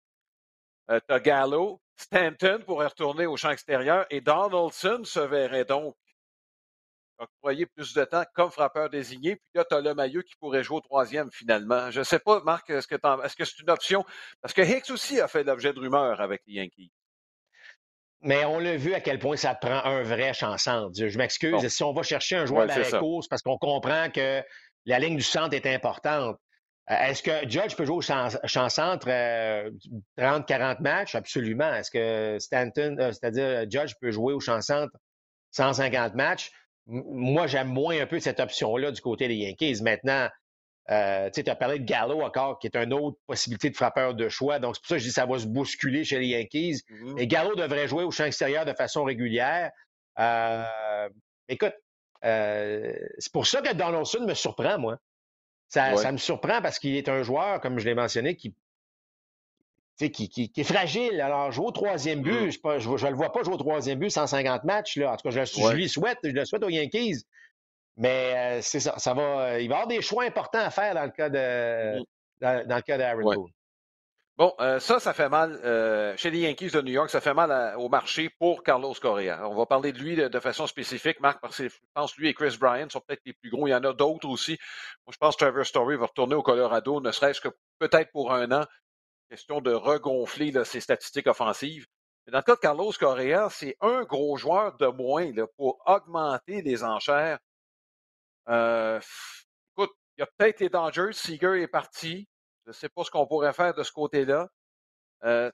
euh, 0.90 1.00
Stanton 1.98 2.62
pourrait 2.66 2.88
retourner 2.88 3.26
au 3.26 3.36
champ 3.36 3.52
extérieur 3.52 4.06
et 4.10 4.22
Donaldson 4.22 5.02
se 5.04 5.20
verrait 5.20 5.66
donc 5.66 5.98
octroyer 7.18 7.66
plus 7.66 7.94
de 7.94 8.06
temps 8.06 8.24
comme 8.34 8.52
frappeur 8.52 8.90
désigné. 8.90 9.36
Puis 9.36 9.52
là, 9.56 9.66
tu 9.66 9.76
as 9.76 9.82
le 9.82 9.94
maillot 9.94 10.24
qui 10.24 10.36
pourrait 10.40 10.64
jouer 10.64 10.78
au 10.78 10.82
troisième 10.82 11.30
finalement. 11.32 11.92
Je 11.92 12.00
ne 12.00 12.04
sais 12.06 12.20
pas, 12.20 12.42
Marc, 12.44 12.70
est-ce 12.70 12.88
que 12.88 13.46
c'est 13.46 13.60
une 13.60 13.70
option? 13.70 14.06
Parce 14.42 14.54
que 14.54 14.62
Hicks 14.62 14.90
aussi 14.92 15.20
a 15.20 15.28
fait 15.28 15.44
l'objet 15.44 15.74
de 15.74 15.80
rumeurs 15.80 16.22
avec 16.22 16.42
les 16.48 16.54
Yankees. 16.54 16.90
Mais 18.22 18.44
on 18.46 18.60
l'a 18.60 18.76
vu 18.76 18.94
à 18.94 19.00
quel 19.00 19.18
point 19.20 19.38
ça 19.38 19.56
prend 19.56 19.84
un 19.86 20.04
vrai 20.04 20.34
chanson. 20.34 20.92
Je 20.96 21.18
m'excuse. 21.18 21.68
Si 21.68 21.84
on 21.84 21.94
va 21.94 22.04
chercher 22.04 22.36
un 22.38 22.46
joueur 22.46 22.68
ouais, 22.68 22.92
la 22.92 23.00
course 23.00 23.28
parce 23.28 23.42
qu'on 23.42 23.58
comprend 23.58 24.10
que 24.10 24.44
la 24.86 25.00
ligne 25.00 25.16
du 25.16 25.24
centre 25.24 25.56
est 25.56 25.66
importante. 25.66 26.38
Euh, 26.92 26.96
est-ce 26.96 27.22
que 27.22 27.48
Judge 27.48 27.76
peut 27.76 27.86
jouer 27.86 27.98
au 27.98 28.02
champ, 28.02 28.30
centre 28.70 29.08
30-40 30.18 30.82
matchs? 30.82 31.16
Absolument. 31.16 31.74
Est-ce 31.74 31.92
que 31.92 32.40
Stanton, 32.40 32.98
euh, 33.00 33.12
c'est-à-dire 33.12 33.70
Judge 33.70 33.94
peut 34.02 34.12
jouer 34.12 34.34
au 34.34 34.40
champ 34.40 34.60
centre 34.62 34.92
150 35.52 36.16
matchs? 36.16 36.52
moi, 36.90 37.48
j'aime 37.48 37.68
moins 37.68 38.00
un 38.02 38.08
peu 38.08 38.20
cette 38.20 38.40
option-là 38.40 38.92
du 38.92 39.02
côté 39.02 39.28
des 39.28 39.36
Yankees. 39.36 39.82
Maintenant, 39.82 40.28
euh, 40.92 41.30
tu 41.30 41.48
as 41.48 41.56
parlé 41.56 41.80
de 41.80 41.86
Gallo 41.86 42.22
encore, 42.22 42.58
qui 42.58 42.68
est 42.68 42.76
une 42.76 42.94
autre 42.94 43.18
possibilité 43.28 43.70
de 43.70 43.76
frappeur 43.76 44.16
de 44.16 44.28
choix. 44.28 44.58
Donc, 44.58 44.76
c'est 44.76 44.82
pour 44.82 44.88
ça 44.90 44.96
que 44.96 45.00
je 45.00 45.04
dis 45.06 45.10
que 45.10 45.16
ça 45.16 45.26
va 45.26 45.38
se 45.38 45.46
bousculer 45.46 46.04
chez 46.04 46.20
les 46.20 46.28
Yankees. 46.28 46.82
Mm-hmm. 46.90 47.20
Et 47.20 47.28
Gallo 47.28 47.56
devrait 47.56 47.88
jouer 47.88 48.04
au 48.04 48.12
champ 48.12 48.26
extérieur 48.26 48.66
de 48.66 48.74
façon 48.74 49.04
régulière. 49.04 49.72
Euh, 50.20 51.10
écoute, 51.48 51.74
euh, 52.26 52.94
c'est 53.20 53.32
pour 53.32 53.46
ça 53.46 53.62
que 53.62 53.74
Donaldson 53.74 54.26
me 54.26 54.34
surprend, 54.34 54.80
moi. 54.80 54.98
Ça, 55.68 55.96
ça 55.98 56.12
me 56.12 56.18
surprend 56.18 56.62
parce 56.64 56.80
qu'il 56.80 56.96
est 56.96 57.08
un 57.08 57.22
joueur, 57.22 57.62
comme 57.62 57.78
je 57.78 57.86
l'ai 57.86 57.94
mentionné, 57.94 58.36
qui, 58.36 58.56
qui, 59.98 60.52
est 60.58 60.64
fragile. 60.64 61.22
Alors, 61.22 61.52
jouer 61.52 61.68
au 61.68 61.72
troisième 61.72 62.24
but, 62.24 62.48
mm. 62.48 62.80
je 62.80 62.90
ne 62.90 63.10
le 63.12 63.16
vois 63.16 63.32
pas 63.32 63.44
jouer 63.44 63.54
au 63.54 63.58
troisième 63.58 64.00
but 64.00 64.10
150 64.10 64.64
matchs. 64.64 64.98
Là. 64.98 65.12
En 65.12 65.18
tout 65.18 65.30
cas, 65.30 65.46
je, 65.46 65.46
je 65.46 65.76
lui 65.76 65.88
souhaite, 65.88 66.18
je 66.24 66.30
le 66.30 66.46
souhaite 66.46 66.64
aux 66.64 66.70
Yankees. 66.70 67.26
Mais 68.00 68.34
euh, 68.34 68.62
c'est 68.62 68.80
ça, 68.80 68.98
ça 68.98 69.14
va. 69.14 69.22
Euh, 69.22 69.62
il 69.62 69.68
va 69.68 69.76
y 69.76 69.78
avoir 69.78 69.88
des 69.88 70.02
choix 70.02 70.24
importants 70.24 70.60
à 70.60 70.70
faire 70.72 70.96
dans 70.96 71.04
le 71.04 71.12
cas 71.12 71.30
de 71.30 72.00
mmh. 72.00 72.04
dans, 72.40 72.76
le 72.78 72.82
cas 72.82 72.98
d'Aaron 72.98 73.50
Bon, 74.38 74.54
euh, 74.62 74.80
ça, 74.80 75.02
ça 75.02 75.14
fait 75.14 75.28
mal 75.28 75.60
chez 76.16 76.32
les 76.32 76.40
Yankees 76.40 76.70
de 76.70 76.82
New 76.82 76.94
York, 76.94 77.10
ça 77.10 77.20
fait 77.20 77.34
mal 77.34 77.76
au 77.78 77.90
marché 77.90 78.30
pour 78.40 78.64
Carlos 78.64 78.94
Correa. 78.94 79.46
On 79.50 79.54
va 79.54 79.66
parler 79.66 79.92
de 79.92 80.00
lui 80.00 80.16
de, 80.16 80.40
façon 80.40 80.66
spécifique, 80.66 81.20
Marc, 81.20 81.42
parce 81.42 81.58
que 81.58 81.68
je 81.68 81.76
pense 81.94 82.14
que 82.14 82.22
lui 82.22 82.30
et 82.30 82.34
Chris 82.34 82.56
Bryant 82.58 82.88
sont 82.90 83.02
peut-être 83.06 83.20
les 83.26 83.34
plus 83.34 83.50
gros. 83.50 83.68
Il 83.68 83.72
y 83.72 83.76
en 83.76 83.84
a 83.84 83.92
d'autres 83.92 84.30
aussi. 84.30 84.58
Moi, 85.06 85.12
je 85.12 85.18
pense 85.18 85.36
que 85.36 85.44
Trevor 85.44 85.66
Story 85.66 85.98
va 85.98 86.06
retourner 86.06 86.36
au 86.36 86.42
Colorado, 86.42 87.02
ne 87.02 87.12
serait-ce 87.12 87.42
que 87.42 87.50
peut-être 87.80 88.14
pour 88.14 88.32
un 88.32 88.50
an. 88.54 88.66
Question 89.30 89.60
de 89.60 89.74
regonfler 89.74 90.54
ses 90.64 90.80
statistiques 90.80 91.28
offensives. 91.28 91.86
Mais 92.26 92.32
dans 92.32 92.38
le 92.38 92.44
cas 92.44 92.56
de 92.56 92.62
Carlos 92.62 92.94
Correa, 92.98 93.50
c'est 93.52 93.76
un 93.82 94.04
gros 94.04 94.38
joueur 94.38 94.78
de 94.78 94.88
moins 94.88 95.34
là, 95.34 95.48
pour 95.58 95.82
augmenter 95.86 96.62
les 96.62 96.86
enchères 96.86 97.40
euh, 98.50 99.00
écoute, 99.72 99.92
il 100.18 100.22
y 100.22 100.24
a 100.24 100.28
peut-être 100.38 100.60
les 100.60 100.70
Dodgers. 100.70 101.14
Seager 101.14 101.62
est 101.62 101.68
parti. 101.68 102.28
Je 102.66 102.72
ne 102.72 102.74
sais 102.74 102.90
pas 102.90 103.04
ce 103.04 103.12
qu'on 103.12 103.28
pourrait 103.28 103.54
faire 103.54 103.74
de 103.74 103.84
ce 103.84 103.92
côté-là. 103.92 104.50
Euh, 105.24 105.52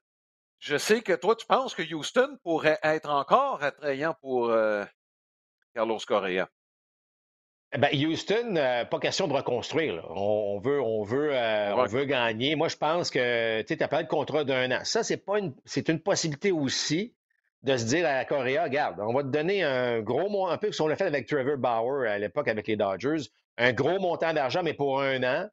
je 0.60 0.78
sais 0.78 1.02
que 1.02 1.14
toi, 1.14 1.36
tu 1.36 1.46
penses 1.46 1.76
que 1.76 1.84
Houston 1.94 2.38
pourrait 2.44 2.80
être 2.84 3.10
encore 3.10 3.64
attrayant 3.64 4.16
pour 4.22 4.50
euh, 4.50 4.84
Carlos 5.74 6.00
Correa. 6.06 6.50
Eh 7.74 7.78
ben, 7.78 7.90
Houston, 7.94 8.54
pas 8.90 9.00
question 9.00 9.28
de 9.28 9.34
reconstruire. 9.34 10.10
On, 10.10 10.60
veut, 10.60 10.82
on 10.82 11.04
veut, 11.04 11.34
on 11.34 11.86
veut 11.86 12.06
gagner. 12.06 12.56
Moi, 12.56 12.70
je 12.70 12.78
pense 12.78 13.10
que 13.10 13.62
tu 13.64 13.84
as 13.84 13.88
parlé 13.90 14.06
de 14.06 14.10
contrat 14.10 14.46
d'un 14.46 14.72
an. 14.72 14.84
Ça, 14.86 15.04
c'est 15.04 15.18
pas 15.18 15.40
une, 15.40 15.54
c'est 15.66 15.90
une 15.90 16.00
possibilité 16.00 16.54
aussi 16.54 17.14
de 17.66 17.78
se 17.78 17.86
dire 17.86 18.08
à 18.08 18.14
la 18.14 18.26
Corée, 18.26 18.60
regarde, 18.60 19.00
on 19.00 19.14
va 19.14 19.24
te 19.24 19.28
donner 19.28 19.64
un 19.64 20.00
gros 20.02 20.30
montant, 20.30 20.52
un 20.52 20.58
peu 20.58 20.70
comme 20.70 20.86
on 20.86 20.90
l'a 20.90 20.96
fait 20.96 21.06
avec 21.06 21.28
Trevor 21.28 21.58
Bauer 21.58 22.08
à 22.08 22.20
l'époque 22.20 22.48
avec 22.48 22.68
les 22.68 22.76
Dodgers, 22.76 23.24
un 23.58 23.74
gros 23.74 24.00
montant 24.00 24.34
d'argent, 24.34 24.62
mais 24.64 24.74
pour 24.74 25.02
un 25.02 25.24
an. 25.24 25.50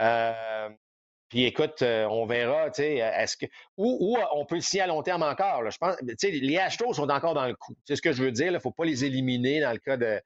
Euh, 0.00 0.68
puis 1.30 1.44
écoute, 1.44 1.80
euh, 1.80 2.04
on 2.04 2.26
verra, 2.26 2.70
tu 2.70 2.82
sais, 2.82 2.96
est-ce 2.96 3.36
que. 3.38 3.46
Ou, 3.78 4.16
on 4.34 4.44
peut 4.44 4.56
le 4.56 4.60
signer 4.60 4.82
à 4.82 4.86
long 4.86 5.02
terme 5.02 5.22
encore. 5.22 5.68
Je 5.70 5.78
pense, 5.78 5.96
tu 5.96 6.14
sais, 6.18 6.30
les 6.30 6.58
Astros 6.58 6.92
sont 6.92 7.08
encore 7.08 7.34
dans 7.34 7.46
le 7.46 7.54
coup. 7.54 7.74
C'est 7.86 7.96
ce 7.96 8.02
que 8.02 8.12
je 8.12 8.22
veux 8.22 8.30
dire. 8.30 8.48
Il 8.48 8.52
ne 8.52 8.58
faut 8.58 8.70
pas 8.70 8.84
les 8.84 9.04
éliminer 9.04 9.60
dans 9.60 9.72
le 9.72 9.78
cas 9.78 9.96
de 9.96 10.20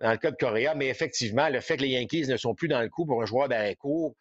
dans 0.00 0.10
le 0.10 0.16
cas 0.16 0.30
de 0.30 0.36
Correa, 0.36 0.74
mais 0.74 0.88
effectivement, 0.88 1.48
le 1.48 1.60
fait 1.60 1.76
que 1.76 1.82
les 1.82 1.90
Yankees 1.90 2.26
ne 2.26 2.36
sont 2.36 2.54
plus 2.54 2.68
dans 2.68 2.80
le 2.80 2.88
coup 2.88 3.06
pour 3.06 3.22
un 3.22 3.26
joueur 3.26 3.48
d'arrêt 3.48 3.76
court, 3.76 4.14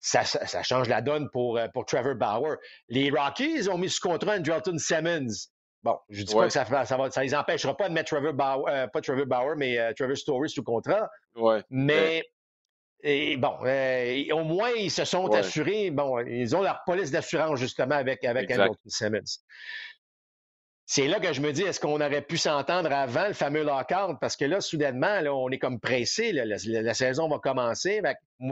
ça, 0.00 0.24
change 0.62 0.88
la 0.88 1.00
donne 1.00 1.28
pour, 1.30 1.58
euh, 1.58 1.68
pour 1.68 1.84
Trevor 1.84 2.14
Bauer. 2.14 2.56
Les 2.88 3.10
Rockies 3.10 3.68
ont 3.68 3.78
mis 3.78 3.90
sous 3.90 4.00
contrat 4.00 4.36
Andrelton 4.36 4.78
Simmons. 4.78 5.48
Bon, 5.82 5.96
je 6.08 6.20
ne 6.20 6.26
dis 6.26 6.34
pas 6.34 6.44
que 6.44 6.52
ça, 6.52 6.64
ça, 6.64 7.10
ça 7.10 7.22
les 7.22 7.34
empêchera 7.34 7.76
pas 7.76 7.88
de 7.88 7.94
mettre 7.94 8.10
Trevor 8.10 8.32
Bauer, 8.32 8.68
euh, 8.68 8.86
pas 8.88 9.00
Trevor 9.00 9.26
Bauer, 9.26 9.54
mais 9.56 9.78
euh, 9.78 9.92
Trevor 9.96 10.16
Story 10.16 10.50
sous 10.50 10.64
contrat. 10.64 11.08
Ouais. 11.36 11.62
Mais, 11.70 12.24
et, 13.02 13.36
bon, 13.36 13.54
euh, 13.64 14.24
au 14.32 14.42
moins, 14.42 14.70
ils 14.70 14.90
se 14.90 15.04
sont 15.04 15.28
assurés. 15.32 15.90
Bon, 15.90 16.18
ils 16.20 16.56
ont 16.56 16.62
leur 16.62 16.82
police 16.84 17.10
d'assurance, 17.10 17.60
justement, 17.60 17.94
avec, 17.94 18.24
avec 18.24 18.50
Andrew 18.50 18.74
Simmons. 18.86 19.38
C'est 20.90 21.06
là 21.06 21.20
que 21.20 21.32
je 21.32 21.42
me 21.42 21.52
dis, 21.52 21.62
est-ce 21.62 21.80
qu'on 21.80 22.00
aurait 22.00 22.22
pu 22.22 22.38
s'entendre 22.38 22.90
avant 22.90 23.28
le 23.28 23.34
fameux 23.34 23.62
lockout? 23.62 24.16
Parce 24.20 24.36
que 24.36 24.46
là, 24.46 24.60
soudainement, 24.60 25.20
là, 25.20 25.34
on 25.34 25.50
est 25.50 25.58
comme 25.58 25.78
pressé. 25.78 26.32
la, 26.32 26.94
saison 26.94 27.28
va 27.28 27.38
commencer. 27.38 28.00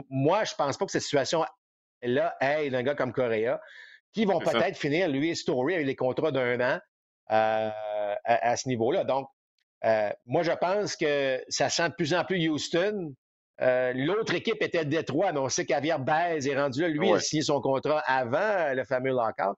moi, 0.09 0.43
je 0.43 0.53
pense 0.55 0.77
pas 0.77 0.85
que 0.85 0.91
cette 0.91 1.01
situation-là 1.01 2.35
aide 2.39 2.75
un 2.75 2.83
gars 2.83 2.93
comme 2.93 3.11
Correa, 3.11 3.59
qui 4.13 4.25
vont 4.25 4.39
peut-être 4.39 4.77
finir, 4.77 5.09
lui 5.09 5.31
et 5.31 5.35
Story, 5.35 5.73
avec 5.73 5.87
les 5.87 5.95
contrats 5.95 6.31
d'un 6.31 6.61
an. 6.61 6.79
Euh, 7.31 7.69
à, 8.23 8.55
ce 8.55 8.67
niveau-là. 8.67 9.03
Donc, 9.03 9.27
euh, 9.85 10.09
moi, 10.25 10.43
je 10.43 10.51
pense 10.51 10.95
que 10.95 11.43
ça 11.49 11.69
sent 11.69 11.89
de 11.89 11.93
plus 11.93 12.13
en 12.13 12.23
plus 12.23 12.49
Houston. 12.49 13.13
Euh, 13.61 13.91
l'autre 13.95 14.33
équipe 14.33 14.61
était 14.61 14.85
Détroit, 14.85 15.33
mais 15.33 15.39
on 15.39 15.49
sait 15.49 15.65
qu'Avier 15.65 15.95
Baez 15.99 16.47
est 16.47 16.57
rendu 16.57 16.81
là. 16.81 16.87
Lui, 16.87 17.09
il 17.09 17.15
a 17.15 17.19
signé 17.19 17.41
son 17.41 17.59
contrat 17.59 17.99
avant 18.05 18.73
le 18.73 18.83
fameux 18.85 19.11
lockout. 19.11 19.57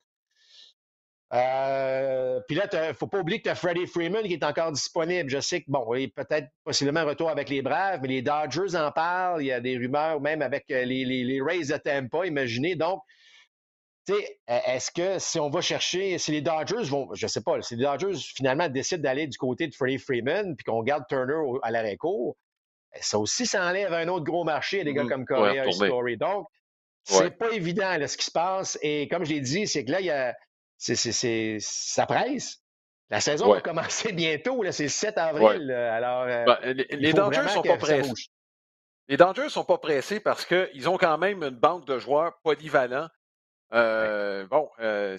puis 1.30 2.58
là, 2.58 2.68
il 2.74 2.88
ne 2.88 2.94
faut 2.94 3.08
pas 3.08 3.20
oublier 3.20 3.40
que 3.40 3.44
tu 3.44 3.50
as 3.50 3.56
Freddie 3.56 3.88
Freeman 3.88 4.24
qui 4.24 4.34
est 4.34 4.44
encore 4.44 4.72
disponible. 4.72 5.30
Je 5.30 5.40
sais 5.40 5.62
que, 5.62 5.70
bon, 5.70 5.94
il 5.94 6.12
peut-être 6.12 6.48
possiblement 6.64 7.06
retour 7.06 7.30
avec 7.30 7.50
les 7.50 7.62
Braves, 7.62 8.00
mais 8.02 8.08
les 8.08 8.22
Dodgers 8.24 8.76
en 8.76 8.92
parlent. 8.92 9.44
Il 9.44 9.48
y 9.48 9.52
a 9.52 9.60
des 9.60 9.78
rumeurs 9.78 10.22
même 10.22 10.42
avec 10.42 10.66
les, 10.70 10.86
les, 10.86 11.24
les 11.24 11.42
Rays 11.42 11.66
de 11.66 11.78
Tampa, 11.78 12.26
imaginez. 12.26 12.76
Donc, 12.76 13.02
est-ce 14.48 14.92
que 14.92 15.20
si 15.20 15.40
on 15.40 15.50
va 15.50 15.62
chercher, 15.62 16.18
si 16.18 16.32
les 16.32 16.42
Dodgers 16.42 16.90
vont, 16.90 17.10
je 17.14 17.28
sais 17.28 17.42
pas, 17.42 17.62
si 17.62 17.76
les 17.76 17.84
Dodgers 17.84 18.18
finalement 18.18 18.70
décident 18.70 19.02
d'aller 19.02 19.28
du 19.28 19.38
côté 19.38 19.68
de 19.68 19.76
Freddie 19.76 19.98
Freeman, 19.98 20.56
puis 20.56 20.64
qu'on 20.64 20.84
garde 20.84 21.04
Turner 21.08 21.60
à 21.64 21.72
l'arrêt 21.72 21.98
court, 21.98 22.38
ben, 22.94 23.00
ça 23.02 23.20
aussi, 23.20 23.46
ça 23.46 23.66
enlève 23.66 23.94
un 23.94 24.08
autre 24.08 24.26
gros 24.26 24.44
marché 24.44 24.82
à 24.82 24.84
des 24.84 24.94
gars 24.94 25.04
mmh, 25.04 25.10
comme 25.10 25.26
Correa 25.26 25.68
et 25.68 25.72
Story. 25.72 26.18
Donc, 26.18 26.48
c'est 27.04 27.38
pas 27.38 27.52
évident 27.52 27.96
ce 28.08 28.18
qui 28.18 28.26
se 28.26 28.32
passe. 28.32 28.78
Et 28.82 29.08
comme 29.08 29.26
je 29.26 29.32
l'ai 29.32 29.42
dit, 29.42 29.68
c'est 29.68 29.86
que 29.86 29.92
là, 29.92 30.00
il 30.00 30.08
y 30.08 30.12
a, 30.12 30.36
ça 30.78 32.06
presse. 32.06 32.62
La 33.10 33.22
saison 33.22 33.52
va 33.52 33.62
commencer 33.62 34.12
bientôt, 34.14 34.64
c'est 34.72 34.84
le 34.84 34.90
7 34.90 35.18
avril. 35.18 35.72
Alors, 35.72 36.24
euh, 36.24 36.46
ben, 36.46 36.60
les, 36.64 36.88
les 36.92 37.14
Dodgers 37.14 37.48
sont 37.50 37.64
pas 37.64 37.78
pressés. 37.78 38.12
Les 39.08 39.18
Dodgers 39.18 39.50
sont 39.50 39.64
pas 39.64 39.80
pressés 39.80 40.20
parce 40.20 40.46
qu'ils 40.46 40.88
ont 40.88 40.98
quand 40.98 41.18
même 41.18 41.42
une 41.42 41.50
banque 41.50 41.88
de 41.88 41.98
joueurs 41.98 42.40
polyvalents 42.44 43.08
euh, 43.74 44.48
bon, 44.48 44.70
euh, 44.80 45.18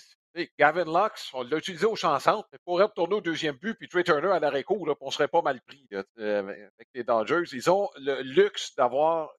Gavin 0.59 0.85
Lux, 0.85 1.31
on 1.35 1.43
l'a 1.43 1.57
utilisé 1.57 1.87
au 1.87 1.97
champ 1.97 2.19
centre, 2.19 2.49
mais 2.53 2.59
pourrait 2.65 2.85
retourner 2.85 3.15
au 3.17 3.21
deuxième 3.21 3.57
but, 3.57 3.75
puis 3.75 3.89
Trey 3.89 4.05
Turner 4.05 4.31
à 4.31 4.41
l'arrêt 4.41 4.65
court, 4.65 4.89
on 5.01 5.11
serait 5.11 5.29
pas 5.29 5.43
mal 5.43 5.61
pris 5.63 5.87
euh, 5.93 6.43
avec 6.43 6.89
les 6.95 7.05
Dodgers. 7.05 7.45
Ils 7.53 7.71
ont 7.71 7.89
le 7.97 8.23
luxe 8.23 8.75
d'avoir 8.77 9.31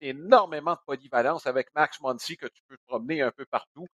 énormément 0.00 0.72
de 0.72 0.80
polyvalence 0.86 1.46
avec 1.46 1.68
Max 1.74 2.00
Muncy 2.00 2.36
que 2.36 2.46
tu 2.46 2.62
peux 2.68 2.76
promener 2.86 3.22
un 3.22 3.30
peu 3.30 3.46
partout. 3.46 3.86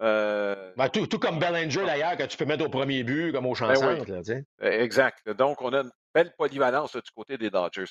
Ben, 0.00 0.88
tout, 0.92 1.06
tout, 1.06 1.18
comme 1.18 1.38
Bellinger 1.38 1.84
d'ailleurs, 1.84 2.16
que 2.16 2.22
tu 2.24 2.36
peux 2.36 2.44
mettre 2.44 2.64
au 2.64 2.68
premier 2.68 3.02
but, 3.02 3.32
comme 3.32 3.46
au 3.46 3.54
champ 3.54 3.74
centre. 3.74 4.04
Exact. 4.60 5.28
Donc, 5.30 5.60
on 5.60 5.72
a 5.72 5.80
une 5.80 5.90
belle 6.14 6.32
polyvalence 6.36 6.94
du 6.94 7.10
côté 7.14 7.36
des 7.36 7.50
Dodgers. 7.50 7.90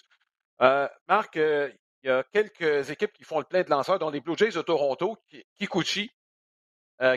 Marc, 0.60 1.38
il 2.04 2.08
y 2.08 2.10
a 2.10 2.24
quelques 2.32 2.90
équipes 2.90 3.14
qui 3.14 3.24
font 3.24 3.40
le 3.40 3.46
plein 3.46 3.64
de 3.64 3.70
lanceurs, 3.70 4.00
dont 4.00 4.10
les 4.10 4.22
Blue 4.22 4.38
Jays 4.38 4.52
de 4.52 4.62
Toronto, 4.62 5.18
Kikuchi, 5.58 6.12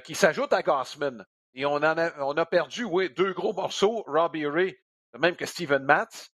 qui 0.04 0.14
s'ajoute 0.14 0.52
à 0.52 0.62
Gossman. 0.62 1.24
Et 1.54 1.64
on, 1.66 1.82
a, 1.82 2.22
on 2.22 2.36
a 2.36 2.46
perdu, 2.46 2.84
oui, 2.84 3.10
deux 3.10 3.32
gros 3.32 3.52
morceaux, 3.52 4.04
Robbie 4.06 4.46
Ray, 4.46 4.78
même 5.18 5.36
que 5.36 5.46
Steven 5.46 5.82
Matz. 5.82 6.30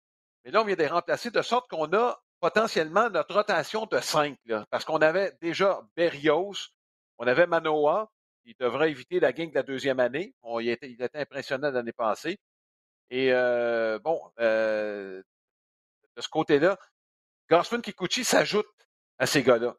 Mais 0.44 0.50
là, 0.50 0.62
on 0.62 0.64
vient 0.64 0.74
de 0.74 0.80
les 0.80 0.88
remplacer 0.88 1.30
de 1.30 1.40
sorte 1.42 1.68
qu'on 1.70 1.92
a 1.92 2.20
potentiellement 2.40 3.08
notre 3.10 3.34
rotation 3.34 3.86
de 3.86 3.98
cinq, 4.00 4.36
parce 4.70 4.84
qu'on 4.84 4.98
avait 4.98 5.32
déjà 5.40 5.80
Berrios, 5.96 6.72
on 7.18 7.26
avait 7.26 7.46
Manoa, 7.46 8.10
il 8.44 8.54
devrait 8.58 8.90
éviter 8.90 9.20
la 9.20 9.32
gang 9.32 9.48
de 9.48 9.54
la 9.54 9.62
deuxième 9.62 10.00
année. 10.00 10.34
Il, 10.60 10.68
était, 10.68 10.90
il 10.90 11.00
était 11.00 11.20
impressionnant 11.20 11.70
l'année 11.70 11.92
passée. 11.92 12.38
Et 13.08 13.32
euh, 13.32 13.98
bon, 14.00 14.20
euh, 14.40 15.22
de 16.16 16.20
ce 16.20 16.28
côté-là, 16.28 16.76
Garsman 17.50 17.82
Kikuchi 17.82 18.24
s'ajoute 18.24 18.66
à 19.18 19.26
ces 19.26 19.42
gars-là. 19.42 19.74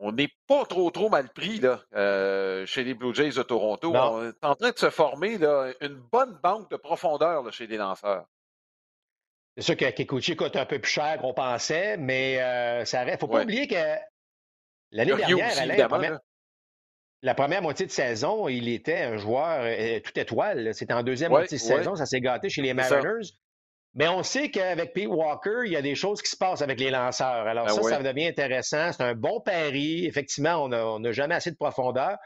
On 0.00 0.12
n'est 0.12 0.30
pas 0.46 0.64
trop, 0.64 0.90
trop 0.90 1.08
mal 1.08 1.28
pris 1.30 1.58
là, 1.58 1.82
euh, 1.94 2.64
chez 2.66 2.84
les 2.84 2.94
Blue 2.94 3.12
Jays 3.12 3.30
de 3.30 3.42
Toronto. 3.42 3.92
On 3.94 4.28
est 4.28 4.44
en 4.44 4.54
train 4.54 4.70
de 4.70 4.78
se 4.78 4.90
former 4.90 5.38
là, 5.38 5.72
une 5.80 5.96
bonne 5.96 6.38
banque 6.40 6.70
de 6.70 6.76
profondeur 6.76 7.42
là, 7.42 7.50
chez 7.50 7.66
les 7.66 7.76
lanceurs. 7.76 8.26
C'est 9.56 9.62
sûr 9.62 9.76
que 9.76 9.90
Kikuchi 9.90 10.36
coûte 10.36 10.54
un 10.54 10.66
peu 10.66 10.78
plus 10.78 10.90
cher 10.90 11.18
qu'on 11.18 11.34
pensait, 11.34 11.96
mais 11.96 12.40
euh, 12.40 12.84
ça 12.84 13.04
Il 13.04 13.10
ne 13.10 13.16
faut 13.16 13.26
pas 13.26 13.42
oublier 13.42 13.66
que 13.66 13.74
l'année 14.92 15.16
dernière, 15.16 15.58
Alain, 15.58 16.20
la, 17.22 17.34
première, 17.34 17.60
moitié 17.60 17.84
de 17.84 17.90
saison, 17.90 18.46
il 18.46 18.68
était 18.68 19.02
un 19.02 19.16
joueur 19.16 19.62
euh, 19.64 19.98
tout 19.98 20.16
étoile. 20.16 20.72
C'était 20.74 20.94
en 20.94 21.02
deuxième 21.02 21.30
moitié 21.32 21.58
de 21.58 21.62
saison, 21.62 21.96
ça 21.96 22.06
s'est 22.06 22.20
gâté 22.20 22.48
chez 22.48 22.62
les 22.62 22.72
Mariners. 22.72 23.32
Mais 23.94 24.08
on 24.08 24.22
sait 24.22 24.50
qu'avec 24.50 24.92
Pete 24.92 25.08
Walker, 25.08 25.62
il 25.64 25.72
y 25.72 25.76
a 25.76 25.82
des 25.82 25.94
choses 25.94 26.22
qui 26.22 26.30
se 26.30 26.36
passent 26.36 26.62
avec 26.62 26.78
les 26.78 26.90
lanceurs. 26.90 27.46
Alors 27.46 27.66
ben 27.66 27.74
ça, 27.74 27.82
ça 27.82 28.02
devient 28.02 28.26
intéressant. 28.26 28.92
C'est 28.92 29.02
un 29.02 29.14
bon 29.14 29.40
pari. 29.40 30.06
Effectivement, 30.06 30.64
on 30.64 30.98
n'a 30.98 31.12
jamais 31.12 31.34
assez 31.34 31.50
de 31.50 31.56
profondeur. 31.56 32.16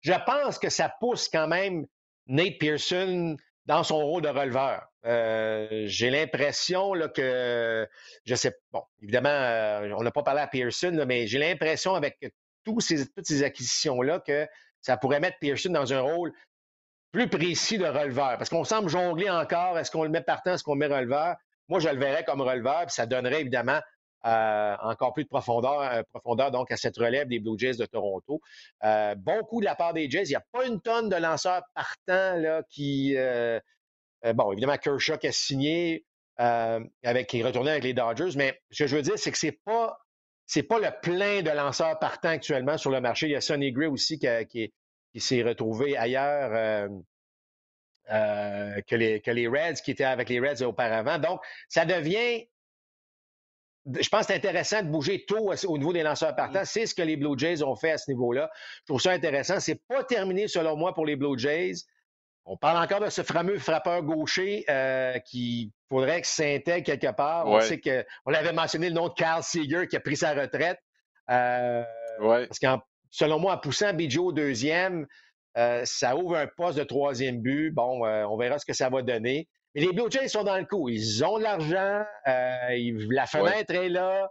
Je 0.00 0.12
pense 0.24 0.58
que 0.58 0.70
ça 0.70 0.92
pousse 1.00 1.28
quand 1.28 1.48
même 1.48 1.86
Nate 2.26 2.58
Pearson 2.58 3.36
dans 3.66 3.82
son 3.82 3.98
rôle 3.98 4.22
de 4.22 4.28
releveur. 4.28 4.86
Euh, 5.04 5.84
j'ai 5.86 6.10
l'impression 6.10 6.92
que, 7.14 7.86
je 8.24 8.34
sais, 8.34 8.56
bon, 8.72 8.82
évidemment, 9.02 9.28
euh, 9.28 9.92
on 9.96 10.02
n'a 10.02 10.10
pas 10.10 10.22
parlé 10.22 10.40
à 10.40 10.46
Pearson, 10.46 11.04
mais 11.06 11.26
j'ai 11.26 11.38
l'impression 11.38 11.94
avec 11.94 12.18
tous 12.64 12.80
ces, 12.80 13.06
toutes 13.06 13.26
ces 13.26 13.42
acquisitions-là 13.42 14.20
que 14.20 14.46
ça 14.80 14.96
pourrait 14.96 15.20
mettre 15.20 15.38
Pearson 15.40 15.70
dans 15.70 15.92
un 15.92 16.00
rôle 16.00 16.32
plus 17.12 17.28
précis 17.28 17.78
de 17.78 17.86
releveur. 17.86 18.36
Parce 18.38 18.50
qu'on 18.50 18.64
semble 18.64 18.88
jongler 18.88 19.30
encore. 19.30 19.78
Est-ce 19.78 19.90
qu'on 19.90 20.04
le 20.04 20.10
met 20.10 20.20
partant, 20.20 20.54
est-ce 20.54 20.64
qu'on 20.64 20.76
met 20.76 20.86
releveur? 20.86 21.36
Moi, 21.68 21.80
je 21.80 21.88
le 21.88 21.98
verrais 21.98 22.24
comme 22.24 22.40
releveur, 22.40 22.86
puis 22.86 22.94
ça 22.94 23.06
donnerait 23.06 23.42
évidemment 23.42 23.80
euh, 24.26 24.76
encore 24.82 25.12
plus 25.12 25.24
de 25.24 25.28
profondeur, 25.28 26.02
profondeur 26.12 26.50
donc 26.50 26.72
à 26.72 26.76
cette 26.76 26.96
relève 26.96 27.28
des 27.28 27.38
Blue 27.38 27.58
Jays 27.58 27.76
de 27.76 27.86
Toronto. 27.86 28.40
bon 28.82 29.42
coup 29.48 29.60
de 29.60 29.66
la 29.66 29.74
part 29.74 29.92
des 29.92 30.10
Jays. 30.10 30.24
Il 30.24 30.30
n'y 30.30 30.36
a 30.36 30.44
pas 30.52 30.66
une 30.66 30.80
tonne 30.80 31.08
de 31.08 31.16
lanceurs 31.16 31.62
partants 31.74 32.36
là, 32.36 32.62
qui, 32.70 33.14
euh, 34.24 34.32
bon, 34.32 34.52
évidemment, 34.52 34.76
Kershaw 34.76 35.18
qui 35.18 35.28
a 35.28 35.32
signé, 35.32 36.04
euh, 36.40 36.80
avec, 37.04 37.28
qui 37.28 37.40
est 37.40 37.44
retourné 37.44 37.70
avec 37.70 37.84
les 37.84 37.94
Dodgers, 37.94 38.36
mais 38.36 38.60
ce 38.70 38.84
que 38.84 38.88
je 38.88 38.96
veux 38.96 39.02
dire, 39.02 39.18
c'est 39.18 39.30
que 39.30 39.38
c'est 39.38 39.60
pas 39.64 39.98
c'est 40.50 40.62
pas 40.62 40.78
le 40.78 40.88
plein 41.02 41.42
de 41.42 41.50
lanceurs 41.50 41.98
partants 41.98 42.30
actuellement 42.30 42.78
sur 42.78 42.90
le 42.90 43.02
marché. 43.02 43.26
Il 43.26 43.32
y 43.32 43.36
a 43.36 43.40
Sonny 43.42 43.70
Gray 43.70 43.86
aussi 43.86 44.18
qui, 44.18 44.72
s'est 45.16 45.42
retrouvé 45.42 45.96
ailleurs 45.96 46.50
euh, 48.10 48.80
que, 48.86 48.96
les, 48.96 49.20
que 49.20 49.30
les 49.30 49.48
Reds, 49.48 49.80
qui 49.84 49.90
étaient 49.90 50.04
avec 50.04 50.28
les 50.28 50.40
Reds 50.40 50.62
auparavant. 50.62 51.18
Donc, 51.18 51.40
ça 51.68 51.84
devient 51.84 52.46
je 54.00 54.08
pense 54.08 54.26
que 54.26 54.26
c'est 54.32 54.34
intéressant 54.34 54.82
de 54.82 54.88
bouger 54.88 55.24
tôt 55.26 55.50
au 55.66 55.78
niveau 55.78 55.92
des 55.92 56.02
lanceurs 56.02 56.34
partants. 56.34 56.64
C'est 56.64 56.86
ce 56.86 56.94
que 56.94 57.02
les 57.02 57.16
Blue 57.16 57.38
Jays 57.38 57.62
ont 57.62 57.76
fait 57.76 57.92
à 57.92 57.98
ce 57.98 58.10
niveau-là. 58.10 58.50
Je 58.80 58.92
trouve 58.92 59.00
ça 59.00 59.12
intéressant. 59.12 59.60
C'est 59.60 59.80
pas 59.88 60.04
terminé, 60.04 60.48
selon 60.48 60.76
moi, 60.76 60.94
pour 60.94 61.06
les 61.06 61.16
Blue 61.16 61.38
Jays. 61.38 61.84
On 62.44 62.56
parle 62.56 62.82
encore 62.82 63.00
de 63.00 63.10
ce 63.10 63.22
fameux 63.22 63.58
frappeur 63.58 64.02
gaucher 64.02 64.64
euh, 64.70 65.18
qui 65.18 65.72
faudrait 65.88 66.22
que 66.22 66.26
s'intègre 66.26 66.86
quelque 66.86 67.12
part. 67.12 67.46
On 67.46 67.60
sait 67.60 67.78
que 67.78 68.04
on 68.24 68.32
avait 68.32 68.52
mentionné 68.52 68.88
le 68.88 68.94
nom 68.94 69.08
de 69.08 69.14
Carl 69.14 69.42
Seeger 69.42 69.86
qui 69.86 69.96
a 69.96 70.00
pris 70.00 70.16
sa 70.16 70.32
retraite. 70.32 70.78
Euh, 71.30 71.84
parce 72.18 72.58
que 72.58 72.66
selon 73.10 73.38
moi, 73.38 73.54
en 73.54 73.58
poussant 73.58 73.92
Bijo 73.92 74.26
au 74.26 74.32
deuxième, 74.32 75.06
euh, 75.56 75.82
ça 75.84 76.16
ouvre 76.16 76.36
un 76.36 76.46
poste 76.46 76.78
de 76.78 76.84
troisième 76.84 77.40
but. 77.40 77.70
Bon, 77.70 78.06
on 78.06 78.36
verra 78.36 78.58
ce 78.58 78.66
que 78.66 78.72
ça 78.72 78.88
va 78.88 79.02
donner. 79.02 79.48
Mais 79.74 79.82
les 79.82 79.92
Blue 79.92 80.10
Jays 80.10 80.28
sont 80.28 80.44
dans 80.44 80.56
le 80.56 80.64
coup. 80.64 80.88
Ils 80.88 81.24
ont 81.24 81.38
de 81.38 81.42
l'argent. 81.42 82.04
la 82.26 83.26
fenêtre 83.26 83.74
est 83.74 83.88
là. 83.88 84.28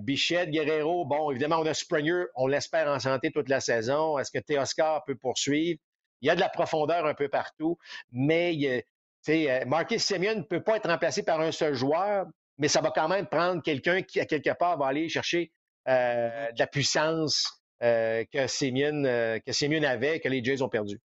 Bichette, 0.00 0.50
Guerrero, 0.50 1.04
bon, 1.04 1.30
évidemment, 1.30 1.58
on 1.58 1.66
a 1.66 1.74
Springer, 1.74 2.24
on 2.34 2.46
l'espère 2.46 2.88
en 2.88 2.98
santé 2.98 3.30
toute 3.30 3.50
la 3.50 3.60
saison. 3.60 4.18
Est-ce 4.18 4.30
que 4.30 4.38
Théoscar 4.38 5.04
peut 5.04 5.16
poursuivre? 5.16 5.78
Il 6.22 6.28
y 6.28 6.30
a 6.30 6.34
de 6.34 6.40
la 6.40 6.48
profondeur 6.48 7.06
un 7.06 7.14
peu 7.14 7.28
partout, 7.28 7.78
mais 8.10 8.82
euh, 9.28 9.64
Marcus 9.66 10.04
Semien 10.04 10.34
ne 10.34 10.42
peut 10.42 10.62
pas 10.62 10.76
être 10.76 10.88
remplacé 10.88 11.22
par 11.22 11.40
un 11.40 11.52
seul 11.52 11.74
joueur, 11.74 12.26
mais 12.58 12.68
ça 12.68 12.80
va 12.80 12.90
quand 12.90 13.08
même 13.08 13.26
prendre 13.26 13.62
quelqu'un 13.62 14.02
qui, 14.02 14.20
à 14.20 14.24
quelque 14.24 14.56
part, 14.56 14.78
va 14.78 14.86
aller 14.86 15.08
chercher 15.08 15.52
euh, 15.88 16.50
de 16.52 16.58
la 16.58 16.66
puissance 16.66 17.62
euh, 17.82 18.24
que, 18.32 18.46
Semien, 18.46 19.02
que 19.02 19.86
avait, 19.86 20.20
que 20.20 20.28
les 20.28 20.42
Jays 20.42 20.62
ont 20.62 20.68
perdu. 20.68 21.00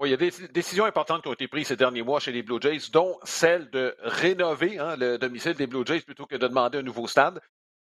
Oui, 0.00 0.08
il 0.08 0.10
y 0.12 0.14
a 0.14 0.16
des 0.16 0.30
décisions 0.48 0.84
importantes 0.84 1.22
qui 1.22 1.28
ont 1.28 1.32
été 1.32 1.48
prises 1.48 1.68
ces 1.68 1.76
derniers 1.76 2.02
mois 2.02 2.20
chez 2.20 2.30
les 2.30 2.42
Blue 2.42 2.60
Jays, 2.60 2.90
dont 2.92 3.18
celle 3.24 3.68
de 3.70 3.96
rénover 3.98 4.78
hein, 4.78 4.96
le 4.96 5.18
domicile 5.18 5.54
des 5.54 5.66
Blue 5.66 5.84
Jays 5.84 6.02
plutôt 6.02 6.26
que 6.26 6.36
de 6.36 6.46
demander 6.46 6.78
un 6.78 6.82
nouveau 6.82 7.08
stade. 7.08 7.40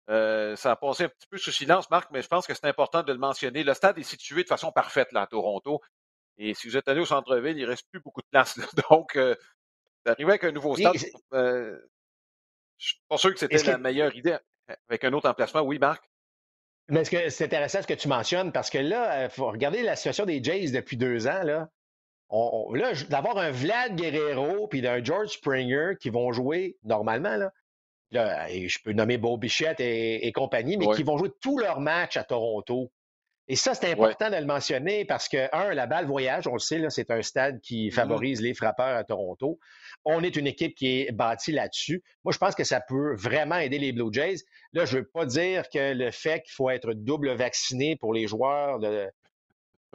ça 0.08 0.70
a 0.70 0.76
passé 0.76 1.04
un 1.04 1.08
petit 1.08 1.26
peu 1.28 1.36
sous 1.36 1.52
silence, 1.52 1.90
Marc, 1.90 2.10
mais 2.12 2.22
je 2.22 2.28
pense 2.28 2.46
que 2.46 2.54
c'est 2.54 2.66
important 2.66 3.02
de 3.02 3.12
le 3.12 3.18
mentionner. 3.18 3.64
Le 3.64 3.74
stade 3.74 3.98
est 3.98 4.02
situé 4.02 4.44
de 4.44 4.48
façon 4.48 4.72
parfaite 4.72 5.12
là, 5.12 5.22
à 5.22 5.26
Toronto. 5.26 5.82
Et 6.38 6.54
si 6.54 6.68
vous 6.68 6.76
êtes 6.76 6.88
allé 6.88 7.00
au 7.00 7.06
centre-ville, 7.06 7.56
il 7.56 7.62
ne 7.62 7.68
reste 7.68 7.88
plus 7.90 8.00
beaucoup 8.00 8.20
de 8.20 8.28
place. 8.30 8.58
Donc, 8.90 9.16
euh, 9.16 9.34
d'arriver 10.04 10.30
avec 10.30 10.44
un 10.44 10.52
nouveau 10.52 10.76
stade, 10.76 10.96
euh, 11.32 11.78
je 12.78 12.84
ne 12.84 12.88
suis 12.88 13.00
pas 13.08 13.18
sûr 13.18 13.32
que 13.32 13.40
c'était 13.40 13.62
la 13.64 13.78
meilleure 13.78 14.14
idée 14.14 14.36
avec 14.88 15.04
un 15.04 15.12
autre 15.12 15.28
emplacement. 15.28 15.62
Oui, 15.62 15.78
Marc? 15.78 16.08
Mais 16.88 17.04
c'est 17.04 17.44
intéressant 17.44 17.82
ce 17.82 17.86
que 17.86 17.94
tu 17.94 18.08
mentionnes 18.08 18.52
parce 18.52 18.70
que 18.70 18.78
là, 18.78 19.22
il 19.22 19.24
euh, 19.24 19.28
faut 19.28 19.50
regarder 19.50 19.82
la 19.82 19.96
situation 19.96 20.24
des 20.24 20.42
Jays 20.42 20.70
depuis 20.70 20.96
deux 20.96 21.26
ans. 21.26 21.42
Là, 21.42 21.68
là 22.30 22.92
d'avoir 23.08 23.38
un 23.38 23.50
Vlad 23.50 23.96
Guerrero 23.96 24.68
puis 24.68 24.86
un 24.86 25.02
George 25.02 25.30
Springer 25.30 25.94
qui 26.00 26.10
vont 26.10 26.32
jouer 26.32 26.76
normalement, 26.84 27.36
là, 27.36 27.52
là 28.12 28.48
je 28.48 28.78
peux 28.84 28.92
nommer 28.92 29.18
Beau 29.18 29.36
Bichette 29.36 29.80
et, 29.80 30.30
compagnie, 30.32 30.76
mais 30.76 30.86
qui 30.94 31.02
vont 31.02 31.18
jouer 31.18 31.30
tous 31.40 31.58
leurs 31.58 31.80
matchs 31.80 32.16
à 32.16 32.24
Toronto. 32.24 32.92
Et 33.48 33.54
ça, 33.54 33.74
c'est 33.74 33.90
important 33.90 34.28
de 34.28 34.36
le 34.36 34.44
mentionner 34.44 35.04
parce 35.04 35.28
que, 35.28 35.48
un, 35.54 35.72
la 35.72 35.86
balle 35.86 36.06
voyage, 36.06 36.48
on 36.48 36.54
le 36.54 36.58
sait, 36.58 36.84
c'est 36.90 37.10
un 37.12 37.22
stade 37.22 37.60
qui 37.60 37.88
mm-hmm. 37.88 37.92
favorise 37.92 38.40
les 38.40 38.54
frappeurs 38.54 38.96
à 38.96 39.04
Toronto. 39.04 39.60
On 40.04 40.22
est 40.24 40.34
une 40.34 40.48
équipe 40.48 40.74
qui 40.74 41.02
est 41.02 41.12
bâtie 41.12 41.52
là-dessus. 41.52 42.02
Moi, 42.24 42.32
je 42.32 42.38
pense 42.38 42.56
que 42.56 42.64
ça 42.64 42.80
peut 42.80 43.14
vraiment 43.14 43.56
aider 43.56 43.78
les 43.78 43.92
Blue 43.92 44.12
Jays. 44.12 44.38
Là, 44.72 44.84
je 44.84 44.96
ne 44.96 45.00
veux 45.00 45.06
pas 45.06 45.26
dire 45.26 45.68
que 45.68 45.94
le 45.94 46.10
fait 46.10 46.42
qu'il 46.42 46.54
faut 46.54 46.70
être 46.70 46.92
double 46.92 47.34
vacciné 47.34 47.96
pour 47.96 48.12
les 48.12 48.26
joueurs 48.26 48.80
de. 48.80 49.08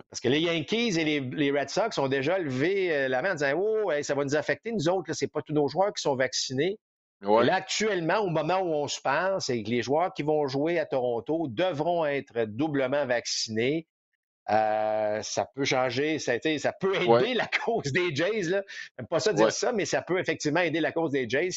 Parce 0.10 0.22
que 0.22 0.30
les 0.30 0.40
Yankees 0.40 0.98
et 0.98 1.20
les, 1.20 1.52
Red 1.52 1.70
Sox 1.70 1.98
ont 1.98 2.08
déjà 2.08 2.40
levé 2.40 2.92
euh, 2.92 3.08
la 3.08 3.22
main 3.22 3.32
en 3.32 3.36
disant 3.36 3.54
Oh, 3.58 3.92
ça 4.02 4.16
va 4.16 4.24
nous 4.24 4.36
affecter, 4.36 4.72
nous 4.72 4.88
autres, 4.88 5.14
ce 5.14 5.26
n'est 5.26 5.30
pas 5.30 5.42
tous 5.42 5.54
nos 5.54 5.68
joueurs 5.68 5.94
qui 5.94 6.02
sont 6.02 6.16
vaccinés. 6.16 6.80
Là, 7.22 7.56
actuellement, 7.56 8.20
au 8.20 8.30
moment 8.30 8.60
où 8.60 8.74
on 8.74 8.88
se 8.88 9.00
parle, 9.00 9.42
c'est 9.42 9.62
que 9.62 9.70
les 9.70 9.82
joueurs 9.82 10.14
qui 10.14 10.24
vont 10.24 10.48
jouer 10.48 10.80
à 10.80 10.86
Toronto 10.86 11.48
devront 11.48 12.06
être 12.06 12.46
doublement 12.46 13.06
vaccinés. 13.06 13.88
Euh, 14.50 15.22
ça 15.22 15.48
peut 15.56 15.64
changer, 15.64 16.18
ça, 16.18 16.34
ça 16.58 16.74
peut 16.74 16.96
aider 16.96 17.36
la 17.36 17.48
cause 17.66 17.92
des 17.94 18.14
Jays. 18.14 18.44
Là. 18.44 18.64
J'aime 18.98 19.08
pas 19.08 19.20
ça 19.20 19.34
dire 19.34 19.52
ça, 19.52 19.72
mais 19.72 19.86
ça 19.86 20.02
peut 20.02 20.20
effectivement 20.20 20.62
aider 20.62 20.80
la 20.80 20.92
cause 20.92 21.12
des 21.12 21.30
Jays. 21.30 21.52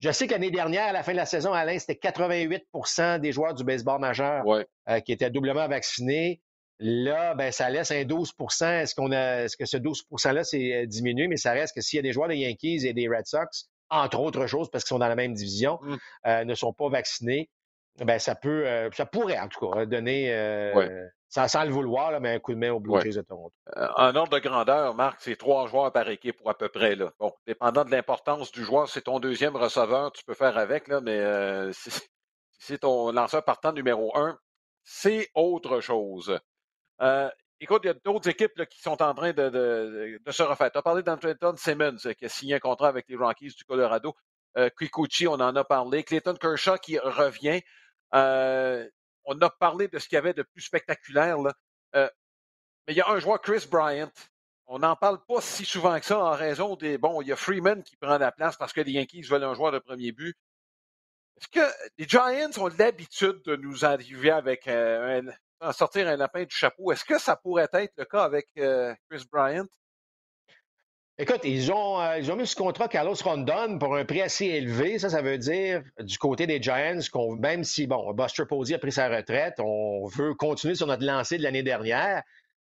Je 0.00 0.10
sais 0.10 0.26
qu'année 0.26 0.50
dernière, 0.50 0.86
à 0.86 0.92
la 0.92 1.02
fin 1.02 1.12
de 1.12 1.18
la 1.18 1.26
saison, 1.26 1.52
Alain, 1.52 1.78
c'était 1.78 2.08
88% 2.08 3.20
des 3.20 3.30
joueurs 3.30 3.54
du 3.54 3.62
baseball 3.62 4.00
majeur 4.00 4.42
euh, 4.46 5.00
qui 5.00 5.12
étaient 5.12 5.30
doublement 5.30 5.68
vaccinés. 5.68 6.40
Là, 6.80 7.34
ben, 7.34 7.52
ça 7.52 7.68
laisse 7.70 7.90
un 7.90 8.04
12 8.04 8.32
Est-ce 8.62 8.94
qu'on 8.94 9.10
a 9.10 9.42
est-ce 9.42 9.56
que 9.56 9.66
ce 9.66 9.76
12 9.76 10.04
%-là 10.12 10.44
s'est 10.44 10.74
euh, 10.74 10.86
diminué? 10.86 11.26
Mais 11.26 11.36
ça 11.36 11.52
reste 11.52 11.74
que 11.74 11.80
s'il 11.80 11.98
y 11.98 12.00
a 12.00 12.02
des 12.02 12.12
joueurs 12.12 12.28
des 12.28 12.36
Yankees 12.36 12.86
et 12.86 12.94
des 12.94 13.08
Red 13.08 13.26
Sox 13.26 13.68
entre 13.90 14.20
autres 14.20 14.46
choses, 14.46 14.70
parce 14.70 14.84
qu'ils 14.84 14.90
sont 14.90 14.98
dans 14.98 15.08
la 15.08 15.16
même 15.16 15.34
division, 15.34 15.78
mmh. 15.82 15.96
euh, 16.26 16.44
ne 16.44 16.54
sont 16.54 16.72
pas 16.72 16.88
vaccinés, 16.88 17.50
ben 17.98 18.18
ça 18.18 18.34
peut, 18.34 18.66
euh, 18.66 18.90
ça 18.92 19.06
pourrait 19.06 19.38
en 19.38 19.48
tout 19.48 19.68
cas 19.68 19.86
donner, 19.86 20.32
euh, 20.32 21.06
sans, 21.28 21.64
le 21.64 21.70
vouloir, 21.70 22.20
mais 22.20 22.34
un 22.34 22.38
coup 22.38 22.52
de 22.52 22.58
main 22.58 22.70
au 22.70 22.80
Blue 22.80 23.00
Jays 23.00 23.14
de 23.14 23.22
Toronto. 23.22 23.54
en 23.74 24.14
ordre 24.14 24.30
de 24.30 24.38
grandeur, 24.38 24.94
Marc, 24.94 25.18
c'est 25.20 25.36
trois 25.36 25.66
joueurs 25.66 25.92
par 25.92 26.08
équipe 26.08 26.36
pour 26.36 26.50
à 26.50 26.56
peu 26.56 26.68
près. 26.68 26.94
Là. 26.94 27.10
Bon, 27.18 27.32
dépendant 27.46 27.84
de 27.84 27.90
l'importance 27.90 28.52
du 28.52 28.64
joueur, 28.64 28.88
c'est 28.88 29.02
ton 29.02 29.18
deuxième 29.18 29.56
receveur, 29.56 30.12
tu 30.12 30.24
peux 30.24 30.34
faire 30.34 30.56
avec, 30.58 30.88
là, 30.88 31.00
mais 31.00 31.20
si 31.72 31.90
c'est 32.58 32.78
ton 32.78 33.12
lanceur 33.12 33.44
partant 33.44 33.72
numéro 33.72 34.16
un, 34.16 34.38
c'est 34.84 35.28
autre 35.34 35.80
chose. 35.80 36.38
Écoute, 37.60 37.80
il 37.84 37.88
y 37.88 37.90
a 37.90 37.94
d'autres 37.94 38.28
équipes 38.28 38.64
qui 38.66 38.80
sont 38.80 39.02
en 39.02 39.14
train 39.14 39.32
de, 39.32 40.20
se 40.30 40.42
refaire. 40.42 40.70
Tu 40.70 40.78
as 40.78 40.82
parlé 40.82 41.02
d'Anton 41.02 41.54
Simmons 41.56 41.96
euh, 42.06 42.12
qui 42.12 42.24
a 42.24 42.28
signé 42.28 42.54
un 42.54 42.60
contrat 42.60 42.88
avec 42.88 43.08
les 43.08 43.16
Rockies 43.16 43.54
du 43.56 43.64
Colorado. 43.64 44.14
Euh, 44.56 44.70
Kikuchi, 44.78 45.26
on 45.26 45.34
en 45.34 45.56
a 45.56 45.64
parlé. 45.64 46.04
Clayton 46.04 46.34
Kershaw 46.34 46.78
qui 46.78 46.98
revient. 46.98 47.60
Euh, 48.14 48.88
on 49.24 49.40
a 49.40 49.50
parlé 49.50 49.88
de 49.88 49.98
ce 49.98 50.08
qu'il 50.08 50.16
y 50.16 50.18
avait 50.18 50.34
de 50.34 50.42
plus 50.42 50.62
spectaculaire. 50.62 51.38
mais 51.38 52.10
il 52.88 52.94
y 52.96 53.00
a 53.00 53.08
un 53.08 53.18
joueur, 53.18 53.40
Chris 53.40 53.66
Bryant. 53.68 54.12
On 54.66 54.78
n'en 54.78 54.96
parle 54.96 55.18
pas 55.26 55.40
si 55.40 55.64
souvent 55.64 55.98
que 55.98 56.06
ça 56.06 56.18
en 56.18 56.30
raison 56.32 56.76
des. 56.76 56.98
Bon, 56.98 57.22
il 57.22 57.28
y 57.28 57.32
a 57.32 57.36
Freeman 57.36 57.82
qui 57.82 57.96
prend 57.96 58.18
la 58.18 58.30
place 58.30 58.56
parce 58.56 58.72
que 58.72 58.82
les 58.82 58.92
Yankees 58.92 59.22
veulent 59.22 59.44
un 59.44 59.54
joueur 59.54 59.72
de 59.72 59.78
premier 59.78 60.12
but. 60.12 60.36
Est-ce 61.40 61.48
que 61.48 61.88
les 61.98 62.06
Giants 62.06 62.50
ont 62.58 62.68
l'habitude 62.78 63.42
de 63.44 63.56
nous 63.56 63.84
arriver 63.84 64.30
avec 64.30 64.68
euh, 64.68 65.22
un, 65.22 65.32
sortir 65.72 66.08
un 66.08 66.16
lapin 66.16 66.44
du 66.44 66.54
chapeau? 66.54 66.92
Est-ce 66.92 67.04
que 67.04 67.18
ça 67.18 67.36
pourrait 67.36 67.68
être 67.72 67.92
le 67.96 68.04
cas 68.04 68.22
avec 68.22 68.46
euh, 68.58 68.94
Chris 69.08 69.24
Bryant? 69.30 69.66
Écoute, 71.20 71.40
ils 71.42 71.72
ont, 71.72 72.00
euh, 72.00 72.18
ils 72.18 72.30
ont 72.30 72.36
mis 72.36 72.46
ce 72.46 72.54
contrat 72.54 72.86
Carlos 72.86 73.16
Rondon 73.24 73.76
pour 73.80 73.96
un 73.96 74.04
prix 74.04 74.22
assez 74.22 74.46
élevé. 74.46 75.00
Ça, 75.00 75.10
ça 75.10 75.20
veut 75.20 75.36
dire, 75.36 75.82
du 75.98 76.16
côté 76.16 76.46
des 76.46 76.62
Giants, 76.62 77.00
qu'on, 77.12 77.34
même 77.34 77.64
si, 77.64 77.88
bon, 77.88 78.12
Buster 78.14 78.44
Posey 78.48 78.76
a 78.76 78.78
pris 78.78 78.92
sa 78.92 79.08
retraite, 79.08 79.54
on 79.58 80.06
veut 80.06 80.34
continuer 80.34 80.76
sur 80.76 80.86
notre 80.86 81.04
lancée 81.04 81.36
de 81.36 81.42
l'année 81.42 81.64
dernière. 81.64 82.22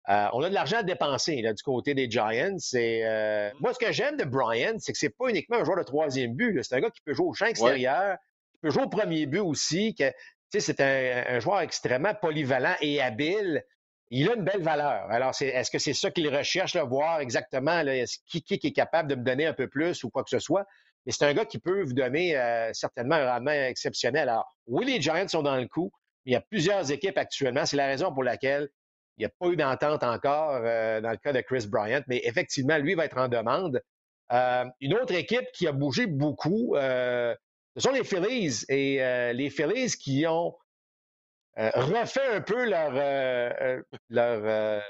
Euh, 0.09 0.25
on 0.33 0.41
a 0.41 0.49
de 0.49 0.55
l'argent 0.55 0.77
à 0.77 0.83
dépenser 0.83 1.43
là, 1.43 1.53
du 1.53 1.61
côté 1.61 1.93
des 1.93 2.09
Giants. 2.09 2.57
Et, 2.73 3.05
euh, 3.05 3.49
mm-hmm. 3.49 3.53
Moi, 3.59 3.73
ce 3.75 3.79
que 3.79 3.91
j'aime 3.91 4.17
de 4.17 4.23
Bryant, 4.23 4.77
c'est 4.79 4.93
que 4.93 4.97
c'est 4.97 5.15
pas 5.15 5.29
uniquement 5.29 5.57
un 5.57 5.63
joueur 5.63 5.77
de 5.77 5.83
troisième 5.83 6.33
but. 6.33 6.63
C'est 6.63 6.75
un 6.75 6.79
gars 6.79 6.89
qui 6.89 7.01
peut 7.01 7.13
jouer 7.13 7.27
au 7.27 7.33
champ 7.33 7.45
extérieur, 7.45 8.17
qui 8.53 8.57
peut 8.63 8.71
jouer 8.71 8.83
au 8.83 8.89
premier 8.89 9.27
but 9.27 9.41
aussi. 9.41 9.93
C'est 10.59 10.81
un, 10.81 11.39
joueur 11.39 11.61
extrêmement 11.61 12.13
polyvalent 12.13 12.75
et 12.81 13.01
habile 13.01 13.63
il 14.11 14.29
a 14.29 14.35
une 14.35 14.43
belle 14.43 14.61
valeur. 14.61 15.09
Alors, 15.09 15.31
est-ce 15.39 15.71
que 15.71 15.79
c'est 15.79 15.93
ça 15.93 16.11
qu'il 16.11 16.27
recherche, 16.35 16.75
là, 16.75 16.83
voir 16.83 17.21
exactement 17.21 17.81
là, 17.81 18.03
qui, 18.27 18.43
qui, 18.43 18.55
est 18.55 18.73
capable 18.73 19.09
de 19.09 19.15
me 19.15 19.23
donner 19.23 19.45
un 19.45 19.53
peu 19.53 19.69
plus 19.69 20.03
ou 20.03 20.09
quoi 20.09 20.23
que 20.23 20.29
ce 20.29 20.39
soit? 20.39 20.65
Mais 21.05 21.13
c'est 21.13 21.25
un 21.25 21.33
gars 21.33 21.45
qui 21.45 21.59
peut 21.59 21.81
vous 21.81 21.93
donner 21.93 22.37
euh, 22.37 22.71
certainement 22.73 23.15
un 23.15 23.31
rendement 23.31 23.51
exceptionnel. 23.51 24.27
Alors, 24.27 24.53
oui, 24.67 24.85
les 24.85 25.01
Giants 25.01 25.27
sont 25.29 25.41
dans 25.41 25.55
le 25.55 25.65
coup, 25.65 25.91
il 26.25 26.33
y 26.33 26.35
a 26.35 26.41
plusieurs 26.41 26.91
équipes 26.91 27.17
actuellement. 27.17 27.65
C'est 27.65 27.77
la 27.77 27.87
raison 27.87 28.13
pour 28.13 28.23
laquelle 28.23 28.69
il 29.17 29.21
n'y 29.21 29.25
a 29.25 29.29
pas 29.29 29.47
eu 29.47 29.55
d'entente 29.55 30.03
encore 30.03 30.59
euh, 30.63 30.99
dans 30.99 31.11
le 31.11 31.17
cas 31.17 31.31
de 31.31 31.39
Chris 31.41 31.67
Bryant, 31.67 32.03
mais 32.07 32.21
effectivement, 32.25 32.77
lui 32.77 32.95
va 32.95 33.05
être 33.05 33.17
en 33.17 33.29
demande. 33.29 33.81
Euh, 34.33 34.65
une 34.81 34.93
autre 34.93 35.13
équipe 35.13 35.45
qui 35.53 35.67
a 35.67 35.71
bougé 35.71 36.05
beaucoup, 36.05 36.75
ce 37.75 37.81
sont 37.81 37.91
les 37.91 38.03
Phillies. 38.03 38.65
Et 38.69 38.97
les 39.33 39.49
Phillies 39.49 39.91
qui 39.91 40.25
ont 40.27 40.55
euh, 41.57 41.69
refait 41.75 42.27
un 42.27 42.41
peu 42.41 42.65
leur, 42.65 42.91
euh, 42.95 43.51
euh, 43.61 43.81
leur 44.09 44.83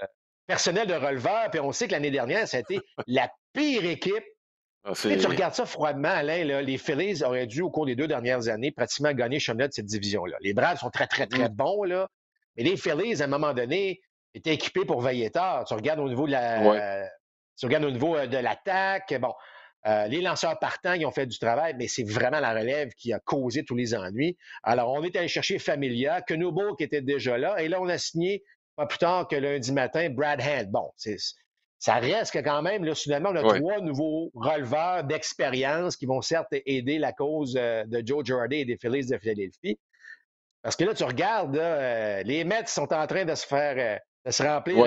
personnel 0.46 0.88
de 0.88 0.94
releveur. 0.94 1.50
Puis 1.50 1.60
on 1.60 1.72
sait 1.72 1.88
que 1.88 1.94
l'année 1.94 2.12
dernière, 2.12 2.48
ça 2.48 2.58
a 2.58 2.60
été 2.60 2.80
la 3.08 3.32
pire 3.54 3.86
équipe. 3.86 4.24
Ah, 4.84 4.94
tu 4.94 5.28
regardes 5.28 5.54
ça 5.54 5.66
froidement, 5.66 6.10
Alain, 6.10 6.62
les 6.62 6.78
Phillies 6.80 7.24
auraient 7.24 7.46
dû, 7.46 7.62
au 7.62 7.70
cours 7.70 7.86
des 7.86 7.96
deux 7.96 8.08
dernières 8.08 8.48
années, 8.48 8.72
pratiquement 8.72 9.14
gagner 9.14 9.40
championnat 9.40 9.68
de 9.68 9.74
cette 9.74 9.86
division-là. 9.86 10.38
Les 10.42 10.54
Braves 10.54 10.80
sont 10.80 10.90
très, 10.90 11.06
très, 11.06 11.28
très 11.28 11.50
mm. 11.50 11.54
bons, 11.54 11.84
là. 11.84 12.08
Mais 12.58 12.64
les 12.64 12.78
Phillies, 12.78 13.22
à 13.22 13.26
un 13.26 13.28
moment 13.28 13.54
donné, 13.54 14.02
étaient 14.34 14.54
équipés 14.54 14.86
pour 14.86 15.02
veiller 15.02 15.30
tard. 15.30 15.66
Tu 15.66 15.74
regardes 15.74 16.00
au 16.00 16.10
niveau 16.10 16.26
de 16.26 16.32
la. 16.32 17.08
Tu 17.58 17.66
regardes 17.66 17.86
au 17.86 17.92
niveau 17.92 18.18
de 18.26 18.38
l'attaque. 18.38 19.14
Bon, 19.20 19.34
euh, 19.88 20.08
les 20.08 20.22
lanceurs 20.22 20.60
partants, 20.60 20.94
ils 20.94 21.06
ont 21.06 21.12
fait 21.12 21.26
du 21.26 21.40
travail, 21.40 21.74
mais 21.78 21.88
c'est 21.88 22.04
vraiment 22.04 22.40
la 22.40 22.54
relève 22.54 22.94
qui 22.94 23.14
a 23.14 23.20
causé 23.20 23.64
tous 23.64 23.76
les 23.76 23.96
ennuis. 23.96 24.38
Alors, 24.64 24.92
on 24.92 25.04
est 25.04 25.16
allé 25.16 25.28
chercher 25.28 25.58
Familia, 25.58 26.22
Kenobo 26.22 26.76
qui 26.76 26.84
était 26.84 27.02
déjà 27.02 27.38
là, 27.38 27.62
et 27.62 27.68
là, 27.68 27.82
on 27.82 27.88
a 27.88 27.98
signé, 27.98 28.44
pas 28.76 28.86
plus 28.86 29.00
tard 29.00 29.28
que 29.28 29.36
lundi 29.36 29.72
matin, 29.72 30.10
Brad 30.10 30.40
Hand. 30.42 30.70
Bon, 30.70 30.92
ça 31.80 31.96
reste 31.96 32.32
que 32.32 32.40
quand 32.40 32.62
même, 32.62 32.86
là, 32.86 32.94
soudainement, 32.94 33.30
on 33.30 33.36
a 33.36 33.60
trois 33.60 33.82
nouveaux 33.82 34.30
releveurs 34.36 35.04
d'expérience 35.04 35.96
qui 35.96 36.06
vont 36.06 36.22
certes 36.22 36.48
aider 36.52 37.00
la 37.00 37.12
cause 37.12 37.56
euh, 37.58 37.84
de 37.86 38.04
Joe 38.06 38.24
Girardi 38.24 38.58
et 38.58 38.66
des 38.66 38.78
Phillies 38.78 39.08
de 39.08 39.18
Philadelphie. 39.18 39.80
Parce 40.62 40.76
que 40.76 40.84
là, 40.84 40.94
tu 40.94 41.04
regardes, 41.04 41.58
euh, 41.58 42.22
les 42.22 42.44
Mets 42.44 42.68
sont 42.68 42.94
en 42.94 43.08
train 43.08 43.26
de 43.26 43.34
se 43.34 43.48
faire, 43.48 44.00
de 44.24 44.32
se 44.32 44.44
remplir 44.44 44.86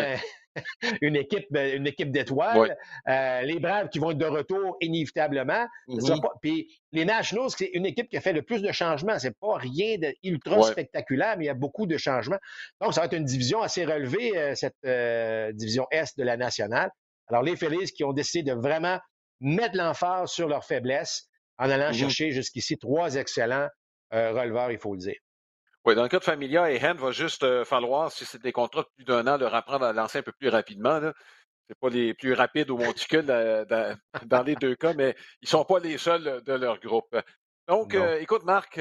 une 1.01 1.17
équipe, 1.17 1.47
une 1.53 1.87
équipe 1.87 2.11
d'étoiles. 2.11 2.77
Euh, 3.09 3.43
les 3.43 3.59
Braves 3.59 3.89
qui 3.89 3.99
vont 3.99 4.11
être 4.11 4.19
de 4.19 4.27
retour 4.27 4.77
inévitablement. 4.81 5.67
Mm-hmm. 5.89 6.21
Puis 6.43 6.81
les 6.93 7.05
Nationals, 7.05 7.51
c'est 7.57 7.71
une 7.75 7.87
équipe 7.87 8.09
qui 8.09 8.17
a 8.17 8.21
fait 8.21 8.33
le 8.33 8.43
plus 8.43 8.63
de 8.63 8.73
changements. 8.73 9.19
C'est 9.19 9.37
pas 9.39 9.57
rien 9.57 9.97
d'ultra 10.23 10.63
spectaculaire, 10.63 11.37
mais 11.37 11.45
il 11.45 11.47
y 11.49 11.51
a 11.51 11.55
beaucoup 11.55 11.87
de 11.87 11.97
changements. 11.97 12.39
Donc, 12.81 12.95
ça 12.95 13.01
va 13.01 13.07
être 13.07 13.17
une 13.17 13.25
division 13.25 13.63
assez 13.63 13.85
relevée, 13.85 14.37
euh, 14.37 14.55
cette 14.55 14.77
euh, 14.85 15.53
division 15.53 15.87
Est 15.91 16.19
de 16.19 16.25
la 16.25 16.37
nationale. 16.37 16.91
Alors, 17.29 17.43
les 17.43 17.57
Phillies 17.57 17.93
qui 17.93 18.05
ont 18.05 18.13
décidé 18.13 18.51
de 18.53 18.57
vraiment 18.57 18.99
mettre 19.41 19.77
l'emphase 19.77 20.31
sur 20.31 20.49
leurs 20.49 20.65
faiblesses 20.65 21.29
en 21.59 21.71
allant 21.71 21.91
mm-hmm. 21.91 21.99
chercher 21.99 22.31
jusqu'ici 22.31 22.77
trois 22.79 23.15
excellents 23.17 23.69
releveurs, 24.13 24.71
il 24.71 24.79
faut 24.79 24.95
le 24.95 25.01
dire. 25.01 25.17
Oui, 25.85 25.95
dans 25.95 26.03
le 26.03 26.09
cas 26.09 26.19
de 26.19 26.25
Familia 26.25 26.71
et 26.71 26.83
Hand, 26.83 26.97
va 26.99 27.11
juste 27.11 27.43
euh, 27.43 27.63
falloir, 27.63 28.11
si 28.11 28.25
c'est 28.25 28.41
des 28.41 28.53
contrats 28.53 28.83
de 28.83 28.89
plus 28.97 29.05
d'un 29.05 29.27
an, 29.27 29.37
de 29.37 29.45
apprendre 29.45 29.85
à 29.85 29.93
lancer 29.93 30.19
un 30.19 30.23
peu 30.23 30.33
plus 30.33 30.49
rapidement. 30.49 30.99
Ce 30.99 31.07
n'est 31.07 31.75
pas 31.79 31.91
les 31.91 32.15
plus 32.15 32.33
rapides 32.33 32.71
au 32.71 32.79
monticule 32.79 33.27
euh, 33.29 33.67
dans, 34.25 34.43
les 34.43 34.55
deux 34.55 34.77
cas, 34.77 34.95
mais 34.95 35.15
ils 35.43 35.45
ne 35.45 35.49
sont 35.49 35.65
pas 35.67 35.81
les 35.81 35.99
seuls 35.99 36.43
de 36.43 36.53
leur 36.55 36.81
groupe. 36.81 37.15
Donc, 37.69 37.95
euh, 37.95 38.19
écoute, 38.19 38.45
Marc, 38.45 38.81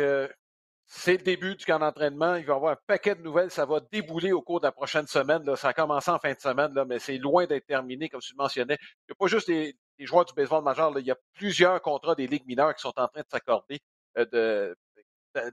c'est 0.85 1.17
le 1.17 1.23
début 1.23 1.55
du 1.55 1.65
camp 1.65 1.79
d'entraînement. 1.79 2.35
Il 2.35 2.45
va 2.45 2.53
y 2.53 2.55
avoir 2.55 2.71
un 2.71 2.77
paquet 2.87 3.15
de 3.15 3.21
nouvelles. 3.21 3.51
Ça 3.51 3.65
va 3.65 3.81
débouler 3.91 4.31
au 4.31 4.41
cours 4.41 4.61
de 4.61 4.65
la 4.65 4.71
prochaine 4.71 5.07
semaine. 5.07 5.43
Ça 5.57 5.69
a 5.69 5.73
commencé 5.73 6.09
en 6.09 6.19
fin 6.19 6.31
de 6.31 6.39
semaine, 6.39 6.73
là, 6.73 6.85
mais 6.85 6.99
c'est 6.99 7.17
loin 7.17 7.45
d'être 7.45 7.65
terminé, 7.65 8.07
comme 8.07 8.21
tu 8.21 8.31
le 8.31 8.41
mentionnais. 8.41 8.77
Il 8.79 9.11
n'y 9.11 9.13
a 9.13 9.15
pas 9.19 9.27
juste 9.27 9.49
les, 9.49 9.75
joueurs 9.99 10.23
du 10.23 10.33
baseball 10.33 10.63
majeur. 10.63 10.97
Il 10.97 11.05
y 11.05 11.11
a 11.11 11.17
plusieurs 11.33 11.81
contrats 11.81 12.15
des 12.15 12.27
ligues 12.27 12.47
mineures 12.47 12.73
qui 12.73 12.81
sont 12.81 12.93
en 12.95 13.09
train 13.09 13.21
de 13.21 13.29
s'accorder 13.29 13.81
de, 14.15 14.75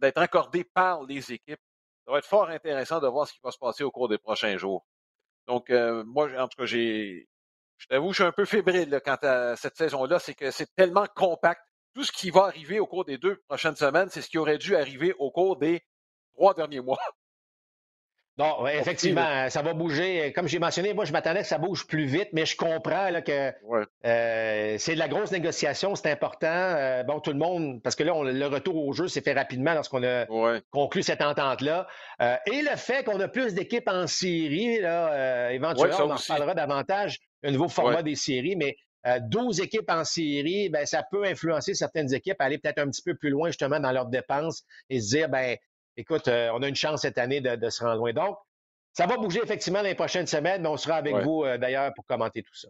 d'être 0.00 0.18
accordé 0.18 0.64
par 0.64 1.04
les 1.04 1.32
équipes. 1.32 1.60
Ça 2.06 2.12
va 2.12 2.18
être 2.18 2.26
fort 2.26 2.48
intéressant 2.48 3.00
de 3.00 3.06
voir 3.06 3.26
ce 3.26 3.32
qui 3.34 3.40
va 3.42 3.50
se 3.50 3.58
passer 3.58 3.84
au 3.84 3.90
cours 3.90 4.08
des 4.08 4.18
prochains 4.18 4.56
jours. 4.56 4.84
Donc, 5.46 5.70
euh, 5.70 6.04
moi, 6.04 6.28
en 6.38 6.48
tout 6.48 6.56
cas, 6.56 6.66
j'ai. 6.66 7.28
Je 7.78 7.86
t'avoue, 7.86 8.10
je 8.10 8.16
suis 8.16 8.24
un 8.24 8.32
peu 8.32 8.44
fébrile 8.44 9.00
quant 9.04 9.16
à 9.22 9.56
cette 9.56 9.76
saison-là. 9.76 10.18
C'est 10.18 10.34
que 10.34 10.50
c'est 10.50 10.74
tellement 10.74 11.06
compact. 11.14 11.62
Tout 11.94 12.04
ce 12.04 12.12
qui 12.12 12.30
va 12.30 12.44
arriver 12.44 12.78
au 12.78 12.86
cours 12.86 13.04
des 13.04 13.18
deux 13.18 13.36
prochaines 13.48 13.74
semaines, 13.76 14.08
c'est 14.10 14.22
ce 14.22 14.28
qui 14.28 14.38
aurait 14.38 14.58
dû 14.58 14.76
arriver 14.76 15.14
au 15.18 15.30
cours 15.30 15.56
des 15.56 15.82
trois 16.34 16.54
derniers 16.54 16.80
mois. 16.80 17.00
Non, 18.40 18.66
effectivement, 18.66 19.50
ça 19.50 19.60
va 19.60 19.74
bouger. 19.74 20.32
Comme 20.32 20.48
j'ai 20.48 20.58
mentionné, 20.58 20.94
moi, 20.94 21.04
je 21.04 21.12
m'attendais 21.12 21.42
que 21.42 21.46
ça 21.46 21.58
bouge 21.58 21.86
plus 21.86 22.06
vite, 22.06 22.28
mais 22.32 22.46
je 22.46 22.56
comprends 22.56 23.10
là, 23.10 23.20
que 23.20 23.52
euh, 24.06 24.76
c'est 24.78 24.94
de 24.94 24.98
la 24.98 25.08
grosse 25.08 25.30
négociation, 25.30 25.94
c'est 25.94 26.10
important. 26.10 26.46
Euh, 26.48 27.02
bon, 27.02 27.20
tout 27.20 27.32
le 27.32 27.38
monde, 27.38 27.82
parce 27.82 27.96
que 27.96 28.02
là, 28.02 28.14
le 28.24 28.46
retour 28.46 28.76
au 28.76 28.92
jeu 28.94 29.08
s'est 29.08 29.20
fait 29.20 29.34
rapidement 29.34 29.74
lorsqu'on 29.74 30.02
a 30.04 30.24
conclu 30.70 31.02
cette 31.02 31.20
entente-là. 31.20 31.86
Euh, 32.22 32.36
et 32.50 32.62
le 32.62 32.76
fait 32.76 33.04
qu'on 33.04 33.20
a 33.20 33.28
plus 33.28 33.52
d'équipes 33.52 33.88
en 33.88 34.06
série, 34.06 34.80
là, 34.80 35.52
éventuellement, 35.52 36.06
on 36.06 36.10
en 36.12 36.16
parlera 36.26 36.54
davantage, 36.54 37.18
un 37.42 37.50
nouveau 37.50 37.68
format 37.68 38.02
des 38.02 38.16
séries, 38.16 38.56
mais 38.56 38.76
12 39.28 39.60
équipes 39.60 39.90
en 39.90 40.04
série, 40.04 40.70
ben, 40.70 40.86
ça 40.86 41.02
peut 41.10 41.24
influencer 41.24 41.74
certaines 41.74 42.12
équipes 42.14 42.40
à 42.40 42.44
aller 42.44 42.58
peut-être 42.58 42.78
un 42.78 42.88
petit 42.88 43.02
peu 43.02 43.14
plus 43.14 43.30
loin 43.30 43.48
justement 43.48 43.80
dans 43.80 43.92
leurs 43.92 44.06
dépenses 44.06 44.62
et 44.88 45.00
se 45.00 45.08
dire, 45.08 45.28
ben, 45.28 45.56
écoute, 46.00 46.28
euh, 46.28 46.50
on 46.52 46.62
a 46.62 46.68
une 46.68 46.76
chance 46.76 47.02
cette 47.02 47.18
année 47.18 47.40
de, 47.40 47.70
se 47.70 47.84
rendre 47.84 47.98
loin. 47.98 48.12
Donc, 48.12 48.38
ça 48.92 49.06
va 49.06 49.16
bouger 49.16 49.40
effectivement 49.42 49.80
dans 49.80 49.88
les 49.88 49.94
prochaines 49.94 50.26
semaines, 50.26 50.62
mais 50.62 50.68
on 50.68 50.76
sera 50.76 50.96
avec 50.96 51.14
vous 51.16 51.44
euh, 51.44 51.58
d'ailleurs 51.58 51.92
pour 51.94 52.04
commenter 52.06 52.42
tout 52.42 52.54
ça. 52.54 52.68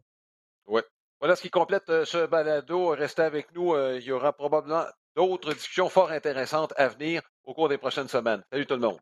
Oui. 0.67 0.83
Voilà 1.19 1.37
ce 1.37 1.43
qui 1.43 1.51
complète 1.51 1.89
euh, 1.89 2.05
ce 2.05 2.27
balado. 2.27 2.89
Restez 2.89 3.23
avec 3.23 3.55
nous. 3.55 3.77
il 3.77 4.03
y 4.03 4.13
aura 4.13 4.33
probablement 4.33 4.85
d'autres 5.17 5.55
discussions 5.55 5.89
fort 5.89 6.11
intéressantes 6.11 6.73
à 6.77 6.89
venir 6.89 7.23
au 7.45 7.55
cours 7.55 7.69
des 7.69 7.79
prochaines 7.79 8.09
semaines. 8.09 8.43
Salut 8.51 8.67
tout 8.67 8.75
le 8.75 8.81
monde. 8.81 8.99